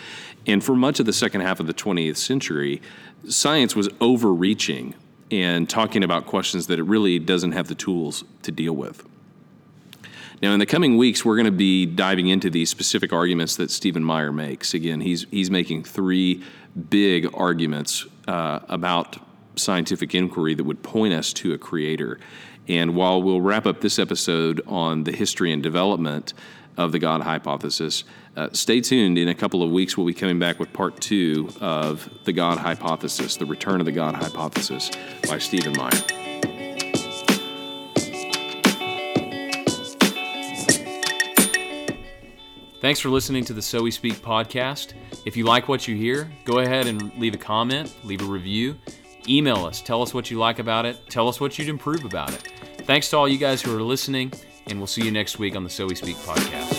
And 0.47 0.63
for 0.63 0.75
much 0.75 0.99
of 0.99 1.05
the 1.05 1.13
second 1.13 1.41
half 1.41 1.59
of 1.59 1.67
the 1.67 1.73
20th 1.73 2.17
century, 2.17 2.81
science 3.27 3.75
was 3.75 3.89
overreaching 3.99 4.95
and 5.31 5.69
talking 5.69 6.03
about 6.03 6.25
questions 6.27 6.67
that 6.67 6.79
it 6.79 6.83
really 6.83 7.17
doesn't 7.19 7.53
have 7.53 7.67
the 7.67 7.75
tools 7.75 8.23
to 8.43 8.51
deal 8.51 8.73
with. 8.73 9.05
Now, 10.41 10.53
in 10.53 10.59
the 10.59 10.65
coming 10.65 10.97
weeks, 10.97 11.23
we're 11.23 11.37
going 11.37 11.45
to 11.45 11.51
be 11.51 11.85
diving 11.85 12.27
into 12.27 12.49
these 12.49 12.69
specific 12.69 13.13
arguments 13.13 13.55
that 13.55 13.71
Stephen 13.71 14.03
Meyer 14.03 14.31
makes. 14.31 14.73
Again, 14.73 15.01
he's 15.01 15.25
he's 15.31 15.49
making 15.49 15.85
three 15.85 16.43
big 16.89 17.27
arguments 17.33 18.05
uh, 18.27 18.59
about 18.67 19.17
scientific 19.55 20.13
inquiry 20.13 20.53
that 20.53 20.65
would 20.65 20.83
point 20.83 21.13
us 21.13 21.31
to 21.33 21.53
a 21.53 21.57
creator. 21.57 22.19
And 22.67 22.95
while 22.95 23.21
we'll 23.21 23.41
wrap 23.41 23.65
up 23.65 23.79
this 23.79 23.97
episode 23.97 24.61
on 24.67 25.05
the 25.05 25.13
history 25.13 25.53
and 25.53 25.63
development 25.63 26.33
of 26.77 26.91
the 26.91 26.99
God 26.99 27.21
hypothesis. 27.21 28.03
Uh, 28.35 28.49
stay 28.51 28.81
tuned. 28.81 29.17
In 29.17 29.29
a 29.29 29.35
couple 29.35 29.63
of 29.63 29.71
weeks, 29.71 29.95
we'll 29.95 30.05
be 30.05 30.13
coming 30.13 30.39
back 30.39 30.59
with 30.59 30.73
part 30.73 30.99
two 30.99 31.49
of 31.61 32.09
the 32.25 32.33
God 32.33 32.57
hypothesis, 32.57 33.37
the 33.37 33.45
return 33.45 33.79
of 33.79 33.85
the 33.85 33.91
God 33.93 34.13
hypothesis 34.13 34.91
by 35.27 35.37
Stephen 35.37 35.73
Meyer. 35.77 35.91
Thanks 42.81 42.99
for 42.99 43.09
listening 43.09 43.45
to 43.45 43.53
the 43.53 43.61
So 43.61 43.81
We 43.81 43.89
Speak 43.89 44.15
podcast. 44.15 44.93
If 45.25 45.35
you 45.35 45.45
like 45.45 45.67
what 45.67 45.87
you 45.87 45.95
hear, 45.95 46.29
go 46.43 46.59
ahead 46.59 46.85
and 46.85 47.17
leave 47.17 47.33
a 47.33 47.37
comment, 47.37 47.95
leave 48.03 48.21
a 48.21 48.25
review, 48.25 48.75
email 49.27 49.65
us, 49.65 49.81
tell 49.81 50.03
us 50.03 50.13
what 50.13 50.29
you 50.29 50.37
like 50.37 50.59
about 50.59 50.85
it, 50.85 51.09
tell 51.09 51.27
us 51.27 51.39
what 51.39 51.57
you'd 51.57 51.69
improve 51.69 52.05
about 52.05 52.33
it. 52.33 52.51
Thanks 52.79 53.09
to 53.09 53.17
all 53.17 53.27
you 53.27 53.39
guys 53.39 53.61
who 53.61 53.75
are 53.75 53.81
listening, 53.81 54.31
and 54.67 54.77
we'll 54.77 54.85
see 54.85 55.03
you 55.03 55.09
next 55.09 55.39
week 55.39 55.55
on 55.55 55.63
the 55.63 55.69
So 55.69 55.87
We 55.87 55.95
Speak 55.95 56.17
podcast. 56.17 56.74